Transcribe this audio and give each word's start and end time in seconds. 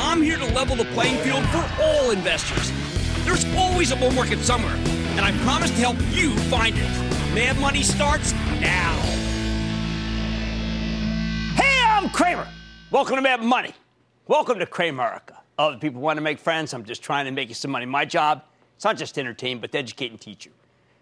I'm 0.00 0.22
here 0.22 0.38
to 0.38 0.44
level 0.54 0.76
the 0.76 0.84
playing 0.84 1.16
field 1.24 1.44
for 1.46 1.68
all 1.82 2.12
investors. 2.12 2.70
There's 3.24 3.44
always 3.56 3.90
a 3.90 3.96
bull 3.96 4.12
market 4.12 4.38
somewhere, 4.38 4.76
and 4.76 5.20
I 5.20 5.32
promise 5.42 5.70
to 5.70 5.76
help 5.76 5.96
you 6.10 6.36
find 6.42 6.76
it. 6.78 7.34
Mad 7.34 7.58
Money 7.58 7.82
starts 7.82 8.32
now. 8.60 8.94
Hey, 11.56 11.82
I'm 11.84 12.08
Cramer. 12.10 12.46
Welcome 12.92 13.16
to 13.16 13.22
Mad 13.22 13.42
Money. 13.42 13.74
Welcome 14.28 14.60
to 14.60 14.66
Cramerica. 14.66 15.36
Other 15.58 15.78
people 15.78 16.00
want 16.00 16.16
to 16.16 16.22
make 16.22 16.38
friends. 16.38 16.72
I'm 16.74 16.84
just 16.84 17.02
trying 17.02 17.24
to 17.24 17.32
make 17.32 17.48
you 17.48 17.56
some 17.56 17.72
money. 17.72 17.84
My 17.84 18.04
job, 18.04 18.44
it's 18.76 18.84
not 18.84 18.96
just 18.96 19.16
to 19.16 19.20
entertain, 19.20 19.58
but 19.58 19.72
to 19.72 19.78
educate 19.78 20.12
and 20.12 20.20
teach 20.20 20.46
you. 20.46 20.52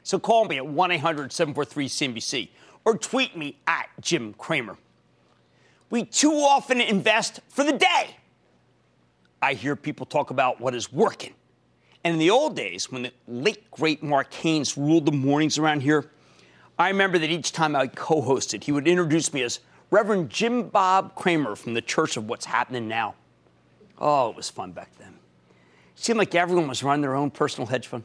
So 0.04 0.18
call 0.18 0.46
me 0.46 0.56
at 0.56 0.66
1 0.66 0.90
800 0.90 1.32
743 1.32 1.88
CNBC 1.88 2.48
or 2.86 2.96
tweet 2.96 3.36
me 3.36 3.58
at 3.66 3.90
Jim 4.00 4.32
Cramer. 4.38 4.78
We 5.90 6.06
too 6.06 6.32
often 6.32 6.80
invest 6.80 7.40
for 7.50 7.62
the 7.62 7.72
day. 7.72 8.16
I 9.46 9.54
hear 9.54 9.76
people 9.76 10.06
talk 10.06 10.30
about 10.30 10.60
what 10.60 10.74
is 10.74 10.92
working. 10.92 11.32
And 12.02 12.14
in 12.14 12.18
the 12.18 12.30
old 12.30 12.56
days, 12.56 12.90
when 12.90 13.02
the 13.02 13.12
late 13.28 13.70
great 13.70 14.02
Mark 14.02 14.34
Haynes 14.34 14.76
ruled 14.76 15.06
the 15.06 15.12
mornings 15.12 15.56
around 15.56 15.82
here, 15.82 16.10
I 16.76 16.88
remember 16.88 17.16
that 17.16 17.30
each 17.30 17.52
time 17.52 17.76
I 17.76 17.86
co 17.86 18.20
hosted, 18.22 18.64
he 18.64 18.72
would 18.72 18.88
introduce 18.88 19.32
me 19.32 19.44
as 19.44 19.60
Reverend 19.92 20.30
Jim 20.30 20.68
Bob 20.68 21.14
Cramer 21.14 21.54
from 21.54 21.74
the 21.74 21.80
Church 21.80 22.16
of 22.16 22.28
What's 22.28 22.44
Happening 22.44 22.88
Now. 22.88 23.14
Oh, 24.00 24.30
it 24.30 24.36
was 24.36 24.50
fun 24.50 24.72
back 24.72 24.90
then. 24.98 25.14
It 25.94 26.02
seemed 26.02 26.18
like 26.18 26.34
everyone 26.34 26.66
was 26.66 26.82
running 26.82 27.02
their 27.02 27.14
own 27.14 27.30
personal 27.30 27.68
hedge 27.68 27.86
fund. 27.86 28.02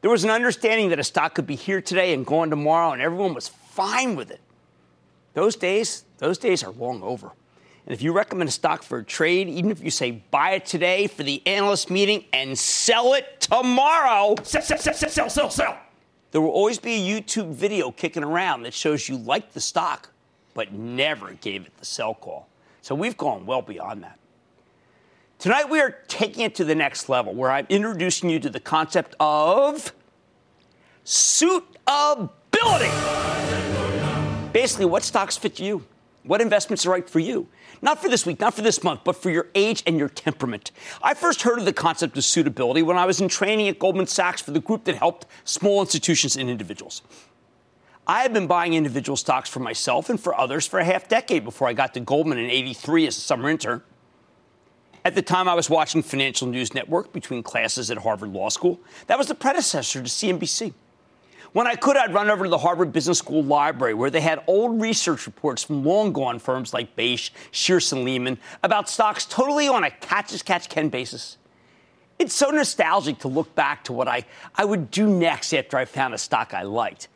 There 0.00 0.10
was 0.10 0.24
an 0.24 0.30
understanding 0.30 0.88
that 0.88 0.98
a 0.98 1.04
stock 1.04 1.34
could 1.34 1.46
be 1.46 1.54
here 1.54 1.82
today 1.82 2.14
and 2.14 2.24
gone 2.24 2.48
tomorrow, 2.48 2.92
and 2.92 3.02
everyone 3.02 3.34
was 3.34 3.48
fine 3.48 4.16
with 4.16 4.30
it. 4.30 4.40
Those 5.34 5.54
days, 5.54 6.04
those 6.16 6.38
days 6.38 6.64
are 6.64 6.72
long 6.72 7.02
over. 7.02 7.32
And 7.86 7.94
if 7.94 8.02
you 8.02 8.12
recommend 8.12 8.48
a 8.48 8.52
stock 8.52 8.82
for 8.82 8.98
a 8.98 9.04
trade, 9.04 9.48
even 9.48 9.70
if 9.70 9.80
you 9.80 9.90
say 9.90 10.10
buy 10.10 10.52
it 10.52 10.66
today 10.66 11.06
for 11.06 11.22
the 11.22 11.40
analyst 11.46 11.88
meeting 11.88 12.24
and 12.32 12.58
sell 12.58 13.14
it 13.14 13.40
tomorrow, 13.40 14.34
sell, 14.42 14.60
sell, 14.60 14.78
sell, 14.78 14.94
sell, 14.94 15.30
sell, 15.30 15.50
sell. 15.50 15.78
There 16.32 16.40
will 16.40 16.50
always 16.50 16.80
be 16.80 16.94
a 16.94 17.20
YouTube 17.20 17.52
video 17.52 17.92
kicking 17.92 18.24
around 18.24 18.64
that 18.64 18.74
shows 18.74 19.08
you 19.08 19.16
liked 19.16 19.54
the 19.54 19.60
stock, 19.60 20.10
but 20.52 20.72
never 20.72 21.34
gave 21.34 21.64
it 21.64 21.76
the 21.78 21.84
sell 21.84 22.14
call. 22.14 22.48
So 22.82 22.96
we've 22.96 23.16
gone 23.16 23.46
well 23.46 23.62
beyond 23.62 24.02
that. 24.02 24.18
Tonight, 25.38 25.70
we 25.70 25.80
are 25.80 25.98
taking 26.08 26.42
it 26.44 26.54
to 26.56 26.64
the 26.64 26.74
next 26.74 27.08
level 27.08 27.34
where 27.34 27.52
I'm 27.52 27.66
introducing 27.68 28.30
you 28.30 28.40
to 28.40 28.50
the 28.50 28.58
concept 28.58 29.14
of 29.20 29.92
suitability. 31.04 32.90
Basically, 34.52 34.86
what 34.86 35.04
stocks 35.04 35.36
fit 35.36 35.60
you? 35.60 35.84
What 36.24 36.40
investments 36.40 36.84
are 36.84 36.90
right 36.90 37.08
for 37.08 37.20
you? 37.20 37.46
Not 37.82 38.00
for 38.00 38.08
this 38.08 38.24
week, 38.24 38.40
not 38.40 38.54
for 38.54 38.62
this 38.62 38.82
month, 38.82 39.00
but 39.04 39.16
for 39.16 39.30
your 39.30 39.48
age 39.54 39.82
and 39.86 39.98
your 39.98 40.08
temperament. 40.08 40.70
I 41.02 41.14
first 41.14 41.42
heard 41.42 41.58
of 41.58 41.64
the 41.64 41.72
concept 41.72 42.16
of 42.16 42.24
suitability 42.24 42.82
when 42.82 42.96
I 42.96 43.06
was 43.06 43.20
in 43.20 43.28
training 43.28 43.68
at 43.68 43.78
Goldman 43.78 44.06
Sachs 44.06 44.40
for 44.40 44.50
the 44.50 44.60
group 44.60 44.84
that 44.84 44.96
helped 44.96 45.26
small 45.44 45.80
institutions 45.80 46.36
and 46.36 46.48
individuals. 46.48 47.02
I 48.06 48.22
had 48.22 48.32
been 48.32 48.46
buying 48.46 48.74
individual 48.74 49.16
stocks 49.16 49.48
for 49.48 49.60
myself 49.60 50.08
and 50.08 50.20
for 50.20 50.38
others 50.38 50.66
for 50.66 50.78
a 50.78 50.84
half 50.84 51.08
decade 51.08 51.44
before 51.44 51.68
I 51.68 51.72
got 51.72 51.92
to 51.94 52.00
Goldman 52.00 52.38
in 52.38 52.50
83 52.50 53.08
as 53.08 53.16
a 53.16 53.20
summer 53.20 53.50
intern. 53.50 53.82
At 55.04 55.14
the 55.14 55.22
time, 55.22 55.48
I 55.48 55.54
was 55.54 55.68
watching 55.70 56.02
Financial 56.02 56.48
News 56.48 56.74
Network 56.74 57.12
between 57.12 57.42
classes 57.42 57.90
at 57.90 57.98
Harvard 57.98 58.32
Law 58.32 58.48
School. 58.48 58.80
That 59.06 59.18
was 59.18 59.28
the 59.28 59.34
predecessor 59.34 60.02
to 60.02 60.08
CNBC. 60.08 60.72
When 61.56 61.66
I 61.66 61.74
could, 61.74 61.96
I'd 61.96 62.12
run 62.12 62.28
over 62.28 62.44
to 62.44 62.50
the 62.50 62.58
Harvard 62.58 62.92
Business 62.92 63.18
School 63.18 63.42
library 63.42 63.94
where 63.94 64.10
they 64.10 64.20
had 64.20 64.44
old 64.46 64.78
research 64.78 65.24
reports 65.24 65.62
from 65.62 65.86
long 65.86 66.12
gone 66.12 66.38
firms 66.38 66.74
like 66.74 66.94
Bache, 66.96 67.32
Shearson 67.50 68.04
Lehman 68.04 68.36
about 68.62 68.90
stocks 68.90 69.24
totally 69.24 69.66
on 69.66 69.82
a 69.82 69.90
catch 69.90 70.34
as 70.34 70.42
catch 70.42 70.68
can 70.68 70.90
basis. 70.90 71.38
It's 72.18 72.34
so 72.34 72.50
nostalgic 72.50 73.20
to 73.20 73.28
look 73.28 73.54
back 73.54 73.84
to 73.84 73.94
what 73.94 74.06
I, 74.06 74.26
I 74.54 74.66
would 74.66 74.90
do 74.90 75.06
next 75.06 75.54
after 75.54 75.78
I 75.78 75.86
found 75.86 76.12
a 76.12 76.18
stock 76.18 76.52
I 76.52 76.64
liked. 76.64 77.08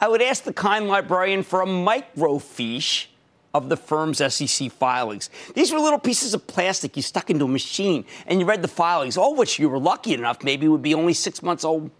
I 0.00 0.06
would 0.06 0.22
ask 0.22 0.44
the 0.44 0.52
kind 0.52 0.86
librarian 0.86 1.42
for 1.42 1.60
a 1.60 1.66
microfiche 1.66 3.06
of 3.52 3.68
the 3.68 3.76
firm's 3.76 4.18
SEC 4.32 4.70
filings. 4.70 5.30
These 5.56 5.72
were 5.72 5.80
little 5.80 5.98
pieces 5.98 6.32
of 6.32 6.46
plastic 6.46 6.96
you 6.96 7.02
stuck 7.02 7.28
into 7.28 7.46
a 7.46 7.48
machine 7.48 8.04
and 8.28 8.38
you 8.38 8.46
read 8.46 8.62
the 8.62 8.68
filings, 8.68 9.16
all 9.16 9.34
which 9.34 9.58
you 9.58 9.68
were 9.68 9.80
lucky 9.80 10.14
enough 10.14 10.44
maybe 10.44 10.68
would 10.68 10.80
be 10.80 10.94
only 10.94 11.12
six 11.12 11.42
months 11.42 11.64
old. 11.64 11.90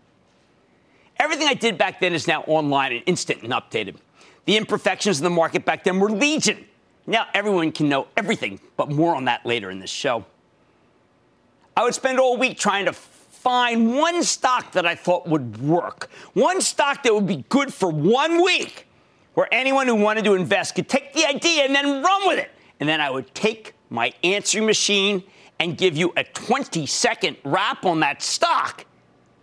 Everything 1.21 1.47
I 1.47 1.55
did 1.55 1.77
back 1.77 2.01
then 2.01 2.15
is 2.15 2.27
now 2.27 2.41
online 2.47 2.93
and 2.93 3.03
instant 3.05 3.43
and 3.43 3.53
updated. 3.53 3.97
The 4.47 4.57
imperfections 4.57 5.19
in 5.19 5.25
the 5.25 5.31
market 5.31 5.67
back 5.67 5.85
then 5.85 6.01
were 6.01 6.11
legion. 6.11 6.65
Now 7.07 7.27
everyone 7.35 7.73
can 7.73 7.91
know 7.91 8.09
everything, 8.17 8.59
but 8.79 8.91
more 8.91 9.15
on 9.15 9.27
that 9.27 9.45
later 9.45 9.71
in 9.71 9.81
this 9.81 9.91
show. 9.91 10.25
I 11.77 11.85
would 11.85 11.95
spend 11.95 12.19
all 12.19 12.39
week 12.39 12.59
trying 12.59 12.87
to 12.87 12.95
find 12.95 13.95
one 13.97 14.23
stock 14.23 14.73
that 14.73 14.87
I 14.87 14.95
thought 14.95 15.29
would 15.29 15.61
work, 15.61 16.09
one 16.33 16.63
stock 16.63 17.03
that 17.03 17.15
would 17.15 17.27
be 17.27 17.45
good 17.51 17.73
for 17.73 17.91
one 17.91 18.43
week 18.43 18.87
where 19.35 19.47
anyone 19.53 19.87
who 19.87 19.97
wanted 19.97 20.25
to 20.25 20.35
invest 20.35 20.75
could 20.75 20.89
take 20.89 21.13
the 21.13 21.27
idea 21.27 21.65
and 21.65 21.75
then 21.75 22.03
run 22.03 22.29
with 22.29 22.39
it. 22.39 22.51
And 22.81 22.89
then 22.89 23.01
I 23.01 23.11
would 23.11 23.35
take 23.35 23.75
my 23.91 24.13
answering 24.25 24.65
machine 24.65 25.23
and 25.59 25.77
give 25.77 25.99
you 25.99 26.15
a 26.17 26.25
20 26.25 26.87
second 26.87 27.37
wrap 27.45 27.85
on 27.85 28.01
that 28.01 28.23
stock. 28.23 28.87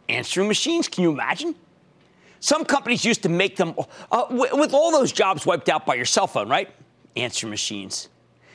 Answering 0.10 0.48
machines, 0.48 0.88
can 0.88 1.04
you 1.04 1.12
imagine? 1.12 1.56
Some 2.48 2.64
companies 2.64 3.04
used 3.04 3.24
to 3.24 3.30
make 3.30 3.58
them 3.58 3.76
uh, 4.12 4.26
with 4.30 4.74
all 4.74 4.92
those 4.92 5.12
jobs 5.12 5.46
wiped 5.46 5.70
out 5.70 5.86
by 5.86 5.96
your 5.96 6.06
cell 6.06 6.28
phone, 6.28 6.48
right? 6.48 6.70
Answer 7.16 7.48
machines. 7.48 8.08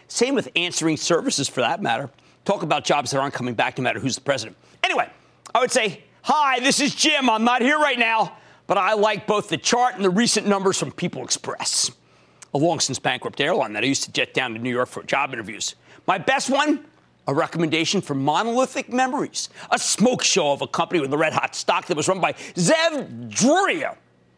Same 0.09 0.35
with 0.35 0.49
answering 0.57 0.97
services 0.97 1.49
for 1.49 1.61
that 1.61 1.83
matter. 1.83 2.11
Talk 2.45 2.63
about 2.63 2.85
jobs 2.85 3.11
that 3.11 3.19
aren't 3.19 3.35
coming 3.35 3.55
back 3.55 3.77
no 3.77 3.85
matter 3.85 4.01
who's 4.01 4.15
the 4.15 4.23
president. 4.23 4.57
Anyway, 4.83 5.11
I 5.55 5.61
would 5.61 5.71
say, 5.71 6.05
Hi, 6.23 6.61
this 6.61 6.81
is 6.81 6.95
Jim. 6.95 7.29
I'm 7.29 7.45
not 7.45 7.61
here 7.61 7.79
right 7.79 7.99
now 7.99 8.37
but 8.67 8.79
I 8.79 8.95
like 8.95 9.27
both 9.27 9.49
the 9.49 9.59
chart 9.59 9.97
and 9.97 10.05
the 10.05 10.09
recent 10.09 10.47
numbers 10.47 10.79
from 10.79 10.93
People 10.93 11.23
Express, 11.25 11.91
a 12.55 12.59
long 12.59 12.81
since 12.81 12.99
bankrupt 12.99 13.39
airline 13.41 13.75
that 13.75 13.83
I 13.83 13.87
used 13.87 14.05
to 14.05 14.13
jet 14.13 14.33
down 14.35 14.55
to 14.55 14.59
New 14.59 14.71
York 14.71 14.89
for 14.89 15.03
job 15.03 15.33
interviews. 15.33 15.75
My 16.07 16.17
best 16.17 16.49
one? 16.49 16.87
A 17.27 17.35
recommendation 17.35 18.01
for 18.01 18.15
Monolithic 18.15 18.93
Memories, 18.93 19.49
a 19.71 19.79
smoke 19.79 20.25
show 20.25 20.53
of 20.53 20.61
a 20.61 20.67
company 20.67 21.01
with 21.01 21.13
a 21.13 21.17
red 21.17 21.33
hot 21.33 21.55
stock 21.55 21.87
that 21.87 21.97
was 21.97 22.09
run 22.09 22.21
by 22.21 22.33
Zev 22.33 23.31
Drori, 23.31 23.95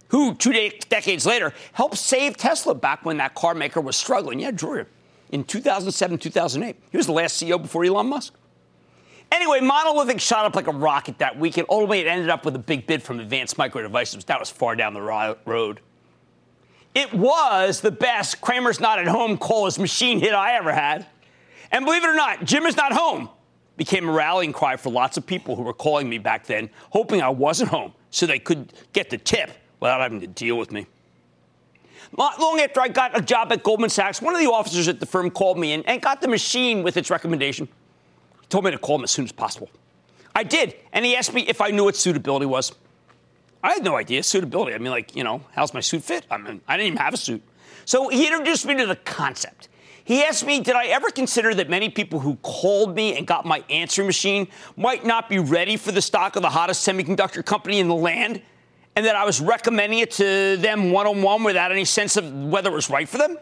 who 0.09 0.35
two 0.35 0.53
de- 0.53 0.79
decades 0.91 1.25
later 1.25 1.55
helped 1.73 1.97
save 1.97 2.37
Tesla 2.37 2.75
back 2.75 3.05
when 3.05 3.17
that 3.17 3.35
car 3.35 3.55
maker 3.55 3.81
was 3.81 3.97
struggling. 3.97 4.39
Yeah, 4.39 4.51
Drori. 4.51 4.87
In 5.31 5.45
2007, 5.45 6.19
2008. 6.19 6.77
He 6.91 6.97
was 6.97 7.07
the 7.07 7.13
last 7.13 7.43
CEO 7.43 7.61
before 7.61 7.85
Elon 7.85 8.09
Musk. 8.09 8.35
Anyway, 9.33 9.61
Monolithic 9.61 10.21
shot 10.21 10.45
up 10.45 10.55
like 10.55 10.69
a 10.69 10.73
rocket 10.73 11.19
that 11.19 11.39
week, 11.39 11.57
and 11.57 11.67
ultimately 11.69 12.01
it 12.01 12.07
ended 12.07 12.29
up 12.29 12.45
with 12.45 12.55
a 12.55 12.59
big 12.59 12.87
bid 12.87 13.03
from 13.03 13.19
Advanced 13.19 13.59
Micro 13.59 13.83
Devices. 13.83 14.25
That 14.27 14.39
was 14.39 14.51
far 14.51 14.77
down 14.77 14.95
the 14.95 15.01
road. 15.01 15.81
It 16.95 17.13
was 17.13 17.81
the 17.81 17.91
best 17.91 18.41
Cramer's 18.41 18.79
not 18.79 19.01
at 19.01 19.09
home 19.09 19.37
call 19.37 19.65
his 19.65 19.79
machine 19.79 20.21
hit 20.21 20.33
I 20.33 20.53
ever 20.55 20.73
had. 20.73 21.07
And 21.73 21.85
believe 21.85 22.05
it 22.05 22.09
or 22.09 22.15
not, 22.15 22.45
Jim 22.45 22.67
is 22.67 22.77
not 22.77 22.93
home 22.93 23.29
became 23.77 24.09
a 24.09 24.13
rallying 24.13 24.53
cry 24.53 24.77
for 24.77 24.91
lots 24.91 25.17
of 25.17 25.27
people 25.27 25.57
who 25.57 25.63
were 25.63 25.73
calling 25.73 26.09
me 26.09 26.19
back 26.19 26.47
then, 26.47 26.71
hoping 26.91 27.21
I 27.23 27.29
wasn't 27.29 27.71
home 27.71 27.93
so 28.11 28.27
they 28.27 28.39
could 28.39 28.73
get 28.93 29.11
the 29.11 29.19
tip 29.19 29.51
without 29.81 30.01
having 30.01 30.21
to 30.21 30.27
deal 30.27 30.57
with 30.57 30.71
me. 30.71 30.87
Not 32.17 32.39
long 32.39 32.61
after 32.61 32.81
I 32.81 32.89
got 32.89 33.19
a 33.19 33.23
job 33.23 33.53
at 33.53 33.63
Goldman 33.63 33.91
Sachs, 33.91 34.23
one 34.23 34.35
of 34.35 34.41
the 34.41 34.51
officers 34.51 34.87
at 34.87 35.01
the 35.01 35.07
firm 35.07 35.31
called 35.31 35.59
me 35.59 35.73
and, 35.73 35.87
and 35.89 36.01
got 36.01 36.21
the 36.21 36.29
machine 36.29 36.83
with 36.83 36.97
its 36.97 37.11
recommendation. 37.11 37.67
He 38.41 38.47
told 38.49 38.65
me 38.65 38.71
to 38.71 38.79
call 38.79 38.97
him 38.97 39.05
as 39.05 39.11
soon 39.11 39.25
as 39.25 39.33
possible. 39.33 39.69
I 40.37 40.45
did, 40.45 40.77
and 40.93 41.05
he 41.05 41.17
asked 41.17 41.33
me 41.33 41.43
if 41.43 41.61
I 41.61 41.71
knew 41.71 41.85
what 41.85 41.97
suitability 41.97 42.47
was. 42.47 42.73
I 43.63 43.73
had 43.73 43.83
no 43.83 43.97
idea 43.97 44.23
suitability. 44.23 44.75
I 44.75 44.79
mean, 44.79 44.91
like, 44.91 45.17
you 45.17 45.25
know, 45.25 45.43
how's 45.53 45.75
my 45.75 45.81
suit 45.81 46.03
fit? 46.03 46.27
I 46.31 46.37
mean, 46.37 46.61
I 46.69 46.77
didn't 46.77 46.89
even 46.89 46.99
have 46.99 47.15
a 47.15 47.17
suit. 47.17 47.43
So 47.85 48.09
he 48.09 48.27
introduced 48.27 48.67
me 48.67 48.77
to 48.77 48.87
the 48.87 48.97
concept. 48.97 49.69
He 50.05 50.23
asked 50.23 50.47
me, 50.47 50.61
Did 50.61 50.77
I 50.77 50.87
ever 50.87 51.11
consider 51.11 51.55
that 51.55 51.71
many 51.71 51.89
people 51.89 52.21
who 52.21 52.37
called 52.37 52.95
me 52.95 53.17
and 53.17 53.27
got 53.27 53.47
my 53.47 53.65
answering 53.71 54.07
machine 54.07 54.49
might 54.77 55.05
not 55.05 55.29
be 55.29 55.39
ready 55.39 55.77
for 55.77 55.93
the 55.93 56.03
stock 56.03 56.37
of 56.37 56.43
the 56.43 56.51
hottest 56.51 56.87
semiconductor 56.87 57.45
company 57.45 57.81
in 57.81 57.89
the 57.89 57.95
land? 57.95 58.43
And 58.97 59.07
that 59.07 59.17
I 59.17 59.25
was 59.25 59.41
recommending 59.41 59.99
it 59.99 60.13
to 60.13 60.57
them 60.59 60.93
one 60.93 61.07
on 61.07 61.21
one 61.23 61.43
without 61.43 61.73
any 61.73 61.85
sense 61.85 62.17
of 62.17 62.33
whether 62.33 62.71
it 62.71 62.75
was 62.75 62.91
right 62.91 63.09
for 63.09 63.19
them? 63.19 63.39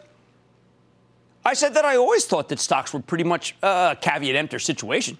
I 1.45 1.53
said 1.53 1.73
that 1.73 1.85
I 1.85 1.97
always 1.97 2.25
thought 2.25 2.47
that 2.49 2.59
stocks 2.59 2.93
were 2.93 3.01
pretty 3.01 3.25
much 3.25 3.55
uh, 3.61 3.93
a 3.95 4.01
caveat 4.01 4.35
emptor 4.35 4.57
situation. 4.57 5.17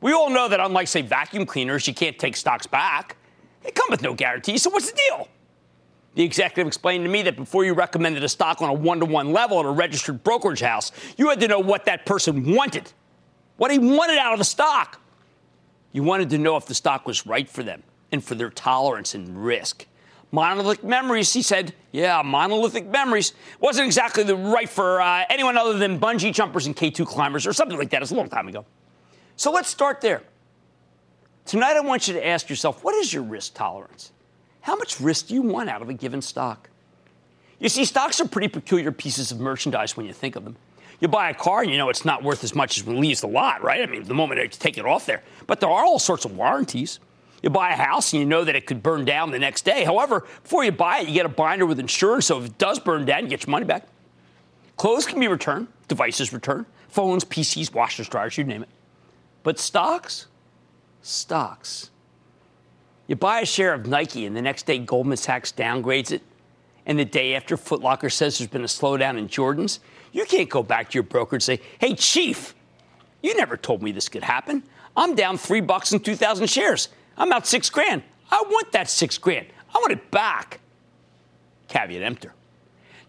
We 0.00 0.12
all 0.12 0.28
know 0.28 0.48
that, 0.48 0.58
unlike, 0.60 0.88
say, 0.88 1.02
vacuum 1.02 1.46
cleaners, 1.46 1.86
you 1.86 1.94
can't 1.94 2.18
take 2.18 2.36
stocks 2.36 2.66
back. 2.66 3.16
They 3.62 3.70
come 3.70 3.86
with 3.90 4.02
no 4.02 4.14
guarantee, 4.14 4.58
so 4.58 4.70
what's 4.70 4.90
the 4.90 4.98
deal? 5.08 5.28
The 6.14 6.22
executive 6.22 6.66
explained 6.66 7.04
to 7.04 7.10
me 7.10 7.22
that 7.22 7.36
before 7.36 7.64
you 7.64 7.72
recommended 7.72 8.24
a 8.24 8.28
stock 8.28 8.60
on 8.62 8.68
a 8.68 8.72
one 8.72 8.98
to 9.00 9.06
one 9.06 9.32
level 9.32 9.60
at 9.60 9.66
a 9.66 9.70
registered 9.70 10.24
brokerage 10.24 10.60
house, 10.60 10.90
you 11.16 11.28
had 11.28 11.40
to 11.40 11.48
know 11.48 11.60
what 11.60 11.84
that 11.84 12.04
person 12.04 12.54
wanted, 12.54 12.92
what 13.56 13.70
he 13.70 13.78
wanted 13.78 14.18
out 14.18 14.32
of 14.32 14.38
the 14.38 14.44
stock. 14.44 15.00
You 15.92 16.02
wanted 16.02 16.30
to 16.30 16.38
know 16.38 16.56
if 16.56 16.66
the 16.66 16.74
stock 16.74 17.06
was 17.06 17.26
right 17.26 17.48
for 17.48 17.62
them 17.62 17.82
and 18.12 18.24
for 18.24 18.34
their 18.34 18.50
tolerance 18.50 19.14
and 19.14 19.44
risk. 19.44 19.86
Monolithic 20.32 20.84
memories, 20.84 21.32
he 21.32 21.42
said. 21.42 21.74
Yeah, 21.90 22.22
monolithic 22.24 22.86
memories. 22.86 23.32
Wasn't 23.58 23.84
exactly 23.84 24.22
the 24.22 24.36
right 24.36 24.68
for 24.68 25.00
uh, 25.00 25.24
anyone 25.28 25.56
other 25.56 25.76
than 25.76 25.98
bungee 25.98 26.32
jumpers 26.32 26.66
and 26.66 26.76
K2 26.76 27.06
climbers 27.06 27.46
or 27.46 27.52
something 27.52 27.76
like 27.76 27.90
that. 27.90 28.02
It's 28.02 28.12
a 28.12 28.14
long 28.14 28.28
time 28.28 28.46
ago. 28.46 28.64
So 29.36 29.50
let's 29.50 29.68
start 29.68 30.00
there. 30.00 30.22
Tonight, 31.46 31.76
I 31.76 31.80
want 31.80 32.06
you 32.06 32.14
to 32.14 32.24
ask 32.24 32.48
yourself 32.48 32.84
what 32.84 32.94
is 32.94 33.12
your 33.12 33.24
risk 33.24 33.54
tolerance? 33.54 34.12
How 34.62 34.76
much 34.76 35.00
risk 35.00 35.28
do 35.28 35.34
you 35.34 35.42
want 35.42 35.70
out 35.70 35.82
of 35.82 35.88
a 35.88 35.94
given 35.94 36.22
stock? 36.22 36.70
You 37.58 37.68
see, 37.68 37.84
stocks 37.84 38.20
are 38.20 38.28
pretty 38.28 38.48
peculiar 38.48 38.92
pieces 38.92 39.30
of 39.30 39.40
merchandise 39.40 39.96
when 39.96 40.06
you 40.06 40.12
think 40.12 40.36
of 40.36 40.44
them. 40.44 40.56
You 41.00 41.08
buy 41.08 41.30
a 41.30 41.34
car 41.34 41.62
and 41.62 41.70
you 41.70 41.78
know 41.78 41.88
it's 41.88 42.04
not 42.04 42.22
worth 42.22 42.44
as 42.44 42.54
much 42.54 42.78
as 42.78 42.84
when 42.84 42.96
it 42.96 43.00
leaves 43.00 43.20
the 43.22 43.28
lot, 43.28 43.62
right? 43.62 43.82
I 43.82 43.86
mean, 43.86 44.02
the 44.04 44.14
moment 44.14 44.40
you 44.40 44.48
take 44.48 44.76
it 44.76 44.84
off 44.84 45.06
there. 45.06 45.22
But 45.46 45.60
there 45.60 45.70
are 45.70 45.84
all 45.84 45.98
sorts 45.98 46.24
of 46.24 46.36
warranties. 46.36 47.00
You 47.42 47.48
buy 47.48 47.70
a 47.70 47.76
house 47.76 48.12
and 48.12 48.20
you 48.20 48.26
know 48.26 48.44
that 48.44 48.54
it 48.54 48.66
could 48.66 48.82
burn 48.82 49.06
down 49.06 49.30
the 49.30 49.38
next 49.38 49.64
day. 49.64 49.84
However, 49.84 50.26
before 50.42 50.62
you 50.64 50.72
buy 50.72 51.00
it, 51.00 51.08
you 51.08 51.14
get 51.14 51.24
a 51.24 51.30
binder 51.30 51.64
with 51.64 51.80
insurance, 51.80 52.26
so 52.26 52.38
if 52.38 52.46
it 52.46 52.58
does 52.58 52.78
burn 52.78 53.06
down, 53.06 53.24
you 53.24 53.28
get 53.30 53.46
your 53.46 53.50
money 53.50 53.64
back. 53.64 53.86
Clothes 54.76 55.06
can 55.06 55.18
be 55.20 55.28
returned, 55.28 55.68
devices 55.88 56.32
returned, 56.32 56.66
phones, 56.88 57.24
PCs, 57.24 57.72
washers, 57.72 58.08
dryers, 58.08 58.36
you 58.36 58.44
name 58.44 58.62
it. 58.62 58.68
But 59.42 59.58
stocks? 59.58 60.26
Stocks. 61.02 61.89
You 63.10 63.16
buy 63.16 63.40
a 63.40 63.44
share 63.44 63.74
of 63.74 63.88
Nike, 63.88 64.24
and 64.24 64.36
the 64.36 64.40
next 64.40 64.66
day 64.66 64.78
Goldman 64.78 65.16
Sachs 65.16 65.50
downgrades 65.50 66.12
it, 66.12 66.22
and 66.86 66.96
the 66.96 67.04
day 67.04 67.34
after 67.34 67.56
Foot 67.56 67.80
Locker 67.80 68.08
says 68.08 68.38
there's 68.38 68.48
been 68.48 68.62
a 68.62 68.66
slowdown 68.66 69.18
in 69.18 69.26
Jordan's. 69.26 69.80
You 70.12 70.24
can't 70.24 70.48
go 70.48 70.62
back 70.62 70.90
to 70.90 70.94
your 70.94 71.02
broker 71.02 71.34
and 71.34 71.42
say, 71.42 71.58
"Hey, 71.80 71.96
chief, 71.96 72.54
you 73.20 73.34
never 73.34 73.56
told 73.56 73.82
me 73.82 73.90
this 73.90 74.08
could 74.08 74.22
happen. 74.22 74.62
I'm 74.96 75.16
down 75.16 75.38
three 75.38 75.60
bucks 75.60 75.92
in 75.92 75.98
2,000 75.98 76.46
shares. 76.46 76.88
I'm 77.16 77.32
out 77.32 77.48
six 77.48 77.68
grand. 77.68 78.04
I 78.30 78.44
want 78.48 78.70
that 78.70 78.88
six 78.88 79.18
grand. 79.18 79.48
I 79.74 79.78
want 79.78 79.90
it 79.90 80.12
back." 80.12 80.60
Caveat 81.66 82.02
emptor. 82.02 82.32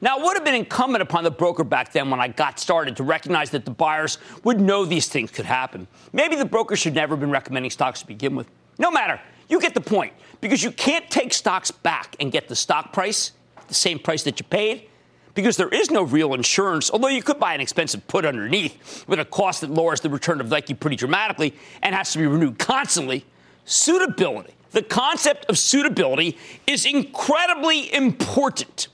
Now, 0.04 0.18
it 0.18 0.24
would 0.24 0.36
have 0.36 0.44
been 0.44 0.56
incumbent 0.56 1.04
upon 1.04 1.24
the 1.24 1.30
broker 1.30 1.64
back 1.64 1.92
then 1.92 2.10
when 2.10 2.20
I 2.20 2.28
got 2.28 2.60
started 2.60 2.98
to 2.98 3.04
recognize 3.04 3.52
that 3.52 3.66
the 3.66 3.72
buyers 3.72 4.18
would 4.44 4.60
know 4.60 4.84
these 4.84 5.08
things 5.08 5.30
could 5.30 5.46
happen. 5.46 5.86
Maybe 6.12 6.36
the 6.36 6.46
broker 6.46 6.76
should 6.76 6.96
never 6.96 7.14
have 7.14 7.20
been 7.20 7.30
recommending 7.30 7.70
stocks 7.70 8.00
to 8.00 8.08
begin 8.08 8.36
with. 8.36 8.48
No 8.80 8.90
matter. 8.90 9.22
You 9.52 9.60
get 9.60 9.76
the 9.76 9.82
point. 9.82 10.14
Because 10.40 10.64
you 10.64 10.72
can't 10.72 11.08
take 11.12 11.34
stocks 11.34 11.70
back 11.70 12.16
and 12.20 12.32
get 12.32 12.48
the 12.48 12.56
stock 12.56 12.94
price, 12.94 13.34
the 13.68 13.76
same 13.76 14.00
price 14.00 14.24
that 14.24 14.40
you 14.40 14.46
paid, 14.46 14.88
because 15.36 15.56
there 15.56 15.70
is 15.70 15.92
no 15.92 16.02
real 16.02 16.34
insurance, 16.34 16.90
although 16.90 17.10
you 17.10 17.22
could 17.22 17.40
buy 17.40 17.54
an 17.54 17.62
expensive 17.62 18.08
put 18.08 18.26
underneath 18.26 19.06
with 19.08 19.20
a 19.20 19.26
cost 19.26 19.62
that 19.62 19.70
lowers 19.70 20.02
the 20.02 20.10
return 20.10 20.42
of 20.42 20.50
Nike 20.50 20.74
pretty 20.74 20.96
dramatically 20.96 21.54
and 21.84 21.94
has 21.94 22.12
to 22.14 22.18
be 22.18 22.26
renewed 22.26 22.58
constantly. 22.58 23.24
Suitability. 23.66 24.56
The 24.72 24.82
concept 24.82 25.46
of 25.46 25.58
suitability 25.58 26.38
is 26.66 26.86
incredibly 26.86 27.94
important. 27.94 28.88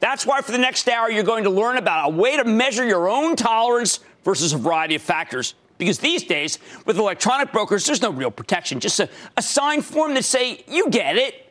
That's 0.00 0.26
why 0.26 0.42
for 0.42 0.52
the 0.52 0.58
next 0.58 0.88
hour, 0.88 1.10
you're 1.10 1.24
going 1.24 1.44
to 1.44 1.50
learn 1.50 1.78
about 1.78 2.12
a 2.12 2.14
way 2.14 2.36
to 2.36 2.44
measure 2.44 2.86
your 2.86 3.08
own 3.08 3.34
tolerance 3.34 4.00
versus 4.24 4.52
a 4.52 4.58
variety 4.58 4.96
of 4.96 5.02
factors 5.02 5.54
because 5.78 5.98
these 5.98 6.22
days, 6.22 6.58
with 6.84 6.98
electronic 6.98 7.52
brokers, 7.52 7.86
there's 7.86 8.02
no 8.02 8.10
real 8.10 8.30
protection. 8.30 8.80
Just 8.80 9.00
a, 9.00 9.08
a 9.36 9.42
signed 9.42 9.84
form 9.84 10.14
that 10.14 10.24
say, 10.24 10.64
you 10.68 10.88
get 10.90 11.16
it. 11.16 11.50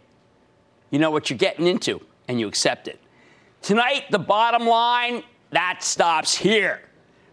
You 0.91 0.99
know 0.99 1.11
what 1.11 1.29
you're 1.29 1.37
getting 1.37 1.67
into, 1.67 2.01
and 2.27 2.39
you 2.39 2.47
accept 2.47 2.87
it. 2.87 2.99
Tonight, 3.61 4.05
the 4.11 4.19
bottom 4.19 4.67
line, 4.67 5.23
that 5.51 5.83
stops 5.83 6.35
here. 6.35 6.81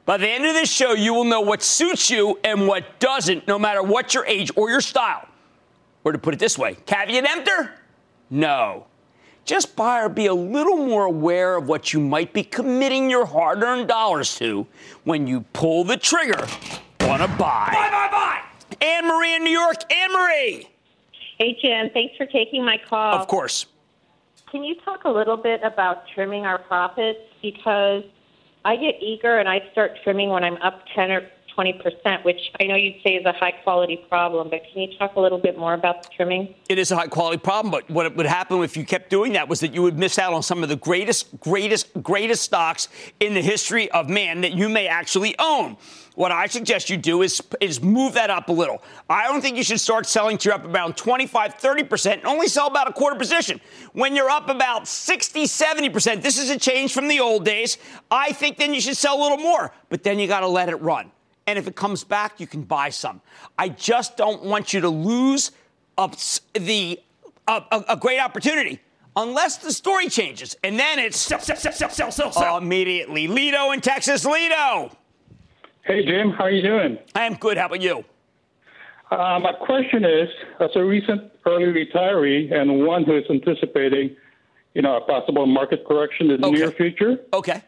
By 0.05 0.17
the 0.17 0.29
end 0.29 0.45
of 0.45 0.55
this 0.55 0.71
show, 0.71 0.93
you 0.93 1.15
will 1.15 1.25
know 1.25 1.41
what 1.41 1.63
suits 1.63 2.11
you 2.11 2.39
and 2.43 2.67
what 2.67 2.99
doesn't, 2.99 3.47
no 3.47 3.59
matter 3.59 3.83
what 3.83 4.15
your 4.15 4.27
age 4.27 4.51
or 4.57 4.71
your 4.71 4.81
style. 4.81 5.29
Or 6.05 6.13
to 6.13 6.19
put 6.19 6.35
it 6.35 6.41
this 6.41 6.59
way, 6.59 6.77
caveat 6.87 7.25
emptor? 7.25 7.75
No. 8.29 8.87
Just 9.45 9.75
buy 9.75 10.03
or 10.03 10.09
be 10.09 10.27
a 10.27 10.35
little 10.35 10.77
more 10.77 11.05
aware 11.05 11.57
of 11.57 11.69
what 11.69 11.93
you 11.93 12.01
might 12.01 12.33
be 12.33 12.45
committing 12.45 13.11
your 13.11 13.27
hard 13.27 13.63
earned 13.63 13.89
dollars 13.89 14.37
to 14.37 14.67
when 15.05 15.27
you 15.27 15.41
pull 15.53 15.85
the 15.85 15.97
trigger 15.97 16.47
on 17.01 17.21
a 17.21 17.29
buy. 17.29 17.71
Buy, 17.73 17.91
buy, 17.91 18.09
buy! 18.11 18.41
Anne 18.81 19.07
Marie 19.07 19.35
in 19.35 19.45
New 19.45 19.51
York. 19.51 19.93
Anne 19.93 20.13
Marie! 20.13 20.69
Hey, 21.39 21.59
Jim. 21.61 21.91
Thanks 21.93 22.17
for 22.17 22.27
taking 22.27 22.65
my 22.65 22.79
call. 22.89 23.15
Of 23.15 23.27
course. 23.27 23.67
Can 24.51 24.63
you 24.63 24.77
talk 24.85 25.05
a 25.05 25.11
little 25.11 25.37
bit 25.37 25.61
about 25.65 26.05
trimming 26.15 26.47
our 26.47 26.59
profits? 26.59 27.19
Because 27.41 28.05
I 28.65 28.77
get 28.77 29.03
eager 29.03 29.39
and 29.39 29.49
I 29.49 29.61
start 29.73 29.93
trimming 30.05 30.29
when 30.29 30.45
I'm 30.45 30.57
up 30.59 30.85
10 30.95 31.11
or 31.11 31.29
20%, 31.57 32.25
which 32.25 32.51
I 32.61 32.65
know 32.65 32.75
you'd 32.75 33.03
say 33.03 33.15
is 33.15 33.27
a 33.27 33.33
high 33.33 33.53
quality 33.53 34.05
problem, 34.09 34.51
but 34.51 34.63
can 34.73 34.83
you 34.83 34.99
talk 34.99 35.17
a 35.17 35.21
little 35.21 35.39
bit 35.39 35.59
more 35.59 35.75
about 35.75 36.03
the 36.03 36.09
trimming? 36.15 36.55
It 36.69 36.79
is 36.79 36.91
a 36.91 36.97
high 36.97 37.07
quality 37.07 37.39
problem, 37.39 37.71
but 37.71 37.89
what 37.91 38.15
would 38.17 38.27
happen 38.27 38.63
if 38.63 38.77
you 38.77 38.85
kept 38.85 39.11
doing 39.11 39.33
that 39.33 39.49
was 39.49 39.61
that 39.61 39.75
you 39.75 39.83
would 39.83 39.99
miss 39.99 40.19
out 40.19 40.33
on 40.33 40.43
some 40.43 40.63
of 40.63 40.69
the 40.69 40.77
greatest, 40.77 41.39
greatest, 41.41 42.03
greatest 42.03 42.43
stocks 42.43 42.89
in 43.21 43.35
the 43.35 43.43
history 43.43 43.91
of 43.91 44.09
man 44.09 44.41
that 44.43 44.53
you 44.53 44.69
may 44.69 44.87
actually 44.87 45.35
own. 45.39 45.77
What 46.15 46.31
I 46.31 46.47
suggest 46.47 46.91
you 46.91 46.99
do 46.99 47.23
is, 47.23 47.41
is 47.61 47.83
move 47.83 48.15
that 48.15 48.29
up 48.29 48.51
a 48.51 48.53
little. 48.53 48.83
I 49.09 49.27
don't 49.29 49.41
think 49.41 49.57
you 49.57 49.63
should 49.63 49.81
start 49.81 50.07
selling 50.07 50.37
to 50.39 50.55
up 50.55 50.65
about 50.65 50.97
25, 50.97 51.57
30% 51.57 52.13
and 52.13 52.27
only 52.27 52.49
sell 52.49 52.67
about 52.67 52.89
a 52.89 52.93
quarter 52.93 53.17
position. 53.17 53.61
When 53.95 54.15
you're 54.15 54.29
up 54.29 54.51
about 54.51 54.87
60, 54.87 55.45
70%, 55.45 56.23
this 56.23 56.39
is 56.39 56.51
a 56.51 56.59
change 56.59 56.93
from 56.93 57.09
the 57.09 57.21
old 57.21 57.47
days. 57.47 57.79
I 58.11 58.33
think 58.33 58.59
then 58.59 58.75
you 58.75 58.81
should 58.81 58.97
sell 58.97 59.19
a 59.19 59.23
little 59.23 59.39
more, 59.39 59.73
but 59.89 60.03
then 60.03 60.19
you 60.19 60.27
got 60.27 60.41
to 60.41 60.49
let 60.49 60.69
it 60.69 60.77
run. 60.77 61.11
And 61.47 61.59
if 61.59 61.67
it 61.67 61.75
comes 61.75 62.05
back, 62.05 62.39
you 62.41 62.47
can 62.47 62.63
buy 62.63 62.91
some. 62.91 63.21
I 63.59 63.69
just 63.69 64.17
don't 64.17 64.45
want 64.45 64.73
you 64.73 64.81
to 64.81 64.89
lose 64.89 65.51
the 66.55 67.01
a, 67.49 67.85
a 67.89 67.97
great 67.97 68.21
opportunity 68.21 68.81
unless 69.17 69.57
the 69.59 69.73
story 69.73 70.09
changes. 70.09 70.57
And 70.63 70.79
then 70.79 70.99
it's 70.99 71.19
sell, 71.19 71.41
sell, 71.41 71.57
sell, 71.57 71.73
sell, 71.73 71.91
sell, 71.91 72.11
sell, 72.13 72.33
sell. 72.33 72.57
immediately. 72.59 73.27
Lido 73.27 73.73
in 73.73 73.81
Texas. 73.81 74.25
Lido. 74.25 74.97
Hey, 75.85 76.05
Jim. 76.07 76.31
How 76.31 76.45
are 76.45 76.51
you 76.51 76.63
doing? 76.63 76.99
I 77.15 77.25
am 77.25 77.35
good. 77.35 77.59
How 77.59 77.67
about 77.67 77.81
you? 77.83 78.05
Uh, 79.11 79.39
my 79.41 79.53
question 79.53 80.05
is, 80.05 80.29
as 80.61 80.71
a 80.77 80.83
recent 80.85 81.31
early 81.45 81.67
retiree 81.67 82.51
and 82.55 82.87
one 82.87 83.05
who 83.05 83.17
is 83.19 83.25
anticipating, 83.29 84.17
you 84.75 84.81
know, 84.81 84.97
a 84.97 85.01
possible 85.03 85.45
market 85.45 85.85
correction 85.87 86.31
in 86.31 86.41
the 86.41 86.47
Okay. 86.47 86.57
near 86.57 86.71
future, 86.71 87.19
Okay. 87.35 87.63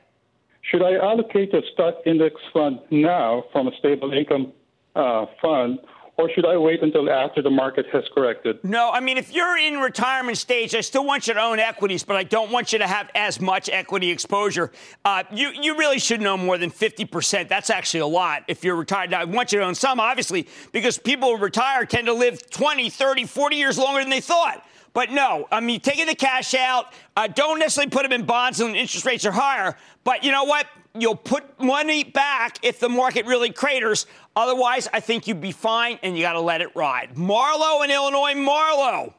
Should 0.71 0.83
I 0.83 0.95
allocate 0.95 1.53
a 1.55 1.63
stock 1.73 1.97
index 2.07 2.37
fund 2.53 2.81
now 2.91 3.45
from 3.53 3.69
a 3.69 3.77
stable 3.79 4.13
income 4.13 4.53
uh, 4.97 5.27
fund, 5.41 5.79
or 6.17 6.31
should 6.31 6.47
I 6.47 6.57
wait 6.57 6.83
until 6.83 7.11
after 7.11 7.43
the 7.43 7.51
market 7.51 7.87
has 7.93 8.05
corrected? 8.15 8.63
No, 8.63 8.91
I 8.91 9.01
mean, 9.01 9.19
if 9.19 9.33
you're 9.33 9.59
in 9.59 9.79
retirement 9.79 10.39
stage, 10.39 10.75
I 10.75 10.81
still 10.81 11.05
want 11.05 11.27
you 11.27 11.35
to 11.35 11.41
own 11.41 11.59
equities, 11.59 12.05
but 12.05 12.17
I 12.17 12.23
don't 12.23 12.53
want 12.53 12.73
you 12.73 12.79
to 12.79 12.87
have 12.87 13.11
as 13.15 13.41
much 13.41 13.69
equity 13.69 14.11
exposure. 14.11 14.71
Uh, 15.05 15.25
you, 15.33 15.51
you 15.51 15.77
really 15.77 15.99
should 15.99 16.21
know 16.21 16.37
more 16.37 16.57
than 16.57 16.71
50%. 16.71 17.49
That's 17.49 17.69
actually 17.69 18.01
a 18.01 18.07
lot 18.07 18.45
if 18.47 18.63
you're 18.63 18.77
retired. 18.77 19.11
Now, 19.11 19.21
I 19.21 19.25
want 19.25 19.53
you 19.53 19.59
to 19.59 19.65
own 19.65 19.75
some, 19.75 19.99
obviously, 19.99 20.47
because 20.71 20.99
people 20.99 21.37
who 21.37 21.43
retire 21.43 21.85
tend 21.85 22.07
to 22.07 22.15
live 22.15 22.49
20, 22.51 22.91
30, 22.91 23.25
40 23.25 23.57
years 23.57 23.77
longer 23.77 24.01
than 24.01 24.11
they 24.11 24.21
thought. 24.21 24.65
But 24.95 25.11
no, 25.11 25.49
I 25.51 25.61
mean, 25.61 25.81
taking 25.81 26.07
the 26.07 26.15
cash 26.15 26.55
out, 26.55 26.95
uh, 27.17 27.27
don't 27.27 27.59
necessarily 27.59 27.91
put 27.91 28.05
them 28.05 28.13
in 28.13 28.25
bonds 28.25 28.61
when 28.61 28.77
interest 28.77 29.05
rates 29.05 29.27
are 29.27 29.33
higher. 29.33 29.77
But 30.05 30.23
you 30.23 30.31
know 30.31 30.45
what? 30.45 30.67
You'll 30.97 31.17
put 31.17 31.61
money 31.61 32.05
back 32.05 32.59
if 32.63 32.79
the 32.79 32.89
market 32.89 33.27
really 33.27 33.51
craters. 33.51 34.07
Otherwise, 34.37 34.89
I 34.93 35.01
think 35.01 35.27
you'd 35.27 35.41
be 35.41 35.51
fine 35.51 35.99
and 36.05 36.17
you 36.17 36.23
got 36.23 36.35
to 36.35 36.41
let 36.41 36.61
it 36.61 36.75
ride. 36.77 37.17
Marlo 37.17 37.85
in 37.85 37.91
Illinois, 37.91 38.35
Marlo. 38.35 39.13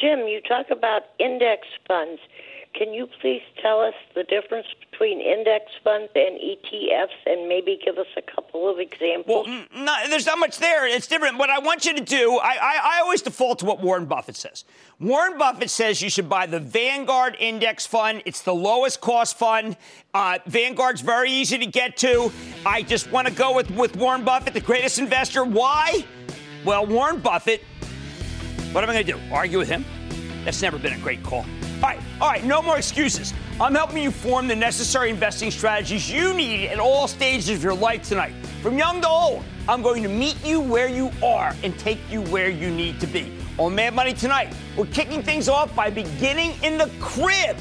Jim, 0.00 0.20
you 0.20 0.40
talk 0.40 0.66
about 0.70 1.02
index 1.18 1.66
funds. 1.88 2.20
Can 2.74 2.92
you 2.92 3.08
please 3.20 3.42
tell 3.62 3.80
us 3.80 3.94
the 4.16 4.24
difference 4.24 4.66
between 4.90 5.20
index 5.20 5.66
funds 5.84 6.10
and 6.16 6.40
ETFs 6.40 7.14
and 7.24 7.48
maybe 7.48 7.78
give 7.84 7.98
us 7.98 8.08
a 8.16 8.22
couple 8.22 8.68
of 8.68 8.80
examples? 8.80 9.46
Well, 9.46 9.64
not, 9.76 10.10
there's 10.10 10.26
not 10.26 10.40
much 10.40 10.58
there. 10.58 10.84
It's 10.84 11.06
different. 11.06 11.38
What 11.38 11.50
I 11.50 11.60
want 11.60 11.84
you 11.84 11.94
to 11.94 12.02
do, 12.02 12.36
I, 12.38 12.56
I, 12.60 12.80
I 12.96 13.00
always 13.02 13.22
default 13.22 13.60
to 13.60 13.64
what 13.64 13.80
Warren 13.80 14.06
Buffett 14.06 14.34
says. 14.34 14.64
Warren 14.98 15.38
Buffett 15.38 15.70
says 15.70 16.02
you 16.02 16.10
should 16.10 16.28
buy 16.28 16.46
the 16.46 16.58
Vanguard 16.58 17.36
Index 17.38 17.86
Fund. 17.86 18.22
It's 18.24 18.42
the 18.42 18.54
lowest 18.54 19.00
cost 19.00 19.38
fund. 19.38 19.76
Uh, 20.12 20.38
Vanguard's 20.46 21.00
very 21.00 21.30
easy 21.30 21.58
to 21.58 21.66
get 21.66 21.96
to. 21.98 22.32
I 22.66 22.82
just 22.82 23.10
want 23.12 23.28
to 23.28 23.32
go 23.32 23.54
with, 23.54 23.70
with 23.70 23.96
Warren 23.96 24.24
Buffett, 24.24 24.52
the 24.52 24.60
greatest 24.60 24.98
investor. 24.98 25.44
Why? 25.44 26.04
Well, 26.64 26.86
Warren 26.86 27.20
Buffett, 27.20 27.62
what 28.72 28.82
am 28.82 28.90
I 28.90 28.94
going 28.94 29.06
to 29.06 29.12
do? 29.12 29.20
Argue 29.32 29.58
with 29.58 29.68
him? 29.68 29.84
That's 30.44 30.60
never 30.60 30.78
been 30.78 30.92
a 30.92 30.98
great 30.98 31.22
call. 31.22 31.46
All 31.82 31.90
right, 31.90 32.00
all 32.20 32.28
right, 32.28 32.44
no 32.44 32.62
more 32.62 32.78
excuses. 32.78 33.34
I'm 33.60 33.74
helping 33.74 34.02
you 34.02 34.10
form 34.10 34.48
the 34.48 34.56
necessary 34.56 35.10
investing 35.10 35.50
strategies 35.50 36.10
you 36.10 36.32
need 36.34 36.68
at 36.68 36.78
all 36.78 37.06
stages 37.06 37.50
of 37.50 37.62
your 37.62 37.74
life 37.74 38.02
tonight. 38.08 38.34
From 38.62 38.78
young 38.78 39.00
to 39.02 39.08
old, 39.08 39.44
I'm 39.68 39.82
going 39.82 40.02
to 40.02 40.08
meet 40.08 40.42
you 40.44 40.60
where 40.60 40.88
you 40.88 41.10
are 41.22 41.54
and 41.62 41.78
take 41.78 41.98
you 42.10 42.22
where 42.22 42.48
you 42.48 42.70
need 42.70 43.00
to 43.00 43.06
be. 43.06 43.32
On 43.58 43.74
Mad 43.74 43.94
Money 43.94 44.12
tonight, 44.12 44.54
we're 44.76 44.86
kicking 44.86 45.22
things 45.22 45.48
off 45.48 45.74
by 45.76 45.90
beginning 45.90 46.54
in 46.62 46.78
the 46.78 46.90
crib. 47.00 47.56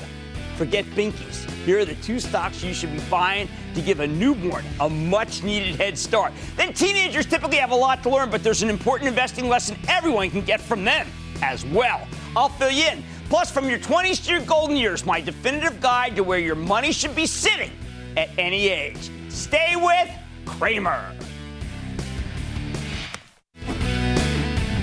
Forget 0.55 0.85
binkies. 0.87 1.49
Here 1.65 1.79
are 1.79 1.85
the 1.85 1.95
two 1.95 2.19
stocks 2.19 2.63
you 2.63 2.73
should 2.73 2.91
be 2.91 2.99
buying 3.09 3.49
to 3.73 3.81
give 3.81 3.99
a 3.99 4.07
newborn 4.07 4.65
a 4.79 4.89
much 4.89 5.43
needed 5.43 5.75
head 5.75 5.97
start. 5.97 6.33
Then 6.55 6.73
teenagers 6.73 7.25
typically 7.25 7.57
have 7.57 7.71
a 7.71 7.75
lot 7.75 8.03
to 8.03 8.09
learn, 8.09 8.29
but 8.29 8.43
there's 8.43 8.63
an 8.63 8.69
important 8.69 9.07
investing 9.07 9.47
lesson 9.47 9.77
everyone 9.87 10.29
can 10.29 10.41
get 10.41 10.61
from 10.61 10.83
them 10.83 11.07
as 11.41 11.65
well. 11.65 12.07
I'll 12.35 12.49
fill 12.49 12.71
you 12.71 12.85
in. 12.85 13.03
Plus, 13.33 13.49
from 13.49 13.67
your 13.67 13.79
20s 13.79 14.23
to 14.23 14.31
your 14.31 14.41
golden 14.41 14.77
years, 14.77 15.07
my 15.07 15.19
definitive 15.19 15.81
guide 15.81 16.15
to 16.15 16.23
where 16.23 16.37
your 16.37 16.53
money 16.53 16.91
should 16.91 17.15
be 17.15 17.25
sitting 17.25 17.71
at 18.15 18.29
any 18.37 18.67
age. 18.67 19.09
Stay 19.27 19.75
with 19.75 20.07
Cramer. 20.45 21.11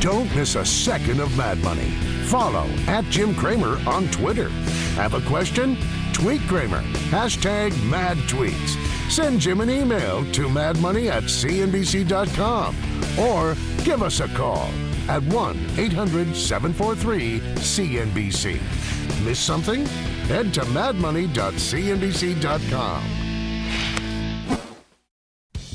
Don't 0.01 0.35
miss 0.35 0.57
a 0.57 0.65
second 0.65 1.21
of 1.21 1.37
Mad 1.37 1.59
Money. 1.63 1.91
Follow 2.25 2.67
at 2.89 3.05
Jim 3.05 3.37
Cramer 3.37 3.79
on 3.89 4.09
Twitter. 4.09 4.49
Have 4.97 5.15
a 5.15 5.21
question? 5.21 5.77
Tweet 6.13 6.41
Cramer. 6.49 6.83
Hashtag 7.13 7.71
mad 7.89 8.17
tweets. 8.27 8.90
Send 9.11 9.41
Jim 9.41 9.61
an 9.61 9.69
email 9.69 10.25
to 10.31 10.47
madmoney 10.47 11.11
at 11.11 11.25
cnbc.com 11.25 12.77
or 13.19 13.57
give 13.83 14.05
us 14.05 14.21
a 14.21 14.29
call 14.29 14.71
at 15.09 15.21
1 15.25 15.67
800 15.77 16.37
743 16.37 17.41
CNBC. 17.57 18.61
Miss 19.25 19.41
something? 19.41 19.85
Head 20.29 20.55
to 20.55 20.61
madmoney.cnbc.com. 20.61 23.03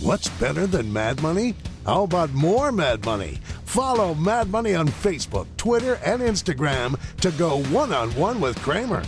What's 0.01 0.29
better 0.29 0.65
than 0.65 0.93
Mad 0.93 1.21
Money? 1.21 1.55
How 1.85 2.03
about 2.03 2.31
more 2.31 2.71
Mad 2.71 3.03
Money? 3.03 3.41
Follow 3.65 4.15
Mad 4.15 4.49
Money 4.49 4.75
on 4.75 4.87
Facebook, 4.87 5.47
Twitter, 5.57 5.99
and 6.05 6.21
Instagram 6.21 6.97
to 7.19 7.31
go 7.31 7.63
one 7.63 7.91
on 7.91 8.11
one 8.11 8.39
with 8.39 8.57
Cramer. 8.61 9.03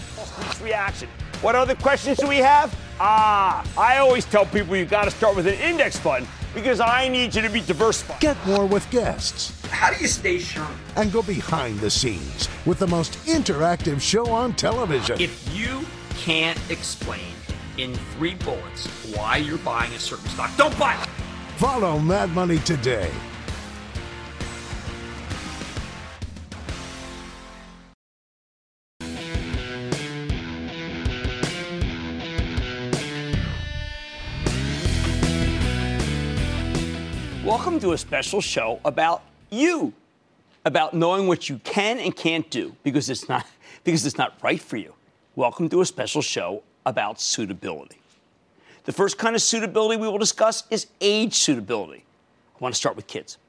Reaction. 0.61 1.07
What 1.41 1.55
other 1.55 1.75
questions 1.75 2.17
do 2.17 2.27
we 2.27 2.37
have? 2.37 2.75
Ah, 2.99 3.63
I 3.77 3.97
always 3.97 4.25
tell 4.25 4.45
people 4.45 4.75
you 4.75 4.85
got 4.85 5.05
to 5.05 5.11
start 5.11 5.35
with 5.35 5.45
an 5.45 5.53
index 5.55 5.97
fund 5.97 6.27
because 6.55 6.79
I 6.79 7.07
need 7.07 7.35
you 7.35 7.43
to 7.43 7.49
be 7.49 7.61
diversified. 7.61 8.19
Get 8.19 8.37
more 8.47 8.65
with 8.65 8.89
guests. 8.89 9.53
How 9.69 9.93
do 9.93 10.01
you 10.01 10.07
stay 10.07 10.39
sharp? 10.39 10.71
And 10.95 11.11
go 11.11 11.21
behind 11.21 11.79
the 11.79 11.91
scenes 11.91 12.49
with 12.65 12.79
the 12.79 12.87
most 12.87 13.13
interactive 13.25 14.01
show 14.01 14.31
on 14.31 14.53
television. 14.53 15.21
If 15.21 15.55
you 15.55 15.85
can't 16.17 16.59
explain 16.71 17.33
in 17.77 17.93
three 18.15 18.33
bullets 18.33 18.87
why 19.15 19.37
you're 19.37 19.59
buying 19.59 19.93
a 19.93 19.99
certain 19.99 20.27
stock, 20.29 20.49
don't 20.57 20.77
buy 20.79 20.99
it. 20.99 21.07
Follow 21.57 21.99
Mad 21.99 22.31
Money 22.31 22.57
today. 22.59 23.11
Welcome 37.57 37.79
to 37.79 37.93
a 37.93 37.97
special 37.97 38.39
show 38.39 38.79
about 38.85 39.23
you, 39.49 39.91
about 40.63 40.93
knowing 40.93 41.27
what 41.27 41.49
you 41.49 41.59
can 41.63 41.97
and 41.97 42.15
can't 42.15 42.47
do 42.51 42.75
because 42.83 43.09
it's 43.09 43.27
not 43.27 43.47
because 43.83 44.05
it's 44.05 44.15
not 44.15 44.37
right 44.43 44.61
for 44.61 44.77
you. 44.77 44.93
Welcome 45.35 45.67
to 45.69 45.81
a 45.81 45.85
special 45.85 46.21
show 46.21 46.61
about 46.85 47.19
suitability. 47.19 47.99
The 48.83 48.91
first 48.91 49.17
kind 49.17 49.35
of 49.35 49.41
suitability 49.41 49.99
we 49.99 50.07
will 50.07 50.19
discuss 50.19 50.65
is 50.69 50.85
age 51.01 51.33
suitability. 51.33 52.05
I 52.55 52.57
want 52.59 52.75
to 52.75 52.77
start 52.77 52.95
with 52.95 53.07
kids, 53.07 53.39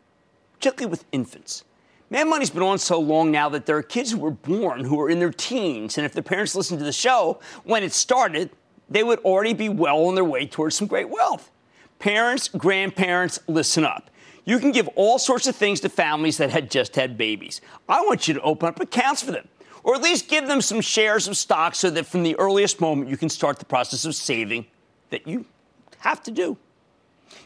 particularly 0.55 0.91
with 0.91 1.05
infants. 1.13 1.65
Mad 2.09 2.29
Money's 2.29 2.49
been 2.49 2.63
on 2.63 2.79
so 2.79 2.99
long 2.99 3.31
now 3.31 3.51
that 3.51 3.67
there 3.67 3.77
are 3.77 3.83
kids 3.83 4.11
who 4.11 4.19
were 4.19 4.31
born 4.31 4.87
who 4.87 4.99
are 5.03 5.11
in 5.11 5.19
their 5.19 5.33
teens, 5.33 5.99
and 5.99 6.07
if 6.07 6.15
their 6.15 6.23
parents 6.23 6.55
listened 6.55 6.79
to 6.79 6.85
the 6.85 6.93
show 6.93 7.41
when 7.65 7.85
it 7.85 7.93
started, 7.93 8.49
they 8.89 9.03
would 9.03 9.19
already 9.19 9.53
be 9.53 9.69
well 9.69 10.07
on 10.07 10.15
their 10.15 10.25
way 10.25 10.47
towards 10.47 10.77
some 10.77 10.89
great 10.89 11.11
wealth. 11.11 11.51
Parents, 11.99 12.49
grandparents, 12.49 13.39
listen 13.47 13.85
up. 13.85 14.11
You 14.45 14.59
can 14.59 14.73
give 14.73 14.89
all 14.95 15.19
sorts 15.19 15.47
of 15.47 15.57
things 15.57 15.81
to 15.81 15.89
families 15.89 16.39
that 16.39 16.51
had 16.51 16.71
just 16.71 16.97
had 16.97 17.19
babies. 17.19 17.61
I 17.89 18.01
want 18.03 18.29
you 18.29 18.35
to 18.35 18.41
open 18.41 18.69
up 18.69 18.81
accounts 18.81 19.23
for 19.23 19.33
them, 19.33 19.49
or 19.83 19.95
at 19.95 20.03
least 20.03 20.29
give 20.29 20.47
them 20.47 20.61
some 20.61 20.81
shares 20.81 21.29
of 21.29 21.37
stock 21.37 21.75
so 21.75 21.91
that 21.91 22.07
from 22.07 22.23
the 22.23 22.35
earliest 22.37 22.81
moment 22.81 23.11
you 23.11 23.17
can 23.17 23.29
start 23.29 23.59
the 23.59 23.65
process 23.65 24.05
of 24.05 24.15
saving 24.15 24.67
that 25.11 25.27
you 25.27 25.45
have 25.99 26.23
to 26.23 26.31
do. 26.31 26.57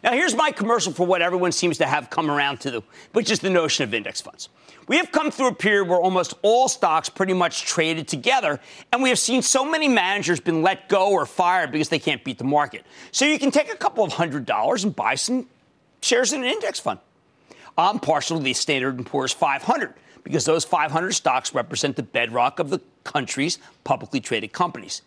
Now, 0.03 0.13
here's 0.13 0.35
my 0.35 0.51
commercial 0.51 0.93
for 0.93 1.07
what 1.07 1.23
everyone 1.23 1.53
seems 1.53 1.79
to 1.79 1.87
have 1.87 2.11
come 2.11 2.31
around 2.31 2.61
to, 2.61 2.83
which 3.13 3.31
is 3.31 3.41
the 3.41 3.51
notion 3.51 3.85
of 3.85 3.95
index 3.95 4.21
funds. 4.21 4.49
We 4.89 4.97
have 4.97 5.13
come 5.13 5.31
through 5.31 5.49
a 5.49 5.55
period 5.55 5.89
where 5.89 6.01
almost 6.01 6.35
all 6.43 6.69
stocks 6.69 7.09
pretty 7.09 7.35
much 7.35 7.63
traded 7.63 8.09
together, 8.09 8.59
and 8.93 9.03
we 9.03 9.09
have 9.11 9.19
seen 9.19 9.43
so 9.43 9.65
many 9.65 9.87
managers 9.87 10.41
been 10.41 10.63
let 10.63 10.89
go 10.89 11.13
or 11.13 11.25
fired 11.25 11.71
because 11.71 11.89
they 11.89 12.01
can't 12.01 12.25
beat 12.25 12.39
the 12.39 12.45
market. 12.45 12.85
So 13.13 13.25
you 13.25 13.39
can 13.39 13.51
take 13.51 13.73
a 13.73 13.77
couple 13.77 14.03
of 14.03 14.13
hundred 14.13 14.45
dollars 14.45 14.83
and 14.83 14.95
buy 14.95 15.15
some 15.15 15.47
shares 16.01 16.33
in 16.33 16.43
an 16.43 16.51
index 16.51 16.81
fund. 16.81 16.99
I'm 17.79 18.01
partial 18.01 18.39
to 18.39 18.43
the 18.43 18.53
Standard 18.53 19.05
& 19.07 19.07
Poor's 19.07 19.33
500 19.33 19.95
because 20.25 20.45
those 20.45 20.65
500 20.65 21.13
stocks 21.13 21.55
represent 21.55 21.97
the 21.97 22.03
bedrock 22.03 22.59
of 22.59 22.71
the 22.71 22.81
country's 23.05 23.59
publicly 23.85 24.21
traded 24.21 24.53
companies. 24.53 25.03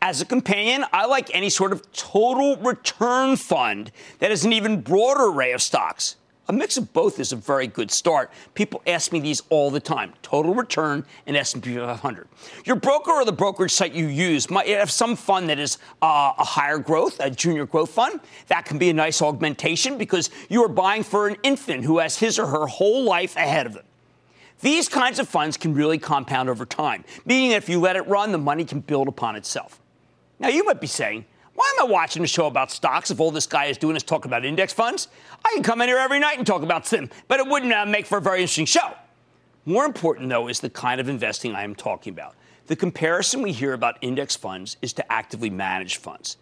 As 0.00 0.20
a 0.20 0.24
companion, 0.24 0.84
I 0.92 1.06
like 1.06 1.30
any 1.34 1.50
sort 1.50 1.72
of 1.72 1.90
total 1.92 2.56
return 2.56 3.36
fund 3.36 3.92
that 4.18 4.30
has 4.30 4.44
an 4.44 4.52
even 4.52 4.80
broader 4.80 5.26
array 5.26 5.52
of 5.52 5.62
stocks. 5.62 6.16
A 6.48 6.52
mix 6.52 6.76
of 6.76 6.92
both 6.92 7.20
is 7.20 7.32
a 7.32 7.36
very 7.36 7.68
good 7.68 7.90
start. 7.90 8.32
People 8.54 8.82
ask 8.86 9.12
me 9.12 9.20
these 9.20 9.42
all 9.48 9.70
the 9.70 9.78
time: 9.78 10.12
total 10.22 10.54
return 10.54 11.06
and 11.26 11.36
S&P 11.36 11.76
500. 11.76 12.28
Your 12.64 12.76
broker 12.76 13.12
or 13.12 13.24
the 13.24 13.32
brokerage 13.32 13.70
site 13.70 13.94
you 13.94 14.08
use 14.08 14.50
might 14.50 14.66
have 14.66 14.90
some 14.90 15.14
fund 15.14 15.48
that 15.48 15.60
is 15.60 15.78
uh, 16.02 16.32
a 16.36 16.44
higher 16.44 16.78
growth, 16.78 17.20
a 17.20 17.30
junior 17.30 17.64
growth 17.64 17.90
fund. 17.90 18.20
That 18.48 18.64
can 18.64 18.76
be 18.76 18.90
a 18.90 18.92
nice 18.92 19.22
augmentation 19.22 19.96
because 19.96 20.30
you 20.48 20.64
are 20.64 20.68
buying 20.68 21.04
for 21.04 21.28
an 21.28 21.36
infant 21.44 21.84
who 21.84 21.98
has 22.00 22.18
his 22.18 22.40
or 22.40 22.46
her 22.46 22.66
whole 22.66 23.04
life 23.04 23.36
ahead 23.36 23.66
of 23.66 23.74
them. 23.74 23.84
These 24.62 24.88
kinds 24.88 25.18
of 25.18 25.28
funds 25.28 25.56
can 25.56 25.74
really 25.74 25.98
compound 25.98 26.48
over 26.48 26.64
time, 26.64 27.04
meaning 27.26 27.50
that 27.50 27.56
if 27.56 27.68
you 27.68 27.80
let 27.80 27.96
it 27.96 28.06
run, 28.06 28.32
the 28.32 28.38
money 28.38 28.64
can 28.64 28.80
build 28.80 29.08
upon 29.08 29.36
itself. 29.36 29.80
Now, 30.38 30.48
you 30.48 30.64
might 30.64 30.80
be 30.80 30.86
saying, 30.86 31.24
why 31.54 31.70
am 31.76 31.88
I 31.88 31.90
watching 31.90 32.22
a 32.24 32.28
show 32.28 32.46
about 32.46 32.70
stocks 32.70 33.10
if 33.10 33.20
all 33.20 33.32
this 33.32 33.46
guy 33.46 33.66
is 33.66 33.76
doing 33.76 33.96
is 33.96 34.04
talking 34.04 34.30
about 34.30 34.44
index 34.44 34.72
funds? 34.72 35.08
I 35.44 35.50
can 35.52 35.62
come 35.64 35.82
in 35.82 35.88
here 35.88 35.98
every 35.98 36.20
night 36.20 36.38
and 36.38 36.46
talk 36.46 36.62
about 36.62 36.86
them, 36.86 37.10
but 37.28 37.40
it 37.40 37.46
wouldn't 37.46 37.72
uh, 37.72 37.84
make 37.86 38.06
for 38.06 38.18
a 38.18 38.22
very 38.22 38.38
interesting 38.38 38.64
show. 38.64 38.94
More 39.66 39.84
important, 39.84 40.28
though, 40.28 40.48
is 40.48 40.60
the 40.60 40.70
kind 40.70 41.00
of 41.00 41.08
investing 41.08 41.54
I 41.54 41.64
am 41.64 41.74
talking 41.74 42.12
about. 42.12 42.36
The 42.68 42.76
comparison 42.76 43.42
we 43.42 43.52
hear 43.52 43.72
about 43.72 43.98
index 44.00 44.36
funds 44.36 44.76
is 44.80 44.92
to 44.94 45.12
actively 45.12 45.50
managed 45.50 45.96
funds. 45.98 46.36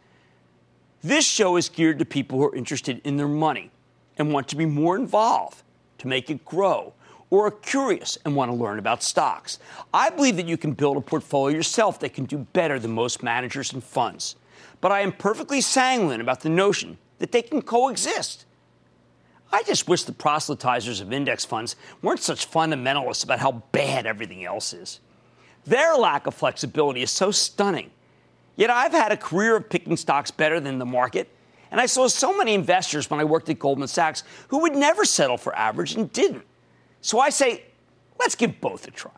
This 1.03 1.25
show 1.27 1.57
is 1.57 1.71
geared 1.71 1.99
to 1.99 2.05
people 2.05 2.39
who 2.39 2.45
are 2.45 2.55
interested 2.55 3.01
in 3.05 3.17
their 3.17 3.29
money 3.29 3.71
and 4.19 4.33
want 4.33 4.49
to 4.49 4.57
be 4.57 4.67
more 4.67 4.97
involved 4.97 5.63
to 5.99 6.07
make 6.07 6.31
it 6.31 6.45
grow 6.45 6.93
or 7.31 7.47
are 7.47 7.51
curious 7.51 8.19
and 8.25 8.35
want 8.35 8.51
to 8.51 8.57
learn 8.57 8.79
about 8.79 9.03
stocks. 9.03 9.59
I 9.95 10.11
believe 10.11 10.37
that 10.37 10.49
you 10.49 10.57
can 10.57 10.73
build 10.73 10.97
a 10.97 11.01
portfolio 11.01 11.57
yourself 11.57 12.01
that 12.01 12.13
can 12.13 12.25
do 12.25 12.39
better 12.39 12.79
than 12.79 12.91
most 12.91 13.23
managers 13.23 13.73
and 13.73 13.83
funds. 13.83 14.37
But 14.81 14.93
I 14.93 15.01
am 15.01 15.13
perfectly 15.13 15.61
sanguine 15.61 16.21
about 16.21 16.41
the 16.41 16.49
notion 16.49 16.99
that 17.19 17.33
they 17.33 17.43
can 17.43 17.63
coexist. 17.63 18.47
I 19.53 19.63
just 19.63 19.89
wish 19.89 20.05
the 20.05 20.13
proselytizers 20.13 21.01
of 21.01 21.13
index 21.13 21.45
funds 21.45 21.77
weren't 22.03 22.21
such 22.21 22.51
fundamentalists 22.51 23.25
about 23.25 23.41
how 23.41 23.63
bad 23.73 24.07
everything 24.07 24.45
else 24.45 24.73
is. 24.73 25.01
Their 25.65 25.97
lack 25.97 26.27
of 26.27 26.35
flexibility 26.35 27.03
is 27.03 27.11
so 27.11 27.31
stunning. 27.31 27.91
Yet 28.57 28.71
I've 28.71 28.93
had 28.93 29.13
a 29.13 29.17
career 29.17 29.57
of 29.57 29.69
picking 29.69 29.97
stocks 29.97 30.31
better 30.31 30.61
than 30.61 30.79
the 30.79 30.87
market, 30.87 31.29
and 31.71 31.81
I 31.81 31.87
saw 31.87 32.09
so 32.09 32.37
many 32.37 32.55
investors 32.55 33.11
when 33.11 33.21
I 33.21 33.25
worked 33.25 33.49
at 33.49 33.59
Goldman 33.59 33.89
Sachs 33.89 34.23
who 34.49 34.59
would 34.59 34.75
never 34.75 35.05
settle 35.05 35.37
for 35.37 35.55
average 35.55 35.95
and 35.95 36.13
didn't. 36.13 36.45
So 37.01 37.19
I 37.19 37.31
say, 37.31 37.65
let's 38.19 38.35
give 38.35 38.61
both 38.61 38.87
a 38.87 38.91
try. 38.91 39.13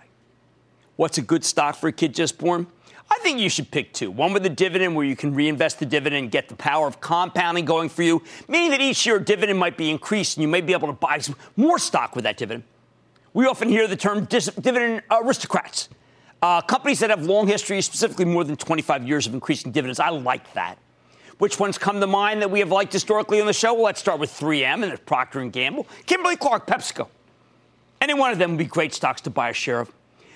What's 0.96 1.18
a 1.18 1.22
good 1.22 1.44
stock 1.44 1.76
for 1.76 1.88
a 1.88 1.92
kid 1.92 2.14
just 2.14 2.38
born? 2.38 2.66
I 3.10 3.18
think 3.18 3.40
you 3.40 3.50
should 3.50 3.70
pick 3.70 3.92
two. 3.92 4.10
One 4.10 4.32
with 4.32 4.46
a 4.46 4.50
dividend 4.50 4.96
where 4.96 5.04
you 5.04 5.16
can 5.16 5.34
reinvest 5.34 5.80
the 5.80 5.86
dividend 5.86 6.24
and 6.24 6.30
get 6.30 6.48
the 6.48 6.54
power 6.54 6.86
of 6.86 7.00
compounding 7.00 7.64
going 7.64 7.88
for 7.88 8.02
you, 8.02 8.22
meaning 8.48 8.70
that 8.70 8.80
each 8.80 9.04
year 9.04 9.18
dividend 9.18 9.58
might 9.58 9.76
be 9.76 9.90
increased 9.90 10.36
and 10.36 10.42
you 10.42 10.48
may 10.48 10.60
be 10.60 10.72
able 10.72 10.88
to 10.88 10.94
buy 10.94 11.18
some 11.18 11.36
more 11.56 11.78
stock 11.78 12.14
with 12.14 12.24
that 12.24 12.36
dividend. 12.36 12.64
We 13.34 13.46
often 13.46 13.68
hear 13.68 13.86
the 13.86 13.96
term 13.96 14.24
dividend 14.26 15.02
aristocrats. 15.10 15.88
Uh, 16.40 16.60
companies 16.60 17.00
that 17.00 17.10
have 17.10 17.24
long 17.24 17.46
histories, 17.46 17.86
specifically 17.86 18.24
more 18.24 18.44
than 18.44 18.56
25 18.56 19.06
years 19.06 19.26
of 19.26 19.34
increasing 19.34 19.72
dividends. 19.72 20.00
I 20.00 20.08
like 20.08 20.52
that. 20.54 20.78
Which 21.38 21.58
ones 21.58 21.78
come 21.78 22.00
to 22.00 22.06
mind 22.06 22.42
that 22.42 22.50
we 22.50 22.60
have 22.60 22.70
liked 22.70 22.92
historically 22.92 23.40
on 23.40 23.46
the 23.46 23.52
show? 23.52 23.74
Well, 23.74 23.84
let's 23.84 24.00
start 24.00 24.20
with 24.20 24.30
3M 24.30 24.88
and 24.88 25.06
Procter 25.06 25.44
& 25.44 25.50
Gamble, 25.50 25.86
Kimberly 26.06 26.36
Clark, 26.36 26.66
PepsiCo. 26.66 27.08
Any 28.02 28.14
one 28.14 28.32
of 28.32 28.38
them 28.38 28.50
would 28.50 28.58
be 28.58 28.64
great 28.64 28.92
stocks 28.92 29.20
to 29.20 29.30
buy 29.30 29.50
a 29.50 29.52
share 29.52 29.78
of. 29.78 29.92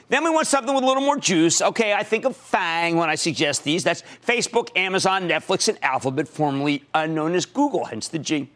Then 0.09 0.23
we 0.23 0.31
want 0.31 0.47
something 0.47 0.73
with 0.73 0.85
a 0.85 0.87
little 0.87 1.03
more 1.03 1.17
juice. 1.17 1.61
Okay, 1.61 1.93
I 1.93 2.05
think 2.05 2.25
of 2.25 2.37
FANG 2.37 2.97
when 2.97 3.11
I 3.11 3.17
suggest 3.17 3.65
these. 3.65 3.83
That's 3.83 4.05
Facebook, 4.25 4.69
Amazon, 4.77 5.29
Netflix, 5.29 5.69
and 5.69 5.77
Alphabet, 5.83 6.29
formerly 6.29 6.85
uh, 6.95 7.07
known 7.07 7.35
as 7.35 7.45
Google, 7.45 7.87
hence 7.87 8.07
the 8.07 8.21
G. 8.21 8.49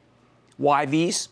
Why 0.59 0.87
these? 0.87 1.29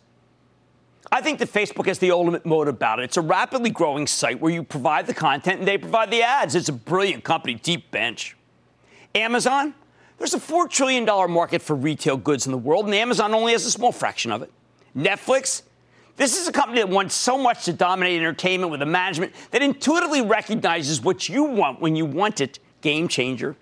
I 1.13 1.21
think 1.21 1.39
that 1.39 1.53
Facebook 1.53 1.87
has 1.87 2.01
the 2.01 2.11
ultimate 2.11 2.45
mode 2.45 2.67
about 2.67 2.99
it. 2.99 3.05
It's 3.05 3.17
a 3.17 3.21
rapidly 3.21 3.71
growing 3.71 4.09
site 4.09 4.41
where 4.41 4.53
you 4.53 4.65
provide 4.65 5.07
the 5.07 5.15
content 5.15 5.61
and 5.61 5.69
they 5.69 5.79
provide 5.79 6.11
the 6.11 6.23
ads. 6.23 6.57
It's 6.57 6.69
a 6.69 6.73
brilliant 6.73 7.23
company, 7.23 7.55
deep 7.55 7.93
bench. 7.93 8.37
Amazon, 9.15 9.73
there's 10.19 10.35
a 10.35 10.41
$4 10.41 10.69
trillion 10.69 11.05
market 11.31 11.63
for 11.63 11.77
retail 11.77 12.17
goods 12.17 12.45
in 12.45 12.51
the 12.51 12.59
world, 12.59 12.87
and 12.87 12.95
Amazon 12.97 13.35
only 13.35 13.53
has 13.53 13.65
a 13.67 13.71
small 13.71 13.93
fraction 13.93 14.33
of 14.33 14.43
it. 14.43 14.51
Netflix, 14.97 15.63
this 16.19 16.39
is 16.39 16.49
a 16.49 16.53
company 16.53 16.81
that 16.81 16.89
wants 16.89 17.15
so 17.15 17.39
much 17.39 17.65
to 17.65 17.73
dominate 17.73 18.19
entertainment 18.21 18.71
with 18.71 18.83
a 18.83 18.87
management 18.87 19.33
that 19.53 19.63
intuitively 19.63 20.21
recognizes 20.21 21.01
what 21.01 21.29
you 21.29 21.45
want 21.45 21.81
when 21.81 21.97
you 21.97 22.05
want 22.05 22.41
it. 22.41 22.59
Game 22.81 23.09
changer. 23.09 23.57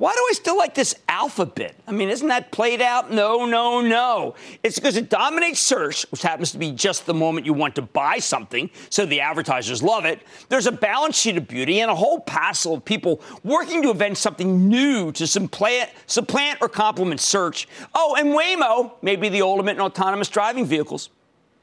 Why 0.00 0.14
do 0.14 0.18
I 0.30 0.32
still 0.32 0.56
like 0.56 0.74
this 0.74 0.94
alphabet? 1.08 1.74
I 1.86 1.92
mean, 1.92 2.08
isn't 2.08 2.28
that 2.28 2.52
played 2.52 2.80
out? 2.80 3.12
No, 3.12 3.44
no, 3.44 3.82
no. 3.82 4.34
It's 4.62 4.78
because 4.78 4.96
it 4.96 5.10
dominates 5.10 5.60
search, 5.60 6.06
which 6.10 6.22
happens 6.22 6.52
to 6.52 6.58
be 6.58 6.72
just 6.72 7.04
the 7.04 7.12
moment 7.12 7.44
you 7.44 7.52
want 7.52 7.74
to 7.74 7.82
buy 7.82 8.18
something, 8.18 8.70
so 8.88 9.04
the 9.04 9.20
advertisers 9.20 9.82
love 9.82 10.06
it. 10.06 10.20
There's 10.48 10.66
a 10.66 10.72
balance 10.72 11.18
sheet 11.18 11.36
of 11.36 11.46
beauty 11.46 11.80
and 11.80 11.90
a 11.90 11.94
whole 11.94 12.20
passel 12.20 12.72
of 12.72 12.84
people 12.84 13.20
working 13.44 13.82
to 13.82 13.90
invent 13.90 14.16
something 14.16 14.70
new 14.70 15.12
to 15.12 15.26
supplant, 15.26 15.90
supplant 16.06 16.62
or 16.62 16.70
complement 16.70 17.20
search. 17.20 17.68
Oh, 17.94 18.16
and 18.18 18.28
Waymo 18.28 18.92
may 19.02 19.16
be 19.16 19.28
the 19.28 19.42
ultimate 19.42 19.72
in 19.72 19.80
autonomous 19.82 20.28
driving 20.28 20.64
vehicles. 20.64 21.10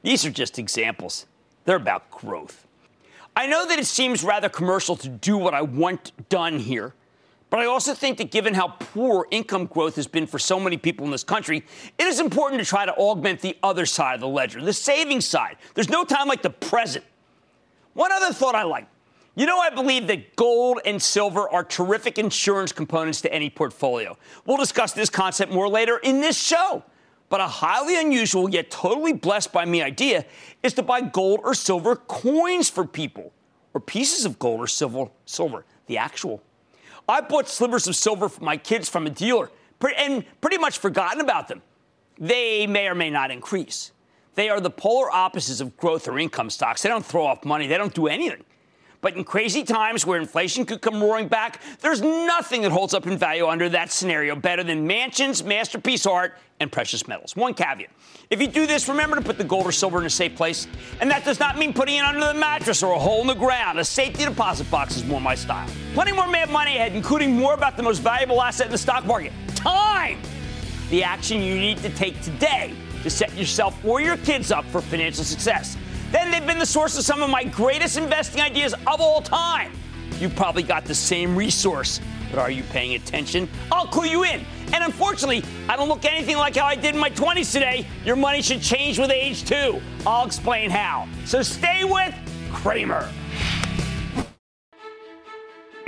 These 0.02 0.24
are 0.24 0.30
just 0.30 0.58
examples. 0.58 1.26
They're 1.64 1.76
about 1.76 2.10
growth. 2.10 2.66
I 3.36 3.46
know 3.46 3.66
that 3.66 3.78
it 3.78 3.86
seems 3.86 4.24
rather 4.24 4.48
commercial 4.48 4.96
to 4.96 5.08
do 5.08 5.36
what 5.36 5.54
I 5.54 5.62
want 5.62 6.12
done 6.28 6.58
here, 6.58 6.94
but 7.50 7.60
I 7.60 7.66
also 7.66 7.94
think 7.94 8.18
that 8.18 8.30
given 8.30 8.54
how 8.54 8.68
poor 8.68 9.26
income 9.30 9.66
growth 9.66 9.96
has 9.96 10.06
been 10.06 10.26
for 10.26 10.38
so 10.38 10.58
many 10.58 10.76
people 10.76 11.04
in 11.06 11.12
this 11.12 11.24
country, 11.24 11.64
it 11.98 12.06
is 12.06 12.20
important 12.20 12.60
to 12.60 12.66
try 12.66 12.84
to 12.84 12.92
augment 12.94 13.40
the 13.40 13.56
other 13.62 13.86
side 13.86 14.14
of 14.14 14.20
the 14.20 14.28
ledger, 14.28 14.60
the 14.60 14.72
savings 14.72 15.24
side. 15.26 15.56
There's 15.74 15.88
no 15.88 16.04
time 16.04 16.26
like 16.26 16.42
the 16.42 16.50
present. 16.50 17.04
One 17.94 18.12
other 18.12 18.32
thought 18.32 18.54
I 18.54 18.64
like. 18.64 18.86
You 19.34 19.46
know, 19.46 19.60
I 19.60 19.70
believe 19.70 20.08
that 20.08 20.34
gold 20.34 20.80
and 20.84 21.00
silver 21.00 21.48
are 21.48 21.62
terrific 21.62 22.18
insurance 22.18 22.72
components 22.72 23.20
to 23.20 23.32
any 23.32 23.50
portfolio. 23.50 24.18
We'll 24.44 24.56
discuss 24.56 24.92
this 24.92 25.10
concept 25.10 25.52
more 25.52 25.68
later 25.68 25.98
in 25.98 26.20
this 26.20 26.36
show. 26.36 26.82
But 27.28 27.40
a 27.40 27.46
highly 27.46 27.98
unusual 28.00 28.48
yet 28.48 28.70
totally 28.70 29.12
blessed 29.12 29.52
by 29.52 29.64
me 29.64 29.82
idea 29.82 30.24
is 30.62 30.72
to 30.74 30.82
buy 30.82 31.02
gold 31.02 31.40
or 31.44 31.54
silver 31.54 31.96
coins 31.96 32.70
for 32.70 32.86
people, 32.86 33.32
or 33.74 33.80
pieces 33.80 34.24
of 34.24 34.38
gold 34.38 34.60
or 34.60 34.66
silver, 34.66 35.10
silver, 35.26 35.64
the 35.86 35.98
actual. 35.98 36.42
I 37.08 37.20
bought 37.20 37.48
slivers 37.48 37.86
of 37.86 37.96
silver 37.96 38.28
for 38.28 38.42
my 38.42 38.56
kids 38.56 38.88
from 38.88 39.06
a 39.06 39.10
dealer 39.10 39.50
and 39.96 40.24
pretty 40.40 40.58
much 40.58 40.78
forgotten 40.78 41.20
about 41.20 41.48
them. 41.48 41.62
They 42.18 42.66
may 42.66 42.88
or 42.88 42.94
may 42.94 43.10
not 43.10 43.30
increase. 43.30 43.92
They 44.34 44.48
are 44.50 44.60
the 44.60 44.70
polar 44.70 45.10
opposites 45.10 45.60
of 45.60 45.76
growth 45.76 46.08
or 46.08 46.18
income 46.18 46.50
stocks. 46.50 46.82
They 46.82 46.88
don't 46.88 47.04
throw 47.04 47.24
off 47.26 47.44
money, 47.44 47.66
they 47.66 47.76
don't 47.76 47.94
do 47.94 48.08
anything. 48.08 48.44
But 49.00 49.16
in 49.16 49.24
crazy 49.24 49.62
times 49.62 50.04
where 50.04 50.18
inflation 50.18 50.64
could 50.64 50.80
come 50.80 51.00
roaring 51.00 51.28
back, 51.28 51.60
there's 51.80 52.00
nothing 52.00 52.62
that 52.62 52.72
holds 52.72 52.94
up 52.94 53.06
in 53.06 53.16
value 53.16 53.46
under 53.46 53.68
that 53.68 53.92
scenario 53.92 54.34
better 54.34 54.64
than 54.64 54.86
mansions, 54.86 55.44
masterpiece 55.44 56.04
art, 56.04 56.36
and 56.60 56.72
precious 56.72 57.06
metals. 57.06 57.36
One 57.36 57.54
caveat. 57.54 57.90
If 58.30 58.40
you 58.40 58.48
do 58.48 58.66
this, 58.66 58.88
remember 58.88 59.14
to 59.16 59.22
put 59.22 59.38
the 59.38 59.44
gold 59.44 59.66
or 59.66 59.72
silver 59.72 60.00
in 60.00 60.06
a 60.06 60.10
safe 60.10 60.34
place. 60.34 60.66
And 61.00 61.08
that 61.10 61.24
does 61.24 61.38
not 61.38 61.56
mean 61.56 61.72
putting 61.72 61.96
it 61.96 62.04
under 62.04 62.26
the 62.26 62.34
mattress 62.34 62.82
or 62.82 62.94
a 62.94 62.98
hole 62.98 63.20
in 63.20 63.28
the 63.28 63.34
ground. 63.34 63.78
A 63.78 63.84
safety 63.84 64.24
deposit 64.24 64.68
box 64.70 64.96
is 64.96 65.04
more 65.04 65.20
my 65.20 65.36
style. 65.36 65.68
Plenty 65.94 66.12
more 66.12 66.26
Mad 66.26 66.50
Money 66.50 66.76
ahead, 66.76 66.94
including 66.94 67.36
more 67.36 67.54
about 67.54 67.76
the 67.76 67.82
most 67.82 68.00
valuable 68.00 68.42
asset 68.42 68.66
in 68.66 68.72
the 68.72 68.78
stock 68.78 69.06
market 69.06 69.32
time. 69.54 70.18
The 70.90 71.04
action 71.04 71.40
you 71.40 71.54
need 71.54 71.78
to 71.78 71.90
take 71.90 72.20
today 72.22 72.74
to 73.02 73.10
set 73.10 73.34
yourself 73.36 73.82
or 73.84 74.00
your 74.00 74.16
kids 74.18 74.50
up 74.50 74.64
for 74.66 74.80
financial 74.80 75.24
success. 75.24 75.76
Then 76.10 76.30
they've 76.30 76.46
been 76.46 76.58
the 76.58 76.66
source 76.66 76.96
of 76.96 77.04
some 77.04 77.22
of 77.22 77.30
my 77.30 77.44
greatest 77.44 77.98
investing 77.98 78.40
ideas 78.40 78.72
of 78.72 79.00
all 79.00 79.20
time. 79.20 79.72
You 80.18 80.28
probably 80.28 80.62
got 80.62 80.84
the 80.84 80.94
same 80.94 81.36
resource, 81.36 82.00
but 82.30 82.38
are 82.38 82.50
you 82.50 82.62
paying 82.64 82.94
attention? 82.94 83.48
I'll 83.70 83.86
clue 83.86 84.06
you 84.06 84.24
in. 84.24 84.44
And 84.72 84.82
unfortunately, 84.84 85.44
I 85.68 85.76
don't 85.76 85.88
look 85.88 86.04
anything 86.04 86.36
like 86.36 86.56
how 86.56 86.66
I 86.66 86.74
did 86.74 86.94
in 86.94 87.00
my 87.00 87.10
20s 87.10 87.52
today. 87.52 87.86
Your 88.04 88.16
money 88.16 88.42
should 88.42 88.62
change 88.62 88.98
with 88.98 89.10
age 89.10 89.44
too. 89.44 89.80
I'll 90.06 90.26
explain 90.26 90.70
how. 90.70 91.08
So 91.24 91.42
stay 91.42 91.84
with 91.84 92.14
Cramer. 92.52 93.08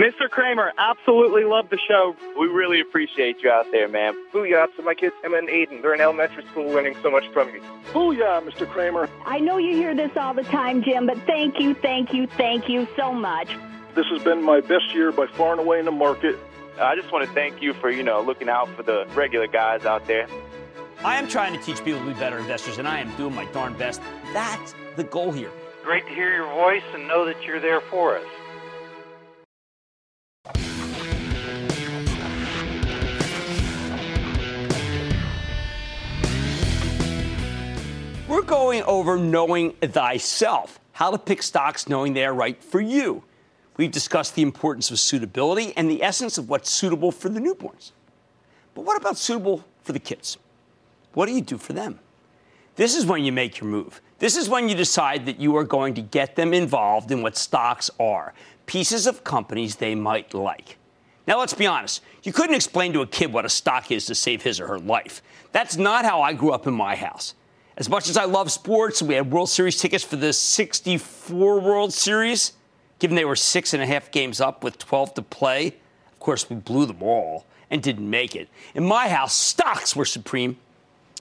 Mr. 0.01 0.31
Cramer, 0.31 0.73
absolutely 0.79 1.45
love 1.45 1.69
the 1.69 1.77
show. 1.77 2.17
We 2.39 2.47
really 2.47 2.81
appreciate 2.81 3.43
you 3.43 3.51
out 3.51 3.71
there, 3.71 3.87
man. 3.87 4.15
Booyah 4.33 4.75
to 4.77 4.83
my 4.83 4.95
kids, 4.95 5.15
Emma 5.23 5.37
and 5.37 5.49
Aiden. 5.51 5.83
They're 5.83 5.93
in 5.93 6.01
elementary 6.01 6.43
school 6.47 6.69
learning 6.69 6.97
so 7.03 7.11
much 7.11 7.29
from 7.35 7.51
you. 7.51 7.61
Booyah, 7.93 8.43
Mr. 8.43 8.67
Cramer. 8.67 9.11
I 9.27 9.41
know 9.41 9.59
you 9.59 9.77
hear 9.77 9.95
this 9.95 10.11
all 10.17 10.33
the 10.33 10.45
time, 10.45 10.83
Jim, 10.83 11.07
but 11.07 11.19
thank 11.27 11.61
you, 11.61 11.75
thank 11.75 12.15
you, 12.15 12.27
thank 12.27 12.67
you 12.67 12.89
so 12.97 13.13
much. 13.13 13.49
This 13.95 14.07
has 14.07 14.23
been 14.23 14.43
my 14.43 14.63
best 14.63 14.95
year 14.95 15.13
by 15.13 15.27
far 15.27 15.53
and 15.53 15.61
away 15.61 15.81
in 15.81 15.85
the 15.85 15.91
market. 15.91 16.39
I 16.81 16.97
just 16.97 17.13
want 17.13 17.29
to 17.29 17.35
thank 17.35 17.61
you 17.61 17.75
for, 17.75 17.91
you 17.91 18.03
know, 18.03 18.23
looking 18.23 18.49
out 18.49 18.71
for 18.71 18.83
the 18.83 19.07
regular 19.15 19.49
guys 19.49 19.85
out 19.85 20.07
there. 20.07 20.27
I 21.05 21.17
am 21.17 21.29
trying 21.29 21.53
to 21.53 21.63
teach 21.63 21.85
people 21.85 22.01
to 22.01 22.07
be 22.07 22.15
better 22.15 22.39
investors, 22.39 22.79
and 22.79 22.89
I 22.89 23.01
am 23.01 23.15
doing 23.19 23.35
my 23.35 23.45
darn 23.53 23.75
best. 23.77 24.01
That's 24.33 24.75
the 24.97 25.05
goal 25.05 25.31
here. 25.31 25.51
Great 25.85 26.07
to 26.07 26.15
hear 26.15 26.35
your 26.35 26.49
voice 26.55 26.85
and 26.95 27.07
know 27.07 27.27
that 27.27 27.43
you're 27.43 27.61
there 27.61 27.83
for 27.83 28.17
us. 28.17 28.25
We're 38.31 38.43
going 38.43 38.85
over 38.85 39.19
knowing 39.19 39.73
thyself, 39.73 40.79
how 40.93 41.11
to 41.11 41.19
pick 41.19 41.43
stocks 41.43 41.89
knowing 41.89 42.13
they 42.13 42.25
are 42.25 42.33
right 42.33 42.63
for 42.63 42.81
you. 42.81 43.25
We've 43.77 43.91
discussed 43.91 44.37
the 44.37 44.43
importance 44.43 44.89
of 44.93 45.01
suitability 45.01 45.73
and 45.77 45.91
the 45.91 46.01
essence 46.01 46.39
of 46.39 46.49
what's 46.49 46.71
suitable 46.71 47.11
for 47.11 47.29
the 47.29 47.41
newborns. 47.41 47.91
But 48.73 48.83
what 48.83 48.97
about 48.97 49.19
suitable 49.19 49.65
for 49.83 49.93
the 49.93 49.99
kids? 49.99 50.39
What 51.13 51.27
do 51.27 51.33
you 51.33 51.41
do 51.41 51.59
for 51.59 51.73
them? 51.73 51.99
This 52.77 52.95
is 52.95 53.05
when 53.05 53.25
you 53.25 53.33
make 53.33 53.59
your 53.59 53.69
move. 53.69 54.01
This 54.21 54.37
is 54.37 54.49
when 54.49 54.69
you 54.69 54.77
decide 54.77 55.27
that 55.27 55.41
you 55.41 55.57
are 55.57 55.65
going 55.65 55.95
to 55.95 56.01
get 56.01 56.37
them 56.37 56.55
involved 56.55 57.11
in 57.11 57.23
what 57.23 57.37
stocks 57.37 57.91
are 57.99 58.33
pieces 58.67 59.09
of 59.09 59.25
companies 59.25 59.75
they 59.75 59.97
might 59.97 60.35
like. 60.35 60.77
Now, 61.27 61.41
let's 61.41 61.55
be 61.55 61.67
honest. 61.67 62.01
You 62.23 62.33
couldn't 62.33 62.55
explain 62.55 62.93
to 62.93 63.01
a 63.01 63.09
kid 63.09 63.33
what 63.33 63.45
a 63.45 63.49
stock 63.49 63.91
is 63.91 64.07
to 64.07 64.15
save 64.15 64.43
his 64.43 64.61
or 64.61 64.69
her 64.69 64.79
life. 64.79 65.21
That's 65.51 65.77
not 65.77 66.05
how 66.05 66.23
I 66.23 66.33
grew 66.33 66.53
up 66.53 66.69
in 66.69 66.75
my 66.75 66.95
house. 66.95 67.35
As 67.81 67.89
much 67.89 68.11
as 68.11 68.19
I 68.19 68.27
love 68.27 68.53
sports, 68.53 69.01
we 69.01 69.15
had 69.15 69.33
World 69.33 69.49
Series 69.49 69.79
tickets 69.81 70.05
for 70.05 70.17
the 70.17 70.35
64 70.35 71.61
World 71.61 71.95
Series, 71.95 72.53
given 72.99 73.17
they 73.17 73.25
were 73.25 73.35
six 73.35 73.73
and 73.73 73.83
a 73.83 73.87
half 73.87 74.11
games 74.11 74.39
up 74.39 74.63
with 74.63 74.77
12 74.77 75.15
to 75.15 75.23
play. 75.23 75.69
Of 76.13 76.21
course, 76.21 76.51
we 76.51 76.57
blew 76.57 76.85
them 76.85 77.03
all 77.03 77.47
and 77.71 77.83
didn't 77.83 78.11
make 78.11 78.37
it. 78.37 78.51
In 78.75 78.85
my 78.85 79.09
house, 79.09 79.33
stocks 79.33 79.97
were 79.97 80.05
supreme. 80.05 80.59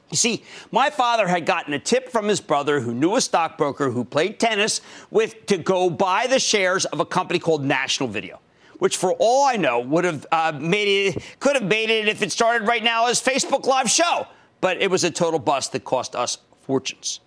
You 0.10 0.18
see, 0.18 0.44
my 0.70 0.90
father 0.90 1.30
had 1.30 1.46
gotten 1.46 1.72
a 1.72 1.80
tip 1.80 2.10
from 2.10 2.28
his 2.28 2.42
brother 2.42 2.82
who 2.82 2.94
knew 2.94 3.16
a 3.16 3.22
stockbroker 3.22 3.92
who 3.92 4.04
played 4.04 4.38
tennis 4.38 4.82
with 5.10 5.46
to 5.46 5.58
go 5.58 5.90
buy 5.90 6.28
the 6.28 6.40
shares 6.40 6.84
of 6.84 7.00
a 7.00 7.06
company 7.06 7.40
called 7.40 7.64
National 7.64 8.10
Video, 8.10 8.42
which 8.80 8.98
for 8.98 9.14
all 9.14 9.46
I 9.46 9.56
know 9.56 9.80
would 9.80 10.04
have 10.04 10.26
uh, 10.30 10.52
made 10.60 10.90
it, 11.16 11.24
could 11.40 11.56
have 11.56 11.64
made 11.64 11.90
it 11.90 12.10
if 12.10 12.22
it 12.22 12.34
started 12.34 12.68
right 12.68 12.84
now 12.84 13.08
as 13.08 13.22
Facebook 13.22 13.66
Live 13.66 13.90
show. 13.90 14.28
But 14.60 14.82
it 14.82 14.92
was 14.92 15.06
a 15.06 15.12
total 15.12 15.40
bust 15.40 15.72
that 15.72 15.86
cost 15.86 16.18
us 16.18 16.38
fortunes. 16.70 17.20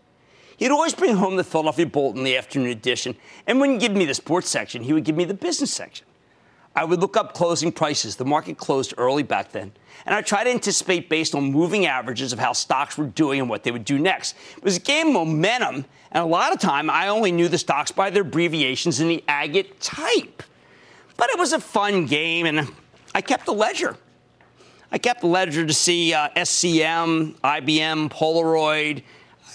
He'd 0.56 0.70
always 0.70 0.94
bring 0.94 1.16
home 1.16 1.34
the 1.34 1.42
Philadelphia 1.42 1.86
Bulletin 1.86 2.22
the 2.22 2.36
afternoon 2.36 2.68
edition, 2.68 3.16
and 3.44 3.58
wouldn't 3.58 3.80
give 3.80 3.90
me 3.90 4.04
the 4.04 4.14
sports 4.14 4.48
section, 4.48 4.84
he 4.84 4.92
would 4.92 5.02
give 5.02 5.16
me 5.16 5.24
the 5.24 5.34
business 5.34 5.74
section. 5.74 6.06
I 6.76 6.84
would 6.84 7.00
look 7.00 7.16
up 7.16 7.34
closing 7.34 7.72
prices. 7.72 8.14
The 8.14 8.24
market 8.24 8.56
closed 8.56 8.94
early 8.96 9.24
back 9.24 9.50
then. 9.50 9.72
And 10.06 10.14
I 10.14 10.22
try 10.22 10.44
to 10.44 10.50
anticipate 10.50 11.08
based 11.08 11.34
on 11.34 11.50
moving 11.50 11.86
averages 11.86 12.32
of 12.32 12.38
how 12.38 12.52
stocks 12.52 12.96
were 12.96 13.06
doing 13.06 13.40
and 13.40 13.50
what 13.50 13.64
they 13.64 13.72
would 13.72 13.84
do 13.84 13.98
next. 13.98 14.36
It 14.56 14.62
was 14.62 14.76
a 14.76 14.80
game 14.80 15.08
of 15.08 15.14
momentum, 15.26 15.86
and 16.12 16.22
a 16.22 16.24
lot 16.24 16.52
of 16.52 16.60
time 16.60 16.88
I 16.88 17.08
only 17.08 17.32
knew 17.32 17.48
the 17.48 17.58
stocks 17.58 17.90
by 17.90 18.10
their 18.10 18.22
abbreviations 18.22 19.00
in 19.00 19.08
the 19.08 19.24
agate 19.26 19.80
type. 19.80 20.44
But 21.16 21.30
it 21.30 21.38
was 21.40 21.52
a 21.52 21.58
fun 21.58 22.06
game, 22.06 22.46
and 22.46 22.70
I 23.12 23.20
kept 23.20 23.48
a 23.48 23.52
ledger. 23.52 23.96
I 24.92 24.98
kept 24.98 25.24
a 25.24 25.26
ledger 25.26 25.66
to 25.66 25.74
see 25.74 26.14
uh, 26.14 26.28
SCM, 26.36 27.34
IBM, 27.40 28.12
Polaroid, 28.12 29.02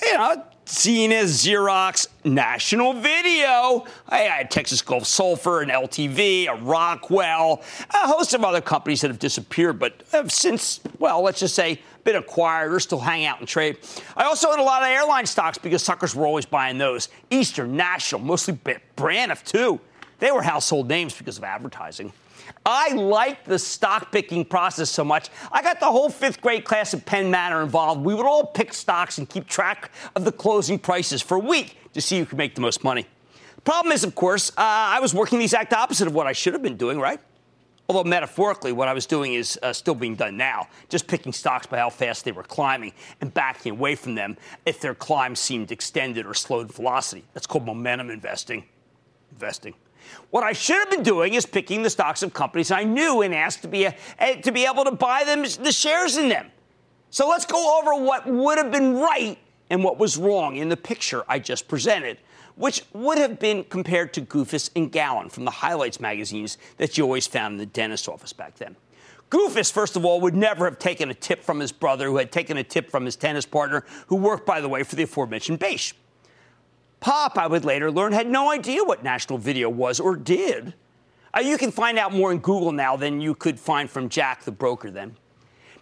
you 0.01 0.17
know, 0.17 0.43
Zenith, 0.67 1.27
Xerox, 1.27 2.07
National 2.25 2.93
Video. 2.93 3.85
I 4.09 4.19
had 4.19 4.51
Texas 4.51 4.81
Gulf 4.81 5.05
Sulfur, 5.05 5.61
and 5.61 5.71
LTV, 5.71 6.47
a 6.47 6.55
Rockwell, 6.61 7.61
a 7.89 8.07
host 8.07 8.33
of 8.33 8.43
other 8.43 8.59
companies 8.59 9.01
that 9.01 9.07
have 9.07 9.19
disappeared, 9.19 9.79
but 9.79 10.03
have 10.11 10.31
since, 10.31 10.81
well, 10.99 11.21
let's 11.21 11.39
just 11.39 11.55
say, 11.55 11.79
been 12.03 12.17
acquired 12.17 12.73
or 12.73 12.79
still 12.79 12.99
hang 12.99 13.25
out 13.25 13.39
and 13.39 13.47
trade. 13.47 13.77
I 14.15 14.23
also 14.23 14.49
own 14.49 14.59
a 14.59 14.63
lot 14.63 14.83
of 14.83 14.89
airline 14.89 15.25
stocks 15.25 15.57
because 15.57 15.83
suckers 15.83 16.15
were 16.15 16.25
always 16.25 16.45
buying 16.45 16.77
those. 16.77 17.09
Eastern, 17.29 17.75
National, 17.77 18.21
mostly 18.21 18.53
Braniff, 18.97 19.43
too. 19.43 19.79
They 20.19 20.31
were 20.31 20.41
household 20.41 20.87
names 20.87 21.13
because 21.17 21.37
of 21.37 21.43
advertising. 21.43 22.11
I 22.65 22.93
liked 22.93 23.45
the 23.45 23.59
stock 23.59 24.11
picking 24.11 24.45
process 24.45 24.89
so 24.89 25.03
much. 25.03 25.29
I 25.51 25.61
got 25.61 25.79
the 25.79 25.85
whole 25.87 26.09
fifth 26.09 26.41
grade 26.41 26.65
class 26.65 26.93
at 26.93 27.05
Penn 27.05 27.31
Manor 27.31 27.61
involved. 27.61 28.03
We 28.03 28.13
would 28.13 28.25
all 28.25 28.45
pick 28.45 28.73
stocks 28.73 29.17
and 29.17 29.29
keep 29.29 29.47
track 29.47 29.91
of 30.15 30.25
the 30.25 30.31
closing 30.31 30.79
prices 30.79 31.21
for 31.21 31.37
a 31.37 31.39
week 31.39 31.77
to 31.93 32.01
see 32.01 32.19
who 32.19 32.25
could 32.25 32.37
make 32.37 32.55
the 32.55 32.61
most 32.61 32.83
money. 32.83 33.05
The 33.55 33.61
problem 33.61 33.91
is, 33.91 34.03
of 34.03 34.15
course, 34.15 34.51
uh, 34.51 34.53
I 34.57 34.99
was 34.99 35.13
working 35.13 35.39
the 35.39 35.45
exact 35.45 35.73
opposite 35.73 36.07
of 36.07 36.13
what 36.13 36.27
I 36.27 36.33
should 36.33 36.53
have 36.53 36.61
been 36.61 36.77
doing, 36.77 36.99
right? 36.99 37.19
Although 37.89 38.03
metaphorically, 38.03 38.73
what 38.73 38.89
I 38.89 38.93
was 38.93 39.05
doing 39.05 39.33
is 39.33 39.57
uh, 39.63 39.71
still 39.71 39.95
being 39.95 40.15
done 40.15 40.35
now, 40.35 40.67
just 40.89 41.07
picking 41.07 41.31
stocks 41.31 41.67
by 41.67 41.77
how 41.77 41.89
fast 41.89 42.25
they 42.25 42.33
were 42.33 42.43
climbing 42.43 42.91
and 43.21 43.33
backing 43.33 43.73
away 43.73 43.95
from 43.95 44.15
them 44.15 44.35
if 44.65 44.81
their 44.81 44.93
climb 44.93 45.35
seemed 45.35 45.71
extended 45.71 46.25
or 46.25 46.33
slowed 46.33 46.67
in 46.67 46.73
velocity. 46.73 47.23
That's 47.33 47.47
called 47.47 47.65
momentum 47.65 48.09
investing. 48.09 48.65
Investing. 49.31 49.73
What 50.29 50.43
I 50.43 50.53
should 50.53 50.77
have 50.77 50.89
been 50.89 51.03
doing 51.03 51.33
is 51.33 51.45
picking 51.45 51.83
the 51.83 51.89
stocks 51.89 52.23
of 52.23 52.33
companies 52.33 52.71
I 52.71 52.83
knew 52.83 53.21
and 53.21 53.33
asked 53.33 53.61
to 53.63 53.67
be, 53.67 53.85
a, 53.85 53.95
eh, 54.19 54.41
to 54.41 54.51
be 54.51 54.65
able 54.65 54.83
to 54.85 54.91
buy 54.91 55.23
them, 55.23 55.41
the 55.41 55.71
shares 55.71 56.17
in 56.17 56.29
them. 56.29 56.51
So 57.09 57.27
let's 57.27 57.45
go 57.45 57.79
over 57.79 58.03
what 58.03 58.27
would 58.27 58.57
have 58.57 58.71
been 58.71 58.95
right 58.95 59.37
and 59.69 59.83
what 59.83 59.97
was 59.97 60.17
wrong 60.17 60.55
in 60.55 60.69
the 60.69 60.77
picture 60.77 61.23
I 61.27 61.39
just 61.39 61.67
presented, 61.67 62.17
which 62.55 62.83
would 62.93 63.17
have 63.17 63.39
been 63.39 63.63
compared 63.63 64.13
to 64.13 64.21
Goofus 64.21 64.69
and 64.75 64.91
Gallant 64.91 65.31
from 65.31 65.45
the 65.45 65.51
highlights 65.51 65.99
magazines 65.99 66.57
that 66.77 66.97
you 66.97 67.03
always 67.03 67.27
found 67.27 67.53
in 67.53 67.57
the 67.57 67.65
dentist's 67.65 68.07
office 68.07 68.33
back 68.33 68.55
then. 68.55 68.75
Goofus, 69.29 69.71
first 69.71 69.97
of 69.97 70.05
all, 70.05 70.21
would 70.21 70.35
never 70.35 70.65
have 70.65 70.79
taken 70.79 71.09
a 71.09 71.13
tip 71.13 71.43
from 71.43 71.59
his 71.59 71.71
brother, 71.71 72.07
who 72.07 72.17
had 72.17 72.31
taken 72.31 72.57
a 72.57 72.63
tip 72.63 72.89
from 72.89 73.03
his 73.03 73.17
tennis 73.17 73.45
partner, 73.45 73.83
who 74.07 74.15
worked, 74.15 74.45
by 74.45 74.61
the 74.61 74.69
way, 74.69 74.83
for 74.83 74.95
the 74.95 75.03
aforementioned 75.03 75.59
Bache. 75.59 75.93
Pop, 76.99 77.37
I 77.37 77.47
would 77.47 77.65
later 77.65 77.91
learn, 77.91 78.11
had 78.11 78.27
no 78.27 78.51
idea 78.51 78.83
what 78.83 79.03
National 79.03 79.37
Video 79.37 79.69
was 79.69 79.99
or 79.99 80.15
did. 80.15 80.73
Uh, 81.35 81.41
you 81.41 81.57
can 81.57 81.71
find 81.71 81.97
out 81.99 82.13
more 82.13 82.31
in 82.31 82.39
Google 82.39 82.71
now 82.71 82.95
than 82.95 83.21
you 83.21 83.35
could 83.35 83.59
find 83.59 83.89
from 83.89 84.09
Jack 84.09 84.43
the 84.43 84.51
broker 84.51 84.89
then. 84.89 85.15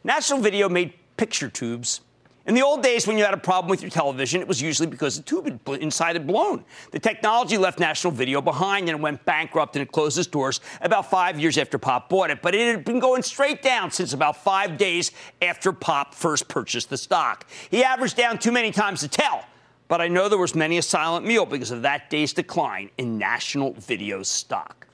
National 0.03 0.39
Video 0.39 0.67
made 0.67 0.93
picture 1.17 1.49
tubes. 1.49 2.01
In 2.45 2.53
the 2.53 2.61
old 2.61 2.83
days, 2.83 3.07
when 3.07 3.17
you 3.17 3.23
had 3.23 3.33
a 3.33 3.37
problem 3.37 3.71
with 3.71 3.81
your 3.81 3.89
television, 3.89 4.39
it 4.39 4.47
was 4.47 4.61
usually 4.61 4.87
because 4.87 5.17
the 5.17 5.23
tube 5.23 5.67
inside 5.81 6.15
had 6.15 6.27
blown. 6.27 6.63
The 6.91 6.99
technology 6.99 7.57
left 7.57 7.79
National 7.79 8.11
Video 8.11 8.39
behind 8.39 8.87
and 8.87 8.99
it 8.99 9.01
went 9.01 9.25
bankrupt 9.25 9.75
and 9.75 9.81
it 9.81 9.91
closed 9.91 10.19
its 10.19 10.27
doors 10.27 10.61
about 10.81 11.09
five 11.09 11.39
years 11.39 11.57
after 11.57 11.79
Pop 11.79 12.07
bought 12.07 12.29
it. 12.29 12.43
But 12.43 12.53
it 12.53 12.67
had 12.75 12.85
been 12.85 12.99
going 12.99 13.23
straight 13.23 13.63
down 13.63 13.89
since 13.89 14.13
about 14.13 14.43
five 14.43 14.77
days 14.77 15.11
after 15.41 15.71
Pop 15.73 16.13
first 16.13 16.47
purchased 16.47 16.91
the 16.91 16.97
stock. 16.97 17.47
He 17.71 17.83
averaged 17.83 18.15
down 18.15 18.37
too 18.37 18.51
many 18.51 18.71
times 18.71 18.99
to 18.99 19.07
tell 19.07 19.43
but 19.87 20.01
I 20.01 20.07
know 20.07 20.29
there 20.29 20.37
was 20.37 20.55
many 20.55 20.77
a 20.77 20.81
silent 20.81 21.25
meal 21.25 21.45
because 21.45 21.71
of 21.71 21.81
that 21.83 22.09
day's 22.09 22.33
decline 22.33 22.89
in 22.97 23.17
National 23.17 23.73
Video 23.73 24.23
stock. 24.23 24.87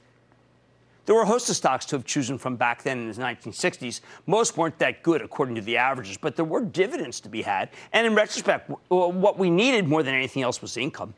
There 1.05 1.15
were 1.15 1.23
a 1.23 1.27
host 1.27 1.49
of 1.49 1.55
stocks 1.55 1.85
to 1.87 1.95
have 1.95 2.05
chosen 2.05 2.37
from 2.37 2.55
back 2.55 2.83
then 2.83 2.99
in 2.99 3.07
the 3.07 3.13
1960s. 3.13 4.01
Most 4.27 4.55
weren't 4.55 4.77
that 4.79 5.01
good 5.01 5.21
according 5.21 5.55
to 5.55 5.61
the 5.61 5.77
averages, 5.77 6.17
but 6.17 6.35
there 6.35 6.45
were 6.45 6.61
dividends 6.61 7.19
to 7.21 7.29
be 7.29 7.41
had. 7.41 7.69
And 7.91 8.05
in 8.05 8.13
retrospect, 8.13 8.69
uh, 8.69 8.75
what 8.89 9.37
we 9.39 9.49
needed 9.49 9.87
more 9.87 10.03
than 10.03 10.13
anything 10.13 10.43
else 10.43 10.61
was 10.61 10.77
income. 10.77 11.13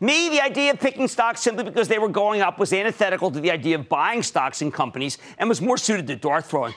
Me, 0.00 0.28
the 0.28 0.40
idea 0.40 0.70
of 0.70 0.78
picking 0.78 1.08
stocks 1.08 1.40
simply 1.40 1.64
because 1.64 1.88
they 1.88 1.98
were 1.98 2.08
going 2.08 2.40
up 2.40 2.58
was 2.60 2.72
antithetical 2.72 3.32
to 3.32 3.40
the 3.40 3.50
idea 3.50 3.76
of 3.76 3.88
buying 3.88 4.22
stocks 4.22 4.62
in 4.62 4.70
companies 4.70 5.18
and 5.38 5.48
was 5.48 5.60
more 5.60 5.76
suited 5.76 6.06
to 6.06 6.14
dart 6.14 6.46
throwing. 6.46 6.74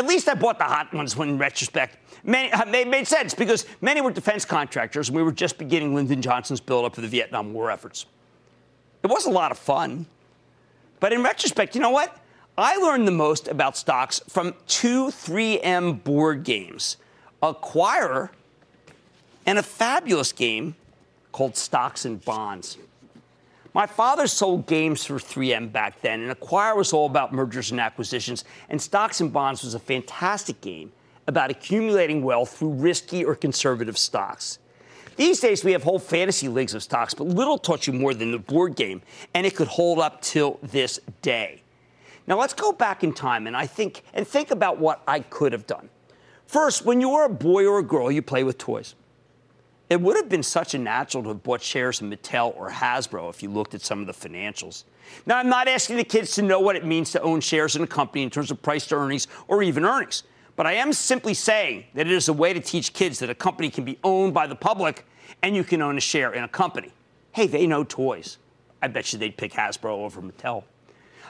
At 0.00 0.06
least 0.06 0.30
I 0.30 0.34
bought 0.34 0.56
the 0.56 0.64
hot 0.64 0.94
ones 0.94 1.14
when, 1.14 1.28
in 1.28 1.36
retrospect, 1.36 1.98
many, 2.24 2.50
uh, 2.52 2.64
made, 2.64 2.88
made 2.88 3.06
sense 3.06 3.34
because 3.34 3.66
many 3.82 4.00
were 4.00 4.10
defense 4.10 4.46
contractors 4.46 5.10
and 5.10 5.16
we 5.16 5.22
were 5.22 5.30
just 5.30 5.58
beginning 5.58 5.94
Lyndon 5.94 6.22
Johnson's 6.22 6.58
buildup 6.58 6.96
of 6.96 7.02
the 7.02 7.08
Vietnam 7.08 7.52
War 7.52 7.70
efforts. 7.70 8.06
It 9.02 9.08
was 9.08 9.26
a 9.26 9.30
lot 9.30 9.50
of 9.50 9.58
fun. 9.58 10.06
But 11.00 11.12
in 11.12 11.22
retrospect, 11.22 11.74
you 11.74 11.82
know 11.82 11.90
what? 11.90 12.18
I 12.56 12.76
learned 12.76 13.06
the 13.06 13.12
most 13.12 13.46
about 13.46 13.76
stocks 13.76 14.22
from 14.26 14.54
two 14.66 15.08
3M 15.08 16.02
board 16.02 16.44
games 16.44 16.96
Acquire 17.42 18.30
and 19.44 19.58
a 19.58 19.62
fabulous 19.62 20.32
game 20.32 20.76
called 21.30 21.58
Stocks 21.58 22.06
and 22.06 22.24
Bonds. 22.24 22.78
My 23.72 23.86
father 23.86 24.26
sold 24.26 24.66
games 24.66 25.04
for 25.04 25.14
3M 25.14 25.70
back 25.70 26.00
then, 26.00 26.22
and 26.22 26.32
Acquire 26.32 26.74
was 26.74 26.92
all 26.92 27.06
about 27.06 27.32
mergers 27.32 27.70
and 27.70 27.80
acquisitions, 27.80 28.44
and 28.68 28.82
Stocks 28.82 29.20
and 29.20 29.32
Bonds 29.32 29.62
was 29.62 29.74
a 29.74 29.78
fantastic 29.78 30.60
game 30.60 30.90
about 31.28 31.52
accumulating 31.52 32.24
wealth 32.24 32.58
through 32.58 32.72
risky 32.72 33.24
or 33.24 33.36
conservative 33.36 33.96
stocks. 33.96 34.58
These 35.14 35.38
days, 35.38 35.62
we 35.62 35.70
have 35.72 35.84
whole 35.84 36.00
fantasy 36.00 36.48
leagues 36.48 36.74
of 36.74 36.82
stocks, 36.82 37.14
but 37.14 37.28
little 37.28 37.58
taught 37.58 37.86
you 37.86 37.92
more 37.92 38.12
than 38.12 38.32
the 38.32 38.38
board 38.38 38.74
game, 38.74 39.02
and 39.34 39.46
it 39.46 39.54
could 39.54 39.68
hold 39.68 40.00
up 40.00 40.20
till 40.20 40.58
this 40.62 40.98
day. 41.22 41.62
Now, 42.26 42.38
let's 42.38 42.54
go 42.54 42.72
back 42.72 43.04
in 43.04 43.12
time 43.12 43.46
and 43.46 43.56
I 43.56 43.66
think 43.66 44.02
and 44.14 44.26
think 44.26 44.50
about 44.50 44.78
what 44.78 45.02
I 45.06 45.20
could 45.20 45.52
have 45.52 45.66
done. 45.66 45.88
First, 46.46 46.84
when 46.84 47.00
you 47.00 47.10
were 47.10 47.24
a 47.24 47.28
boy 47.28 47.66
or 47.66 47.78
a 47.78 47.82
girl, 47.82 48.10
you 48.10 48.22
play 48.22 48.44
with 48.44 48.58
toys. 48.58 48.94
It 49.90 50.00
would 50.00 50.16
have 50.16 50.28
been 50.28 50.44
such 50.44 50.74
a 50.74 50.78
natural 50.78 51.24
to 51.24 51.30
have 51.30 51.42
bought 51.42 51.60
shares 51.60 52.00
in 52.00 52.08
Mattel 52.08 52.56
or 52.56 52.70
Hasbro 52.70 53.28
if 53.28 53.42
you 53.42 53.50
looked 53.50 53.74
at 53.74 53.80
some 53.80 54.00
of 54.00 54.06
the 54.06 54.12
financials. 54.12 54.84
Now, 55.26 55.36
I'm 55.38 55.48
not 55.48 55.66
asking 55.66 55.96
the 55.96 56.04
kids 56.04 56.32
to 56.36 56.42
know 56.42 56.60
what 56.60 56.76
it 56.76 56.86
means 56.86 57.10
to 57.10 57.20
own 57.22 57.40
shares 57.40 57.74
in 57.74 57.82
a 57.82 57.88
company 57.88 58.22
in 58.22 58.30
terms 58.30 58.52
of 58.52 58.62
price 58.62 58.86
to 58.86 58.94
earnings 58.94 59.26
or 59.48 59.64
even 59.64 59.84
earnings, 59.84 60.22
but 60.54 60.64
I 60.64 60.74
am 60.74 60.92
simply 60.92 61.34
saying 61.34 61.86
that 61.94 62.06
it 62.06 62.12
is 62.12 62.28
a 62.28 62.32
way 62.32 62.52
to 62.52 62.60
teach 62.60 62.92
kids 62.92 63.18
that 63.18 63.30
a 63.30 63.34
company 63.34 63.68
can 63.68 63.84
be 63.84 63.98
owned 64.04 64.32
by 64.32 64.46
the 64.46 64.54
public 64.54 65.04
and 65.42 65.56
you 65.56 65.64
can 65.64 65.82
own 65.82 65.98
a 65.98 66.00
share 66.00 66.32
in 66.34 66.44
a 66.44 66.48
company. 66.48 66.92
Hey, 67.32 67.48
they 67.48 67.66
know 67.66 67.82
toys. 67.82 68.38
I 68.80 68.86
bet 68.86 69.12
you 69.12 69.18
they'd 69.18 69.36
pick 69.36 69.52
Hasbro 69.52 69.90
over 69.90 70.22
Mattel. 70.22 70.62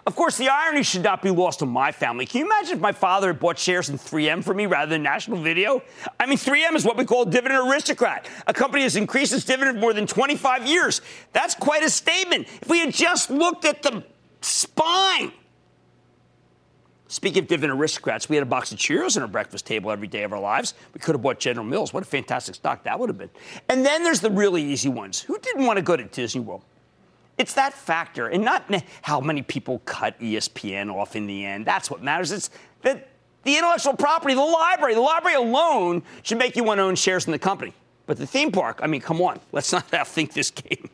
Of 0.07 0.17
course, 0.17 0.39
the 0.39 0.49
irony 0.49 0.83
should 0.83 1.03
not 1.03 1.23
be 1.23 1.31
lost 1.31 1.63
on 1.63 1.69
my 1.69 1.93
family. 1.93 2.27
Can 2.27 2.41
you 2.41 2.47
imagine 2.47 2.77
if 2.77 2.81
my 2.81 2.93
father 2.93 3.29
had 3.29 3.39
bought 3.39 3.59
shares 3.59 3.91
in 3.91 3.99
3M 3.99 4.43
for 4.43 4.55
me 4.55 4.67
rather 4.67 4.91
than 4.91 5.03
National 5.03 5.39
Video? 5.39 5.83
I 6.19 6.27
mean, 6.27 6.39
3M 6.39 6.75
is 6.75 6.85
what 6.85 6.97
we 6.97 7.05
call 7.05 7.23
a 7.23 7.31
dividend 7.31 7.71
aristocrat. 7.71 8.29
A 8.47 8.55
company 8.55 8.83
has 8.85 8.97
increased 8.97 9.33
its 9.33 9.45
dividend 9.45 9.79
more 9.79 9.93
than 9.93 10.07
25 10.07 10.67
years. 10.67 11.03
That's 11.33 11.55
quite 11.55 11.83
a 11.83 11.91
statement. 11.91 12.49
If 12.63 12.69
we 12.69 12.81
had 12.81 12.95
just 12.95 13.31
looked 13.31 13.65
at 13.65 13.83
the 13.83 14.05
spine. 14.41 15.33
Speaking 17.09 17.43
of 17.43 17.49
dividend 17.49 17.79
aristocrats, 17.79 18.29
we 18.29 18.37
had 18.37 18.45
a 18.45 18.47
box 18.47 18.71
of 18.71 18.79
Cheerios 18.79 19.17
on 19.17 19.23
our 19.23 19.29
breakfast 19.29 19.67
table 19.67 19.91
every 19.91 20.07
day 20.07 20.23
of 20.23 20.33
our 20.33 20.39
lives. 20.39 20.75
We 20.95 21.01
could 21.01 21.17
have 21.17 21.23
bought 21.23 21.41
General 21.41 21.67
Mills. 21.67 21.93
What 21.93 22.05
a 22.05 22.07
fantastic 22.07 22.55
stock 22.55 22.85
that 22.85 22.99
would 23.01 23.09
have 23.09 23.19
been. 23.19 23.31
And 23.69 23.85
then 23.85 24.05
there's 24.05 24.21
the 24.21 24.31
really 24.31 24.63
easy 24.63 24.89
ones. 24.89 25.21
Who 25.21 25.37
didn't 25.39 25.67
want 25.67 25.77
to 25.77 25.83
go 25.83 25.97
to 25.97 26.05
Disney 26.05 26.41
World? 26.41 26.63
It's 27.41 27.55
that 27.55 27.73
factor, 27.73 28.29
and 28.29 28.45
not 28.45 28.71
how 29.01 29.19
many 29.19 29.41
people 29.41 29.79
cut 29.87 30.21
ESPN 30.21 30.95
off 30.95 31.17
in 31.17 31.27
the 31.27 31.47
end. 31.47 31.65
That's 31.65 31.91
what 31.91 32.03
matters. 32.03 32.33
It's 32.33 32.51
that 32.83 33.09
the 33.45 33.57
intellectual 33.57 33.95
property, 33.95 34.35
the 34.35 34.43
library. 34.43 34.93
The 34.93 35.01
library 35.01 35.37
alone 35.37 36.03
should 36.23 36.37
make 36.37 36.55
you 36.55 36.65
want 36.65 36.81
to 36.81 36.83
own 36.83 36.97
shares 36.97 37.25
in 37.25 37.33
the 37.33 37.39
company. 37.39 37.73
But 38.05 38.19
the 38.19 38.27
theme 38.27 38.53
park, 38.53 38.81
I 38.83 38.89
mean, 38.89 39.01
come 39.01 39.23
on, 39.23 39.41
let's 39.53 39.73
not 39.73 39.89
think 40.07 40.35
this 40.35 40.51
game. 40.51 40.91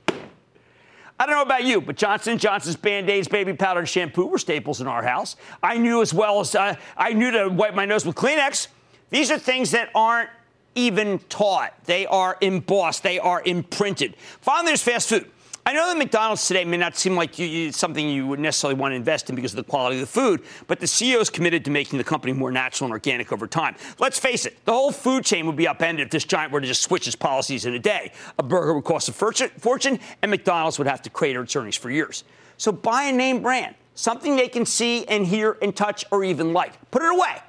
I 1.18 1.26
don't 1.26 1.35
know 1.35 1.42
about 1.42 1.64
you, 1.64 1.80
but 1.80 1.96
Johnson 1.96 2.38
Johnson's 2.38 2.76
Band-Aids, 2.76 3.26
baby 3.26 3.52
powder, 3.52 3.80
and 3.80 3.88
shampoo 3.88 4.26
were 4.26 4.38
staples 4.38 4.80
in 4.80 4.87
our 4.87 5.02
house. 5.02 5.35
I 5.64 5.78
knew 5.78 6.00
as 6.00 6.14
well 6.14 6.38
as 6.38 6.54
uh, 6.54 6.76
I 6.96 7.12
knew 7.12 7.32
to 7.32 7.48
wipe 7.48 7.74
my 7.74 7.87
nose 7.87 8.06
with 8.06 8.14
Kleenex. 8.14 8.68
These 9.11 9.32
are 9.32 9.38
things 9.40 9.72
that 9.72 9.90
aren't 9.96 10.30
even 10.76 11.18
taught. 11.28 11.74
They 11.87 12.06
are 12.06 12.38
embossed. 12.40 13.02
They 13.02 13.18
are 13.18 13.42
imprinted. 13.44 14.14
Finally, 14.40 14.66
there's 14.66 14.82
fast 14.85 15.09
food. 15.09 15.28
I 15.68 15.72
know 15.72 15.88
that 15.88 15.98
McDonald's 15.98 16.46
today 16.46 16.64
may 16.64 16.76
not 16.76 16.96
seem 16.96 17.16
like 17.16 17.40
you, 17.40 17.72
something 17.72 18.09
you 18.09 18.29
would 18.29 18.38
necessarily 18.38 18.79
want 18.79 18.92
to 18.92 18.94
invest 18.94 19.29
in 19.29 19.35
because 19.35 19.52
of 19.52 19.57
the 19.57 19.68
quality 19.68 19.96
of 19.96 20.00
the 20.00 20.07
food, 20.07 20.44
but 20.68 20.79
the 20.79 20.87
CEO 20.87 21.20
is 21.20 21.29
committed 21.29 21.64
to 21.64 21.72
making 21.72 21.98
the 21.98 22.05
company 22.05 22.33
more 22.33 22.52
natural 22.52 22.87
and 22.87 22.92
organic 22.92 23.33
over 23.33 23.48
time. 23.48 23.74
Let's 23.98 24.16
face 24.16 24.46
it, 24.46 24.64
the 24.64 24.70
whole 24.70 24.92
food 24.92 25.24
chain 25.24 25.44
would 25.44 25.57
be 25.57 25.66
upended 25.66 26.07
if 26.07 26.12
this 26.12 26.22
giant 26.22 26.52
were 26.52 26.61
to 26.61 26.66
just 26.68 26.83
switch 26.83 27.09
its 27.09 27.16
policies 27.16 27.64
in 27.64 27.74
a 27.74 27.81
day. 27.81 28.12
A 28.38 28.44
burger 28.44 28.74
would 28.74 28.85
cost 28.85 29.09
a 29.09 29.12
fortune, 29.12 29.98
and 30.22 30.31
McDonald's 30.31 30.79
would 30.79 30.87
have 30.87 31.02
to 31.02 31.11
crater 31.11 31.42
its 31.42 31.57
earnings 31.57 31.74
for 31.74 31.90
years. 31.90 32.22
So 32.59 32.70
buy 32.70 33.02
a 33.02 33.12
name 33.12 33.42
brand, 33.42 33.74
something 33.96 34.37
they 34.37 34.46
can 34.46 34.66
see 34.66 35.05
and 35.09 35.26
hear 35.26 35.59
and 35.61 35.74
touch 35.74 36.05
or 36.12 36.22
even 36.22 36.52
like. 36.52 36.74
Put 36.92 37.02
it 37.02 37.12
away. 37.12 37.42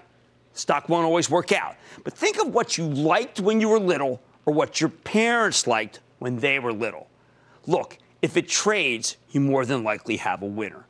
Stock 0.53 0.89
won't 0.89 1.05
always 1.05 1.29
work 1.29 1.51
out. 1.51 1.75
But 2.03 2.13
think 2.13 2.41
of 2.41 2.51
what 2.51 2.79
you 2.79 2.87
liked 2.87 3.39
when 3.39 3.61
you 3.61 3.69
were 3.69 3.79
little 3.79 4.19
or 4.47 4.55
what 4.55 4.81
your 4.81 4.89
parents 4.89 5.67
liked 5.67 5.99
when 6.17 6.39
they 6.39 6.57
were 6.57 6.73
little. 6.73 7.07
Look, 7.67 7.99
if 8.21 8.37
it 8.37 8.47
trades, 8.47 9.17
you 9.29 9.41
more 9.41 9.65
than 9.65 9.83
likely 9.83 10.17
have 10.17 10.41
a 10.41 10.45
winner. 10.45 10.85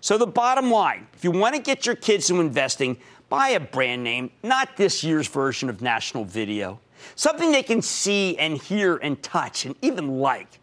So, 0.00 0.16
the 0.16 0.26
bottom 0.26 0.70
line 0.70 1.06
if 1.14 1.24
you 1.24 1.30
want 1.30 1.54
to 1.54 1.60
get 1.60 1.86
your 1.86 1.94
kids 1.94 2.30
into 2.30 2.40
investing, 2.40 2.96
buy 3.28 3.50
a 3.50 3.60
brand 3.60 4.02
name, 4.02 4.30
not 4.42 4.76
this 4.76 5.04
year's 5.04 5.28
version 5.28 5.68
of 5.68 5.82
National 5.82 6.24
Video. 6.24 6.80
Something 7.16 7.52
they 7.52 7.62
can 7.62 7.82
see 7.82 8.36
and 8.38 8.58
hear 8.58 8.96
and 8.96 9.22
touch 9.22 9.64
and 9.64 9.74
even 9.82 10.18
like. 10.18 10.60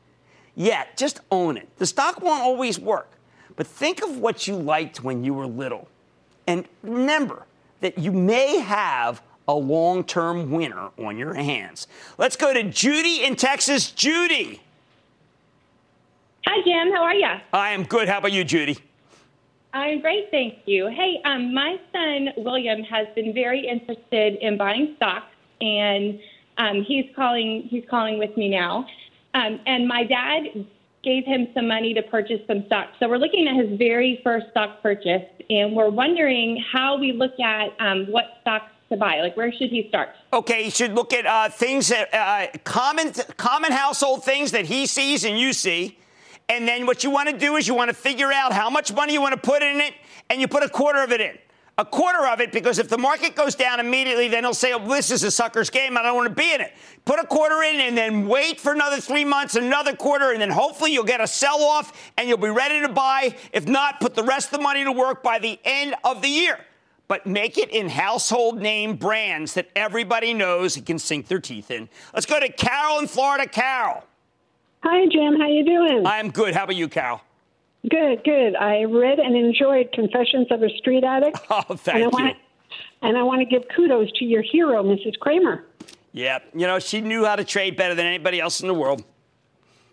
Yet, 0.56 0.98
just 0.98 1.20
own 1.32 1.58
it. 1.58 1.70
The 1.78 1.86
stock 1.86 2.22
won't 2.22 2.42
always 2.42 2.80
work, 2.80 3.12
but 3.56 3.68
think 3.68 4.04
of 4.04 4.18
what 4.18 4.48
you 4.48 4.56
liked 4.56 5.04
when 5.04 5.24
you 5.24 5.34
were 5.34 5.48
little. 5.48 5.88
And 6.48 6.66
remember 6.82 7.46
that 7.82 7.98
you 7.98 8.12
may 8.12 8.60
have 8.60 9.22
a 9.48 9.54
long 9.54 10.04
term 10.04 10.52
winner 10.52 10.90
on 10.98 11.18
your 11.18 11.34
hands. 11.34 11.88
Let's 12.18 12.36
go 12.36 12.54
to 12.54 12.64
Judy 12.64 13.24
in 13.24 13.36
Texas. 13.36 13.92
Judy. 13.92 14.62
Hi, 16.50 16.62
Jim. 16.64 16.94
How 16.94 17.04
are 17.04 17.14
you? 17.14 17.28
I 17.52 17.72
am 17.72 17.84
good. 17.84 18.08
How 18.08 18.20
about 18.20 18.32
you, 18.32 18.46
Judy? 18.46 18.78
I'm 19.74 20.00
great, 20.00 20.32
thank 20.32 20.60
you. 20.66 20.88
Hey, 20.88 21.20
um, 21.26 21.54
my 21.54 21.76
son 21.92 22.30
William 22.38 22.84
has 22.84 23.06
been 23.16 23.34
very 23.34 23.68
interested 23.68 24.36
in 24.36 24.58
buying 24.58 24.94
stocks, 24.96 25.26
and 25.60 26.18
um, 26.58 26.86
he's 26.88 27.06
calling. 27.18 27.64
He's 27.70 27.84
calling 27.90 28.18
with 28.18 28.38
me 28.38 28.48
now. 28.48 28.88
Um, 29.34 29.60
and 29.66 29.90
my 29.90 30.06
dad 30.06 30.66
gave 31.04 31.26
him 31.26 31.50
some 31.54 31.68
money 31.68 31.94
to 31.94 32.02
purchase 32.04 32.40
some 32.48 32.64
stocks. 32.68 32.94
So 33.02 33.10
we're 33.10 33.18
looking 33.18 33.46
at 33.50 33.58
his 33.58 33.78
very 33.78 34.22
first 34.24 34.46
stock 34.52 34.82
purchase, 34.82 35.26
and 35.50 35.76
we're 35.76 35.90
wondering 35.90 36.64
how 36.72 36.98
we 36.98 37.12
look 37.12 37.38
at 37.42 37.72
um, 37.82 38.06
what 38.06 38.38
stocks 38.40 38.72
to 38.90 38.96
buy? 38.96 39.20
Like, 39.20 39.36
where 39.36 39.52
should 39.52 39.70
he 39.70 39.88
start? 39.90 40.12
Okay, 40.32 40.64
he 40.64 40.70
should 40.70 40.94
look 40.94 41.12
at 41.12 41.26
uh, 41.26 41.50
things 41.50 41.90
that 41.90 42.14
uh, 42.14 42.58
common 42.64 43.12
common 43.36 43.74
household 43.74 44.24
things 44.24 44.52
that 44.52 44.68
he 44.68 44.86
sees 44.86 45.26
and 45.26 45.38
you 45.38 45.52
see. 45.52 45.98
And 46.50 46.68
then 46.68 46.86
what 46.86 47.04
you 47.04 47.10
want 47.10 47.30
to 47.30 47.38
do 47.38 47.58
is 47.58 47.68
you 47.68 47.74
want 47.74 47.90
to 47.90 47.96
figure 47.96 48.32
out 48.32 48.54
how 48.54 48.70
much 48.70 48.94
money 48.94 49.14
you 49.14 49.22
want 49.22 49.34
to 49.34 49.42
put 49.42 49.62
in 49.62 49.82
it, 49.82 49.94
and 50.30 50.40
you 50.40 50.48
put 50.48 50.64
a 50.64 50.70
quarter 50.70 51.04
of 51.04 51.12
it 51.12 51.22
in. 51.22 51.38
A 51.80 51.86
quarter 51.86 52.26
of 52.26 52.42
it, 52.42 52.52
because 52.52 52.80
if 52.80 52.90
the 52.90 52.98
market 52.98 53.36
goes 53.36 53.54
down 53.54 53.80
immediately, 53.80 54.28
then 54.28 54.44
he'll 54.44 54.56
say, 54.56 54.74
oh, 54.74 54.80
this 54.80 55.12
is 55.12 55.24
a 55.24 55.30
sucker's 55.30 55.70
game. 55.70 55.96
I 55.96 56.02
don't 56.02 56.16
want 56.16 56.28
to 56.28 56.34
be 56.34 56.52
in 56.52 56.60
it. 56.60 56.74
Put 57.06 57.20
a 57.20 57.24
quarter 57.24 57.62
in 57.62 57.80
and 57.82 57.96
then 57.96 58.28
wait 58.28 58.60
for 58.60 58.74
another 58.74 59.00
three 59.00 59.24
months, 59.24 59.56
another 59.56 59.96
quarter, 59.96 60.32
and 60.32 60.42
then 60.42 60.50
hopefully 60.50 60.92
you'll 60.92 61.04
get 61.04 61.22
a 61.22 61.28
sell 61.28 61.62
off 61.62 62.12
and 62.18 62.28
you'll 62.28 62.40
be 62.40 62.50
ready 62.50 62.82
to 62.82 62.90
buy. 62.90 63.36
If 63.54 63.68
not, 63.68 64.00
put 64.00 64.16
the 64.16 64.24
rest 64.24 64.48
of 64.48 64.54
the 64.54 64.64
money 64.64 64.84
to 64.86 64.92
work 64.92 65.22
by 65.22 65.38
the 65.38 65.60
end 65.64 65.94
of 66.04 66.24
the 66.24 66.30
year. 66.30 66.60
But 67.08 67.28
make 67.28 67.60
it 67.60 67.70
in 67.70 67.90
household 67.90 68.60
name 68.60 68.96
brands 68.96 69.54
that 69.54 69.70
everybody 69.76 70.34
knows 70.34 70.78
and 70.78 70.86
can 70.86 70.98
sink 70.98 71.28
their 71.28 71.40
teeth 71.40 71.70
in. 71.70 71.90
Let's 72.12 72.26
go 72.26 72.40
to 72.40 72.52
Carol 72.52 72.98
in 72.98 73.08
Florida. 73.08 73.48
Carol. 73.48 74.04
Hi, 74.84 75.06
Jim. 75.12 75.40
How 75.40 75.48
you 75.48 75.66
doing? 75.66 76.06
I'm 76.06 76.32
good. 76.32 76.54
How 76.56 76.64
about 76.64 76.76
you, 76.76 76.88
Carol? 76.88 77.22
Good, 77.90 78.24
good. 78.24 78.56
I 78.56 78.84
read 78.84 79.20
and 79.20 79.36
enjoyed 79.36 79.92
Confessions 79.94 80.48
of 80.52 80.62
a 80.64 80.70
Street 80.78 81.04
Addict. 81.04 81.40
Oh, 81.50 81.62
thank 81.76 81.96
and 81.96 82.04
I 82.04 82.06
you. 82.06 82.10
Wanna, 82.12 82.34
and 83.02 83.18
I 83.18 83.24
want 83.24 83.40
to 83.40 83.46
give 83.46 83.64
kudos 83.76 84.12
to 84.20 84.26
your 84.26 84.42
hero, 84.42 84.84
Mrs. 84.84 85.18
Cramer. 85.20 85.66
Yeah, 86.12 86.40
you 86.54 86.66
know, 86.68 86.80
she 86.80 87.02
knew 87.02 87.26
how 87.26 87.36
to 87.36 87.44
trade 87.44 87.78
better 87.78 87.96
than 87.96 88.06
anybody 88.06 88.40
else 88.40 88.62
in 88.62 88.68
the 88.68 88.74
world. 88.74 89.04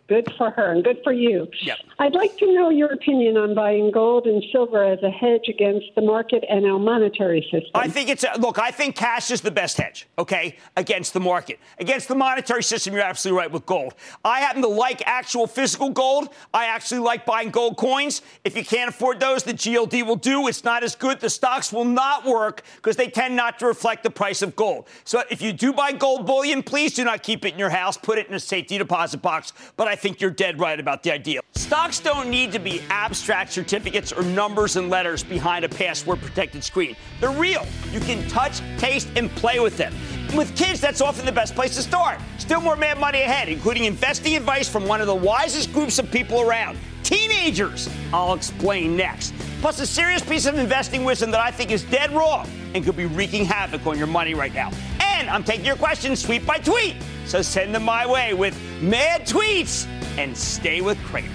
Good 0.06 0.30
for 0.36 0.50
her 0.50 0.72
and 0.72 0.84
good 0.84 0.98
for 1.02 1.12
you. 1.12 1.48
Yep. 1.62 1.78
I'd 1.98 2.14
like 2.14 2.36
to 2.38 2.52
know 2.52 2.68
your 2.68 2.92
opinion 2.92 3.38
on 3.38 3.54
buying 3.54 3.90
gold 3.90 4.26
and 4.26 4.44
silver 4.52 4.84
as 4.84 5.02
a 5.02 5.10
hedge 5.10 5.48
against 5.48 5.86
the 5.94 6.02
market 6.02 6.44
and 6.50 6.66
our 6.66 6.78
monetary 6.78 7.40
system. 7.50 7.70
I 7.74 7.88
think 7.88 8.10
it's 8.10 8.22
a, 8.22 8.38
look. 8.38 8.58
I 8.58 8.70
think 8.70 8.96
cash 8.96 9.30
is 9.30 9.40
the 9.40 9.50
best 9.50 9.78
hedge. 9.78 10.06
Okay, 10.18 10.56
against 10.76 11.14
the 11.14 11.20
market, 11.20 11.58
against 11.78 12.08
the 12.08 12.14
monetary 12.14 12.62
system. 12.62 12.92
You're 12.92 13.02
absolutely 13.02 13.38
right 13.38 13.50
with 13.50 13.64
gold. 13.64 13.94
I 14.24 14.40
happen 14.40 14.60
to 14.60 14.68
like 14.68 15.02
actual 15.06 15.46
physical 15.46 15.88
gold. 15.88 16.28
I 16.52 16.66
actually 16.66 17.00
like 17.00 17.24
buying 17.24 17.50
gold 17.50 17.78
coins. 17.78 18.20
If 18.44 18.56
you 18.58 18.64
can't 18.64 18.90
afford 18.90 19.20
those, 19.20 19.42
the 19.42 19.54
GLD 19.54 20.04
will 20.04 20.16
do. 20.16 20.48
It's 20.48 20.64
not 20.64 20.84
as 20.84 20.94
good. 20.94 21.20
The 21.20 21.30
stocks 21.30 21.72
will 21.72 21.86
not 21.86 22.26
work 22.26 22.62
because 22.76 22.96
they 22.96 23.08
tend 23.08 23.36
not 23.36 23.58
to 23.60 23.66
reflect 23.66 24.02
the 24.02 24.10
price 24.10 24.42
of 24.42 24.54
gold. 24.54 24.86
So 25.04 25.22
if 25.30 25.40
you 25.40 25.54
do 25.54 25.72
buy 25.72 25.92
gold 25.92 26.26
bullion, 26.26 26.62
please 26.62 26.94
do 26.94 27.04
not 27.04 27.22
keep 27.22 27.46
it 27.46 27.54
in 27.54 27.58
your 27.58 27.70
house. 27.70 27.96
Put 27.96 28.18
it 28.18 28.28
in 28.28 28.34
a 28.34 28.40
safety 28.40 28.76
deposit 28.76 29.22
box. 29.22 29.54
But 29.76 29.88
I 29.88 29.93
I 29.94 29.96
think 29.96 30.20
you're 30.20 30.32
dead 30.32 30.58
right 30.58 30.80
about 30.80 31.04
the 31.04 31.12
idea. 31.12 31.40
Stocks 31.52 32.00
don't 32.00 32.28
need 32.28 32.50
to 32.50 32.58
be 32.58 32.82
abstract 32.90 33.52
certificates 33.52 34.12
or 34.12 34.24
numbers 34.24 34.74
and 34.74 34.90
letters 34.90 35.22
behind 35.22 35.64
a 35.64 35.68
password 35.68 36.20
protected 36.20 36.64
screen. 36.64 36.96
They're 37.20 37.30
real. 37.30 37.64
You 37.92 38.00
can 38.00 38.28
touch, 38.28 38.60
taste, 38.76 39.08
and 39.14 39.30
play 39.36 39.60
with 39.60 39.76
them. 39.76 39.94
With 40.34 40.56
kids, 40.56 40.80
that's 40.80 41.00
often 41.00 41.24
the 41.24 41.30
best 41.30 41.54
place 41.54 41.76
to 41.76 41.82
start. 41.82 42.18
Still 42.38 42.60
more 42.60 42.74
mad 42.74 42.98
money 42.98 43.20
ahead, 43.20 43.48
including 43.48 43.84
investing 43.84 44.34
advice 44.34 44.68
from 44.68 44.88
one 44.88 45.00
of 45.00 45.06
the 45.06 45.14
wisest 45.14 45.72
groups 45.72 46.00
of 46.00 46.10
people 46.10 46.40
around 46.40 46.76
teenagers. 47.04 47.88
I'll 48.12 48.34
explain 48.34 48.96
next. 48.96 49.32
Plus, 49.60 49.78
a 49.78 49.86
serious 49.86 50.22
piece 50.22 50.46
of 50.46 50.58
investing 50.58 51.04
wisdom 51.04 51.30
that 51.30 51.40
I 51.40 51.52
think 51.52 51.70
is 51.70 51.84
dead 51.84 52.10
wrong 52.10 52.48
and 52.74 52.84
could 52.84 52.96
be 52.96 53.06
wreaking 53.06 53.44
havoc 53.44 53.86
on 53.86 53.96
your 53.96 54.08
money 54.08 54.34
right 54.34 54.52
now. 54.52 54.72
And 54.98 55.30
I'm 55.30 55.44
taking 55.44 55.64
your 55.64 55.76
questions 55.76 56.20
tweet 56.20 56.44
by 56.44 56.58
tweet. 56.58 56.96
So 57.26 57.42
send 57.42 57.74
them 57.74 57.84
my 57.84 58.06
way 58.06 58.34
with 58.34 58.58
mad 58.80 59.22
tweets 59.26 59.86
and 60.18 60.36
stay 60.36 60.80
with 60.80 60.98
Cramer. 61.04 61.28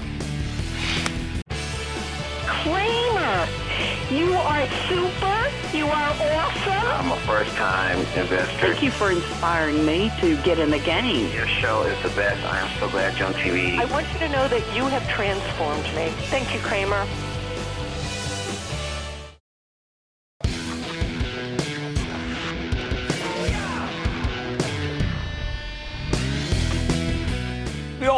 Cramer, 2.46 3.48
you 4.12 4.34
are 4.34 4.68
super. 4.88 5.40
You 5.72 5.86
are 5.86 6.10
awesome. 6.10 6.74
I'm 6.74 7.12
a 7.12 7.20
first 7.28 7.52
time 7.56 8.00
investor. 8.18 8.58
Thank 8.58 8.82
you 8.82 8.92
for 8.92 9.12
inspiring 9.12 9.86
me 9.86 10.12
to 10.20 10.36
get 10.42 10.58
in 10.58 10.72
the 10.72 10.80
game. 10.80 11.32
Your 11.34 11.48
show 11.48 11.84
is 11.84 12.02
the 12.02 12.10
best. 12.10 12.44
I 12.46 12.60
am 12.60 12.80
so 12.80 12.90
glad 12.90 13.18
you're 13.18 13.28
on 13.28 13.34
TV. 13.36 13.78
I 13.78 13.86
want 13.86 14.12
you 14.14 14.20
to 14.20 14.30
know 14.30 14.48
that 14.48 14.76
you 14.76 14.84
have 14.86 15.08
transformed 15.10 15.84
me. 15.96 16.10
Thank 16.30 16.54
you, 16.54 16.60
Cramer. 16.62 17.06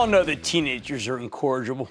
All 0.02 0.08
know 0.08 0.24
that 0.24 0.42
teenagers 0.42 1.08
are 1.08 1.20
incorrigible. 1.20 1.88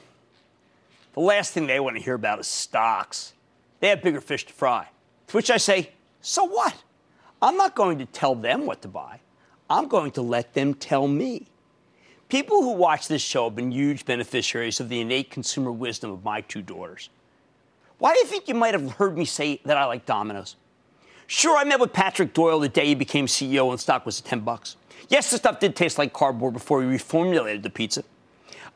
The 1.13 1.21
last 1.21 1.53
thing 1.53 1.69
they 1.69 1.79
want 1.79 1.97
to 1.97 2.03
hear 2.03 2.15
about 2.15 2.41
is 2.41 2.49
stocks. 2.49 3.35
They 3.79 3.87
have 3.87 4.03
bigger 4.03 4.21
fish 4.21 4.45
to 4.47 4.53
fry. 4.53 4.89
To 5.29 5.37
which 5.37 5.49
I 5.49 5.59
say, 5.59 5.93
so 6.21 6.43
what? 6.43 6.75
I'm 7.41 7.57
not 7.57 7.77
going 7.77 7.99
to 7.99 8.07
tell 8.07 8.35
them 8.35 8.67
what 8.67 8.83
to 8.83 8.89
buy. 8.89 9.21
I'm 9.71 9.87
going 9.87 10.11
to 10.13 10.23
let 10.23 10.55
them 10.55 10.75
tell 10.75 11.07
me. 11.07 11.47
People 12.29 12.63
who 12.63 12.73
watch 12.73 13.07
this 13.07 13.23
show 13.23 13.45
have 13.45 13.55
been 13.55 13.71
huge 13.71 14.05
beneficiaries 14.05 14.81
of 14.81 14.89
the 14.89 15.01
innate 15.01 15.31
consumer 15.31 15.71
wisdom 15.71 16.11
of 16.11 16.25
my 16.25 16.41
two 16.41 16.63
daughters. 16.63 17.11
Why 17.99 18.13
do 18.13 18.19
you 18.19 18.27
think 18.27 18.49
you 18.49 18.57
might 18.57 18.75
have 18.75 18.91
heard 18.95 19.17
me 19.17 19.25
say 19.25 19.61
that 19.65 19.77
I 19.77 19.85
like 19.85 20.05
Domino's? 20.05 20.57
Sure, 21.29 21.57
I 21.57 21.63
met 21.63 21.79
with 21.79 21.93
Patrick 21.93 22.33
Doyle 22.35 22.59
the 22.59 22.69
day 22.69 22.87
he 22.87 22.97
became 22.97 23.27
CEO 23.27 23.71
and 23.71 23.79
stock 23.79 24.05
was 24.05 24.19
at 24.19 24.25
10 24.25 24.41
bucks. 24.41 24.75
Yes, 25.09 25.31
the 25.31 25.39
stuff 25.39 25.61
did 25.61 25.75
taste 25.75 25.99
like 25.99 26.13
cardboard 26.13 26.55
before 26.55 26.79
we 26.79 26.97
reformulated 26.97 27.63
the 27.63 27.71
pizza. 27.71 28.05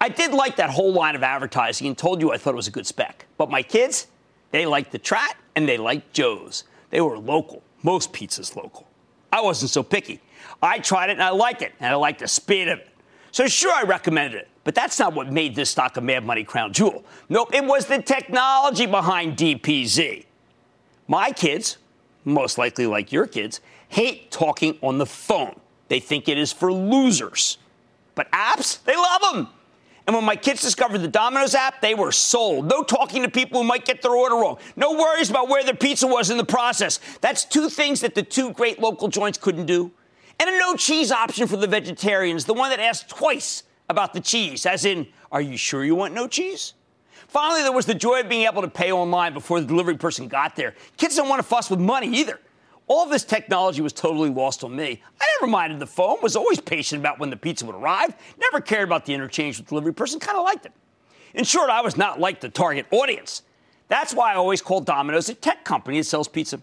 I 0.01 0.09
did 0.09 0.33
like 0.33 0.57
that 0.57 0.71
whole 0.71 0.93
line 0.93 1.15
of 1.15 1.23
advertising 1.23 1.87
and 1.87 1.97
told 1.97 2.21
you 2.21 2.33
I 2.33 2.39
thought 2.39 2.55
it 2.55 2.57
was 2.57 2.69
a 2.69 2.73
good 2.73 2.87
spec. 2.87 3.27
But 3.37 3.51
my 3.51 3.63
kids, 3.63 4.09
they 4.51 4.67
liked 4.67 4.93
the 4.93 4.99
Trat 4.99 5.37
and 5.55 5.69
they 5.69 5.79
liked 5.79 6.13
Joe's. 6.13 6.65
They 6.91 7.01
were 7.01 7.19
local. 7.19 7.63
Most 7.83 8.13
pizzas 8.13 8.57
local. 8.57 8.87
I 9.33 9.41
wasn't 9.41 9.71
so 9.71 9.83
picky. 9.83 10.21
I 10.63 10.79
tried 10.79 11.11
it 11.11 11.15
and 11.15 11.23
I 11.23 11.31
liked 11.31 11.63
it, 11.63 11.73
and 11.81 11.93
I 11.93 11.97
liked 11.97 12.21
the 12.21 12.29
speed 12.29 12.69
of 12.69 12.79
it. 12.79 12.89
So 13.33 13.49
sure, 13.49 13.73
I 13.73 13.83
recommended 13.83 14.43
it, 14.43 14.49
but 14.63 14.75
that's 14.75 14.99
not 14.99 15.13
what 15.13 15.33
made 15.33 15.57
this 15.57 15.71
stock 15.71 15.97
a 15.97 16.01
Mad 16.01 16.25
Money 16.25 16.45
crown 16.45 16.73
jewel. 16.73 17.05
Nope, 17.29 17.53
it 17.53 17.65
was 17.65 17.87
the 17.87 18.01
technology 18.01 18.87
behind 18.87 19.37
DPZ. 19.37 20.25
My 21.09 21.33
kids, 21.33 21.79
most 22.25 22.59
likely 22.59 22.87
like 22.87 23.11
your 23.11 23.27
kids, 23.27 23.61
hate 23.89 24.31
talking 24.31 24.79
on 24.83 24.99
the 24.99 25.07
phone. 25.07 25.59
They 25.88 26.01
think 26.01 26.29
it 26.29 26.38
is 26.38 26.53
for 26.53 26.73
losers. 26.73 27.59
But 28.14 28.31
apps, 28.33 28.83
they 28.85 28.97
love 28.97 29.20
them. 29.33 29.49
And 30.07 30.14
when 30.14 30.25
my 30.25 30.37
kids 30.37 30.61
discovered 30.61 30.99
the 30.99 31.09
Domino's 31.09 31.55
app, 31.55 31.81
they 31.81 31.94
were 31.94 32.12
sold. 32.12 32.68
No 32.68 32.83
talking 32.83 33.23
to 33.23 33.31
people 33.31 33.62
who 33.62 33.66
might 33.66 33.87
get 33.87 34.03
their 34.03 34.14
order 34.14 34.35
wrong. 34.35 34.59
No 34.77 34.92
worries 34.92 35.31
about 35.31 35.49
where 35.49 35.64
their 35.64 35.75
pizza 35.75 36.07
was 36.07 36.31
in 36.31 36.37
the 36.37 36.44
process. 36.44 37.01
That's 37.23 37.44
two 37.44 37.70
things 37.70 38.03
that 38.03 38.14
the 38.14 38.23
two 38.23 38.53
great 38.53 38.81
local 38.81 39.09
joints 39.09 39.38
couldn't 39.38 39.66
do. 39.66 39.90
And 40.38 40.51
a 40.51 40.59
no 40.59 40.75
cheese 40.75 41.11
option 41.11 41.47
for 41.47 41.57
the 41.57 41.66
vegetarians, 41.66 42.44
the 42.44 42.55
one 42.55 42.70
that 42.70 42.81
asked 42.81 43.09
twice 43.09 43.62
about 43.88 44.12
the 44.12 44.20
cheese, 44.20 44.66
as 44.66 44.85
in, 44.85 45.07
are 45.33 45.40
you 45.40 45.57
sure 45.57 45.85
you 45.85 45.94
want 45.94 46.12
no 46.12 46.27
cheese? 46.27 46.75
Finally, 47.29 47.62
there 47.62 47.73
was 47.73 47.87
the 47.87 47.94
joy 47.94 48.20
of 48.20 48.29
being 48.29 48.47
able 48.47 48.62
to 48.62 48.68
pay 48.68 48.92
online 48.92 49.33
before 49.33 49.61
the 49.61 49.66
delivery 49.66 49.97
person 49.97 50.29
got 50.29 50.55
there. 50.55 50.75
Kids 50.97 51.16
don't 51.16 51.29
want 51.29 51.38
to 51.38 51.47
fuss 51.47 51.70
with 51.70 51.81
money 51.81 52.09
either. 52.09 52.38
All 52.87 53.07
this 53.07 53.25
technology 53.25 53.81
was 53.81 53.92
totally 53.92 54.29
lost 54.29 54.62
on 54.62 54.77
me. 54.77 55.03
I 55.20 55.27
never 55.40 55.51
minded 55.51 55.81
the 55.81 55.87
phone, 55.87 56.18
was 56.23 56.37
always 56.37 56.61
patient 56.61 57.01
about 57.01 57.18
when 57.18 57.31
the 57.31 57.37
pizza 57.37 57.64
would 57.64 57.75
arrive, 57.75 58.14
never 58.38 58.61
cared 58.61 58.88
about 58.88 59.07
the 59.07 59.14
interchange 59.14 59.57
with 59.57 59.66
the 59.66 59.70
delivery 59.70 59.94
person, 59.94 60.20
kind 60.20 60.37
of 60.37 60.44
liked 60.44 60.66
it. 60.66 60.73
In 61.33 61.44
short, 61.44 61.70
I 61.70 61.81
was 61.81 61.97
not 61.97 62.20
like 62.20 62.40
the 62.40 62.49
target 62.49 62.87
audience. 62.90 63.42
That's 63.88 64.14
why 64.14 64.33
I 64.33 64.37
always 64.37 64.61
call 64.61 64.81
Domino's 64.81 65.29
a 65.29 65.35
tech 65.35 65.64
company 65.64 65.99
that 65.99 66.05
sells 66.05 66.29
pizza. 66.29 66.61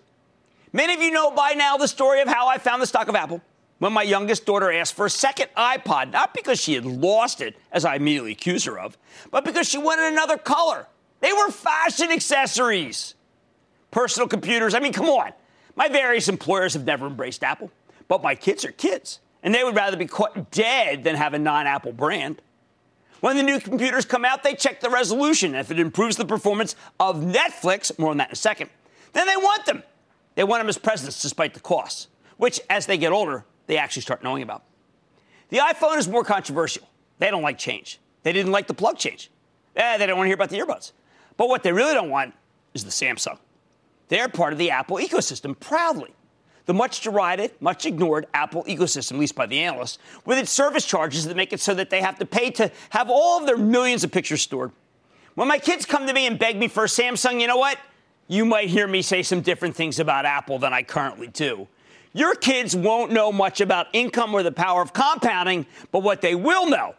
Many 0.73 0.93
of 0.93 1.01
you 1.01 1.12
know 1.12 1.31
by 1.31 1.51
now 1.51 1.77
the 1.77 1.88
story 1.88 2.21
of 2.21 2.27
how 2.27 2.47
I 2.47 2.57
found 2.57 2.81
the 2.81 2.88
stock 2.88 3.07
of 3.07 3.15
Apple 3.15 3.41
when 3.79 3.91
my 3.91 4.03
youngest 4.03 4.45
daughter 4.45 4.71
asked 4.71 4.93
for 4.93 5.07
a 5.07 5.10
second 5.10 5.47
iPod, 5.57 6.12
not 6.12 6.36
because 6.36 6.62
she 6.62 6.75
had 6.75 6.86
lost 6.86 7.41
it, 7.41 7.57
as 7.71 7.84
I 7.84 7.95
immediately 7.95 8.31
accused 8.31 8.67
her 8.67 8.79
of, 8.79 8.95
but 9.31 9.43
because 9.43 9.67
she 9.67 9.79
wanted 9.79 10.05
another 10.05 10.38
color. 10.38 10.88
They 11.19 11.34
were 11.34 11.49
fashion 11.49 12.12
accessories. 12.12 13.15
Personal 13.89 14.27
computers, 14.27 14.75
I 14.75 14.79
mean, 14.79 14.93
come 14.93 15.07
on. 15.07 15.31
My 15.75 15.88
various 15.88 16.27
employers 16.27 16.73
have 16.73 16.86
never 16.86 17.07
embraced 17.07 17.43
Apple, 17.43 17.71
but 18.07 18.21
my 18.21 18.36
kids 18.36 18.65
are 18.65 18.71
kids, 18.71 19.19
and 19.43 19.53
they 19.53 19.63
would 19.63 19.75
rather 19.75 19.97
be 19.97 20.05
caught 20.05 20.51
dead 20.51 21.03
than 21.03 21.15
have 21.15 21.34
a 21.34 21.39
non 21.39 21.67
Apple 21.67 21.93
brand. 21.93 22.41
When 23.21 23.38
the 23.38 23.43
new 23.43 23.60
computers 23.60 24.03
come 24.03 24.25
out, 24.25 24.43
they 24.43 24.55
check 24.55 24.81
the 24.81 24.89
resolution. 24.89 25.53
If 25.53 25.69
it 25.69 25.79
improves 25.79 26.17
the 26.17 26.25
performance 26.25 26.75
of 26.99 27.17
Netflix, 27.17 27.97
more 27.99 28.12
on 28.12 28.17
that 28.17 28.29
in 28.29 28.34
a 28.34 28.36
second, 28.36 28.69
then 29.13 29.27
they 29.27 29.38
want 29.38 29.65
them. 29.65 29.84
They 30.36 30.43
want 30.43 30.62
them 30.62 30.69
as 30.69 30.77
presents 30.77 31.21
despite 31.21 31.53
the 31.53 31.60
costs, 31.60 32.07
which, 32.38 32.60
as 32.69 32.88
they 32.88 32.97
get 32.97 33.12
older, 33.12 33.45
they 33.67 33.77
actually 33.77 34.01
start 34.01 34.23
knowing 34.23 34.41
about. 34.41 34.63
The 35.49 35.57
iPhone 35.57 35.97
is 35.97 36.07
more 36.07 36.23
controversial. 36.23 36.88
They 37.19 37.29
don't 37.29 37.43
like 37.43 37.57
change. 37.57 37.99
They 38.23 38.34
didn't 38.34 38.51
like 38.51 38.67
the 38.67 38.73
plug 38.73 38.97
change. 38.97 39.29
Eh, 39.75 39.97
they 39.97 40.07
don't 40.07 40.17
want 40.17 40.25
to 40.25 40.29
hear 40.29 40.36
about 40.36 40.49
the 40.49 40.57
earbuds. 40.57 40.91
But 41.38 41.49
what 41.49 41.62
they 41.62 41.71
really 41.71 41.93
don't 41.93 42.10
want 42.10 42.34
is 42.73 42.84
the 42.84 42.89
Samsung. 42.89 43.38
They're 44.12 44.28
part 44.28 44.52
of 44.52 44.60
the 44.60 44.71
Apple 44.71 44.97
ecosystem 44.97 45.58
proudly. 45.58 46.13
The 46.65 46.74
much 46.74 47.00
derided, 47.00 47.52
much 47.62 47.86
ignored 47.86 48.28
Apple 48.34 48.65
ecosystem, 48.65 49.13
at 49.13 49.19
least 49.19 49.36
by 49.36 49.45
the 49.45 49.60
analysts, 49.60 50.00
with 50.26 50.38
its 50.38 50.52
service 50.52 50.86
charges 50.86 51.24
that 51.26 51.38
make 51.38 51.54
it 51.54 51.62
so 51.62 51.74
that 51.76 51.89
they 51.89 52.02
have 52.02 52.19
to 52.19 52.26
pay 52.26 52.52
to 52.52 52.69
have 52.89 53.10
all 53.10 53.39
of 53.39 53.45
their 53.45 53.56
millions 53.56 54.04
of 54.04 54.12
pictures 54.12 54.41
stored. 54.41 54.74
When 55.36 55.47
my 55.47 55.58
kids 55.58 55.86
come 55.86 56.08
to 56.08 56.13
me 56.13 56.28
and 56.28 56.38
beg 56.38 56.58
me 56.58 56.67
for 56.67 56.84
a 56.84 56.88
Samsung, 56.88 57.39
you 57.39 57.47
know 57.47 57.56
what? 57.56 57.78
You 58.28 58.43
might 58.43 58.67
hear 58.67 58.86
me 58.86 59.02
say 59.02 59.24
some 59.24 59.39
different 59.39 59.78
things 59.78 59.97
about 59.97 60.26
Apple 60.26 60.60
than 60.60 60.74
I 60.74 60.84
currently 60.84 61.28
do. 61.28 61.69
Your 62.12 62.36
kids 62.36 62.76
won't 62.76 63.13
know 63.13 63.32
much 63.32 63.62
about 63.62 63.88
income 63.93 64.34
or 64.34 64.43
the 64.43 64.52
power 64.52 64.82
of 64.82 64.91
compounding, 64.91 65.65
but 65.93 66.04
what 66.04 66.19
they 66.19 66.36
will 66.36 66.69
know, 66.69 66.95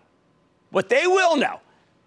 what 0.71 0.89
they 0.89 1.07
will 1.07 1.37
know, 1.37 1.61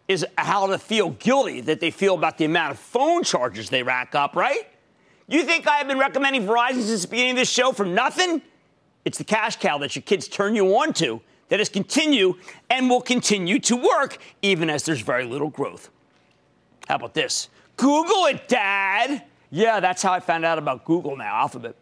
is 0.07 0.25
how 0.35 0.65
to 0.65 0.79
feel 0.79 1.11
guilty 1.11 1.61
that 1.61 1.79
they 1.79 1.91
feel 1.91 2.15
about 2.15 2.39
the 2.39 2.45
amount 2.45 2.71
of 2.71 2.79
phone 2.79 3.23
charges 3.23 3.69
they 3.69 3.83
rack 3.83 4.15
up, 4.15 4.35
right? 4.35 4.67
You 5.27 5.43
think 5.43 5.67
I 5.67 5.77
have 5.77 5.87
been 5.87 5.97
recommending 5.97 6.45
Verizon 6.45 6.83
since 6.83 7.01
the 7.01 7.07
beginning 7.07 7.31
of 7.31 7.37
this 7.37 7.49
show 7.49 7.71
for 7.71 7.85
nothing? 7.85 8.41
It's 9.05 9.17
the 9.17 9.23
cash 9.23 9.55
cow 9.55 9.77
that 9.79 9.95
your 9.95 10.03
kids 10.03 10.27
turn 10.27 10.55
you 10.55 10.67
on 10.77 10.93
to 10.93 11.21
that 11.49 11.59
has 11.59 11.69
continued 11.69 12.35
and 12.69 12.89
will 12.89 13.01
continue 13.01 13.59
to 13.59 13.75
work 13.75 14.17
even 14.41 14.69
as 14.69 14.83
there's 14.83 15.01
very 15.01 15.25
little 15.25 15.49
growth. 15.49 15.89
How 16.87 16.95
about 16.95 17.13
this? 17.13 17.49
Google 17.77 18.25
it, 18.25 18.47
Dad. 18.47 19.23
Yeah, 19.49 19.79
that's 19.79 20.01
how 20.01 20.13
I 20.13 20.19
found 20.19 20.45
out 20.45 20.57
about 20.57 20.85
Google 20.85 21.17
now, 21.17 21.35
Alphabet. 21.35 21.75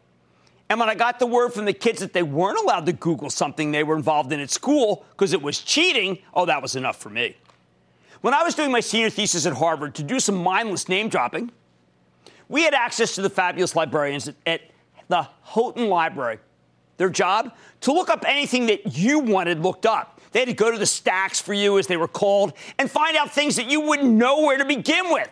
And 0.69 0.79
when 0.79 0.89
I 0.89 0.95
got 0.95 1.19
the 1.19 1.27
word 1.27 1.53
from 1.53 1.65
the 1.65 1.73
kids 1.73 1.99
that 1.99 2.13
they 2.13 2.23
weren't 2.23 2.59
allowed 2.59 2.85
to 2.85 2.93
Google 2.93 3.29
something 3.29 3.71
they 3.71 3.83
were 3.83 3.95
involved 3.95 4.31
in 4.31 4.39
at 4.39 4.49
school 4.49 5.05
because 5.11 5.33
it 5.33 5.41
was 5.41 5.59
cheating, 5.59 6.19
oh, 6.33 6.45
that 6.45 6.61
was 6.61 6.75
enough 6.75 6.97
for 6.97 7.09
me. 7.09 7.37
When 8.21 8.33
I 8.33 8.43
was 8.43 8.55
doing 8.55 8.71
my 8.71 8.79
senior 8.79 9.09
thesis 9.09 9.45
at 9.45 9.53
Harvard 9.53 9.95
to 9.95 10.03
do 10.03 10.19
some 10.19 10.35
mindless 10.35 10.87
name 10.87 11.09
dropping, 11.09 11.51
we 12.53 12.61
had 12.61 12.75
access 12.75 13.15
to 13.15 13.23
the 13.23 13.31
fabulous 13.31 13.75
librarians 13.75 14.29
at 14.45 14.61
the 15.07 15.27
Houghton 15.41 15.89
Library. 15.89 16.37
Their 16.97 17.09
job? 17.09 17.51
To 17.81 17.91
look 17.91 18.11
up 18.11 18.23
anything 18.27 18.67
that 18.67 18.95
you 18.95 19.17
wanted 19.17 19.57
looked 19.57 19.87
up. 19.87 20.21
They 20.31 20.41
had 20.41 20.49
to 20.49 20.53
go 20.53 20.69
to 20.69 20.77
the 20.77 20.85
stacks 20.85 21.41
for 21.41 21.55
you, 21.55 21.79
as 21.79 21.87
they 21.87 21.97
were 21.97 22.07
called, 22.07 22.53
and 22.77 22.91
find 22.91 23.17
out 23.17 23.31
things 23.31 23.55
that 23.55 23.71
you 23.71 23.81
wouldn't 23.81 24.11
know 24.11 24.41
where 24.41 24.59
to 24.59 24.65
begin 24.65 25.11
with. 25.11 25.27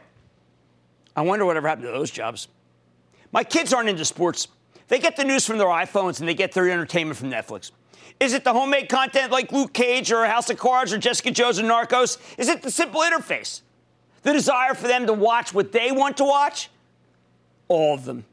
I 1.15 1.21
wonder 1.21 1.45
whatever 1.45 1.67
happened 1.67 1.85
to 1.85 1.91
those 1.91 2.09
jobs. 2.09 2.47
My 3.31 3.43
kids 3.43 3.71
aren't 3.71 3.87
into 3.87 4.03
sports. 4.03 4.47
They 4.87 4.97
get 4.97 5.15
the 5.15 5.23
news 5.23 5.45
from 5.45 5.59
their 5.59 5.67
iPhones 5.67 6.21
and 6.21 6.27
they 6.27 6.33
get 6.33 6.53
their 6.53 6.71
entertainment 6.71 7.19
from 7.19 7.29
Netflix. 7.29 7.69
Is 8.19 8.33
it 8.33 8.43
the 8.43 8.53
homemade 8.53 8.89
content 8.89 9.31
like 9.31 9.51
Luke 9.51 9.73
Cage 9.73 10.11
or 10.11 10.25
House 10.25 10.49
of 10.49 10.57
Cards 10.57 10.91
or 10.91 10.97
Jessica 10.97 11.29
Jones 11.29 11.59
or 11.59 11.63
Narcos? 11.65 12.17
Is 12.39 12.49
it 12.49 12.63
the 12.63 12.71
simple 12.71 13.01
interface? 13.01 13.61
The 14.23 14.33
desire 14.33 14.73
for 14.73 14.87
them 14.87 15.05
to 15.05 15.13
watch 15.13 15.53
what 15.53 15.71
they 15.71 15.91
want 15.91 16.17
to 16.17 16.23
watch? 16.23 16.69
All 17.71 17.93
of 17.93 18.03
them. 18.03 18.25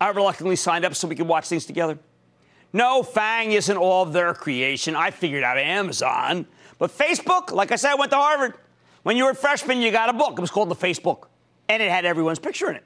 I 0.00 0.08
reluctantly 0.08 0.56
signed 0.56 0.86
up 0.86 0.94
so 0.94 1.06
we 1.06 1.14
could 1.14 1.28
watch 1.28 1.46
things 1.48 1.66
together. 1.66 1.98
No, 2.72 3.02
FANG 3.02 3.52
isn't 3.52 3.76
all 3.76 4.06
their 4.06 4.32
creation. 4.32 4.96
I 4.96 5.10
figured 5.10 5.44
out 5.44 5.58
Amazon. 5.58 6.46
But 6.78 6.90
Facebook, 6.90 7.52
like 7.52 7.72
I 7.72 7.76
said, 7.76 7.90
I 7.90 7.94
went 7.96 8.10
to 8.12 8.16
Harvard. 8.16 8.54
When 9.02 9.18
you 9.18 9.24
were 9.24 9.32
a 9.32 9.34
freshman, 9.34 9.82
you 9.82 9.90
got 9.90 10.08
a 10.08 10.14
book. 10.14 10.38
It 10.38 10.40
was 10.40 10.50
called 10.50 10.70
The 10.70 10.74
Facebook, 10.74 11.24
and 11.68 11.82
it 11.82 11.90
had 11.90 12.06
everyone's 12.06 12.38
picture 12.38 12.70
in 12.70 12.76
it. 12.76 12.84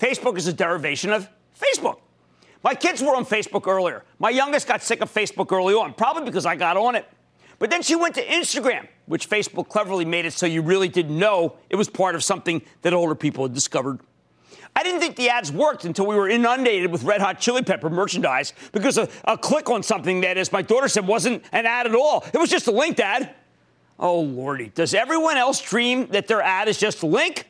Facebook 0.00 0.36
is 0.36 0.48
a 0.48 0.52
derivation 0.52 1.12
of 1.12 1.28
Facebook. 1.56 2.00
My 2.64 2.74
kids 2.74 3.00
were 3.00 3.14
on 3.14 3.24
Facebook 3.24 3.68
earlier. 3.68 4.02
My 4.18 4.30
youngest 4.30 4.66
got 4.66 4.82
sick 4.82 5.00
of 5.00 5.14
Facebook 5.14 5.52
early 5.52 5.74
on, 5.74 5.94
probably 5.94 6.24
because 6.24 6.44
I 6.44 6.56
got 6.56 6.76
on 6.76 6.96
it. 6.96 7.06
But 7.60 7.70
then 7.70 7.82
she 7.82 7.94
went 7.94 8.16
to 8.16 8.26
Instagram, 8.26 8.88
which 9.06 9.30
Facebook 9.30 9.68
cleverly 9.68 10.04
made 10.04 10.26
it 10.26 10.32
so 10.32 10.44
you 10.46 10.62
really 10.62 10.88
didn't 10.88 11.16
know 11.16 11.56
it 11.70 11.76
was 11.76 11.88
part 11.88 12.16
of 12.16 12.24
something 12.24 12.62
that 12.82 12.92
older 12.92 13.14
people 13.14 13.44
had 13.44 13.54
discovered. 13.54 14.00
I 14.76 14.82
didn't 14.82 15.00
think 15.00 15.16
the 15.16 15.30
ads 15.30 15.50
worked 15.50 15.86
until 15.86 16.06
we 16.06 16.16
were 16.16 16.28
inundated 16.28 16.92
with 16.92 17.02
red 17.02 17.22
hot 17.22 17.40
chili 17.40 17.62
pepper 17.62 17.88
merchandise 17.88 18.52
because 18.72 18.98
a, 18.98 19.08
a 19.24 19.38
click 19.38 19.70
on 19.70 19.82
something 19.82 20.20
that, 20.20 20.36
as 20.36 20.52
my 20.52 20.60
daughter 20.60 20.86
said, 20.86 21.06
wasn't 21.06 21.42
an 21.50 21.64
ad 21.64 21.86
at 21.86 21.94
all. 21.94 22.26
It 22.34 22.38
was 22.38 22.50
just 22.50 22.66
a 22.66 22.70
link 22.70 23.00
ad. 23.00 23.34
Oh, 23.98 24.20
Lordy. 24.20 24.68
Does 24.74 24.92
everyone 24.92 25.38
else 25.38 25.62
dream 25.62 26.08
that 26.08 26.28
their 26.28 26.42
ad 26.42 26.68
is 26.68 26.76
just 26.76 27.02
a 27.02 27.06
link? 27.06 27.48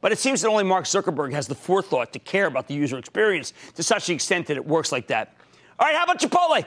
But 0.00 0.10
it 0.10 0.18
seems 0.18 0.42
that 0.42 0.48
only 0.48 0.64
Mark 0.64 0.84
Zuckerberg 0.86 1.32
has 1.32 1.46
the 1.46 1.54
forethought 1.54 2.12
to 2.12 2.18
care 2.18 2.46
about 2.46 2.66
the 2.66 2.74
user 2.74 2.98
experience 2.98 3.52
to 3.76 3.84
such 3.84 4.08
an 4.08 4.16
extent 4.16 4.48
that 4.48 4.56
it 4.56 4.66
works 4.66 4.90
like 4.90 5.06
that. 5.06 5.36
All 5.78 5.86
right, 5.86 5.96
how 5.96 6.02
about 6.02 6.18
Chipotle? 6.18 6.64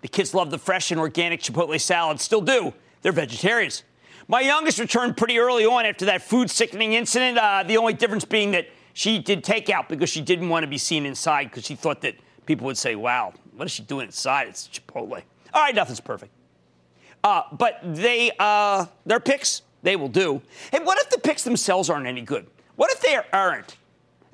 The 0.00 0.08
kids 0.08 0.32
love 0.32 0.50
the 0.50 0.58
fresh 0.58 0.90
and 0.90 0.98
organic 0.98 1.40
Chipotle 1.40 1.78
salad, 1.78 2.18
still 2.18 2.40
do. 2.40 2.72
They're 3.02 3.12
vegetarians. 3.12 3.82
My 4.26 4.40
youngest 4.40 4.78
returned 4.78 5.18
pretty 5.18 5.38
early 5.38 5.66
on 5.66 5.84
after 5.84 6.06
that 6.06 6.22
food 6.22 6.48
sickening 6.48 6.94
incident, 6.94 7.36
uh, 7.36 7.62
the 7.62 7.76
only 7.76 7.92
difference 7.92 8.24
being 8.24 8.52
that 8.52 8.68
she 8.92 9.18
did 9.18 9.44
takeout 9.44 9.88
because 9.88 10.10
she 10.10 10.20
didn't 10.20 10.48
want 10.48 10.64
to 10.64 10.66
be 10.66 10.78
seen 10.78 11.06
inside 11.06 11.44
because 11.44 11.64
she 11.64 11.74
thought 11.74 12.00
that 12.02 12.14
people 12.46 12.66
would 12.66 12.78
say, 12.78 12.94
wow, 12.94 13.32
what 13.56 13.66
is 13.66 13.72
she 13.72 13.82
doing 13.82 14.06
inside? 14.06 14.48
It's 14.48 14.68
Chipotle. 14.68 15.22
All 15.54 15.62
right, 15.62 15.74
nothing's 15.74 16.00
perfect. 16.00 16.32
Uh, 17.24 17.42
but 17.52 17.78
they, 17.82 18.32
uh, 18.38 18.86
their 19.06 19.20
picks, 19.20 19.62
they 19.82 19.96
will 19.96 20.08
do. 20.08 20.42
Hey, 20.70 20.80
what 20.80 20.98
if 20.98 21.10
the 21.10 21.18
picks 21.18 21.44
themselves 21.44 21.88
aren't 21.88 22.06
any 22.06 22.22
good? 22.22 22.46
What 22.76 22.90
if 22.90 23.00
they 23.00 23.18
aren't? 23.32 23.76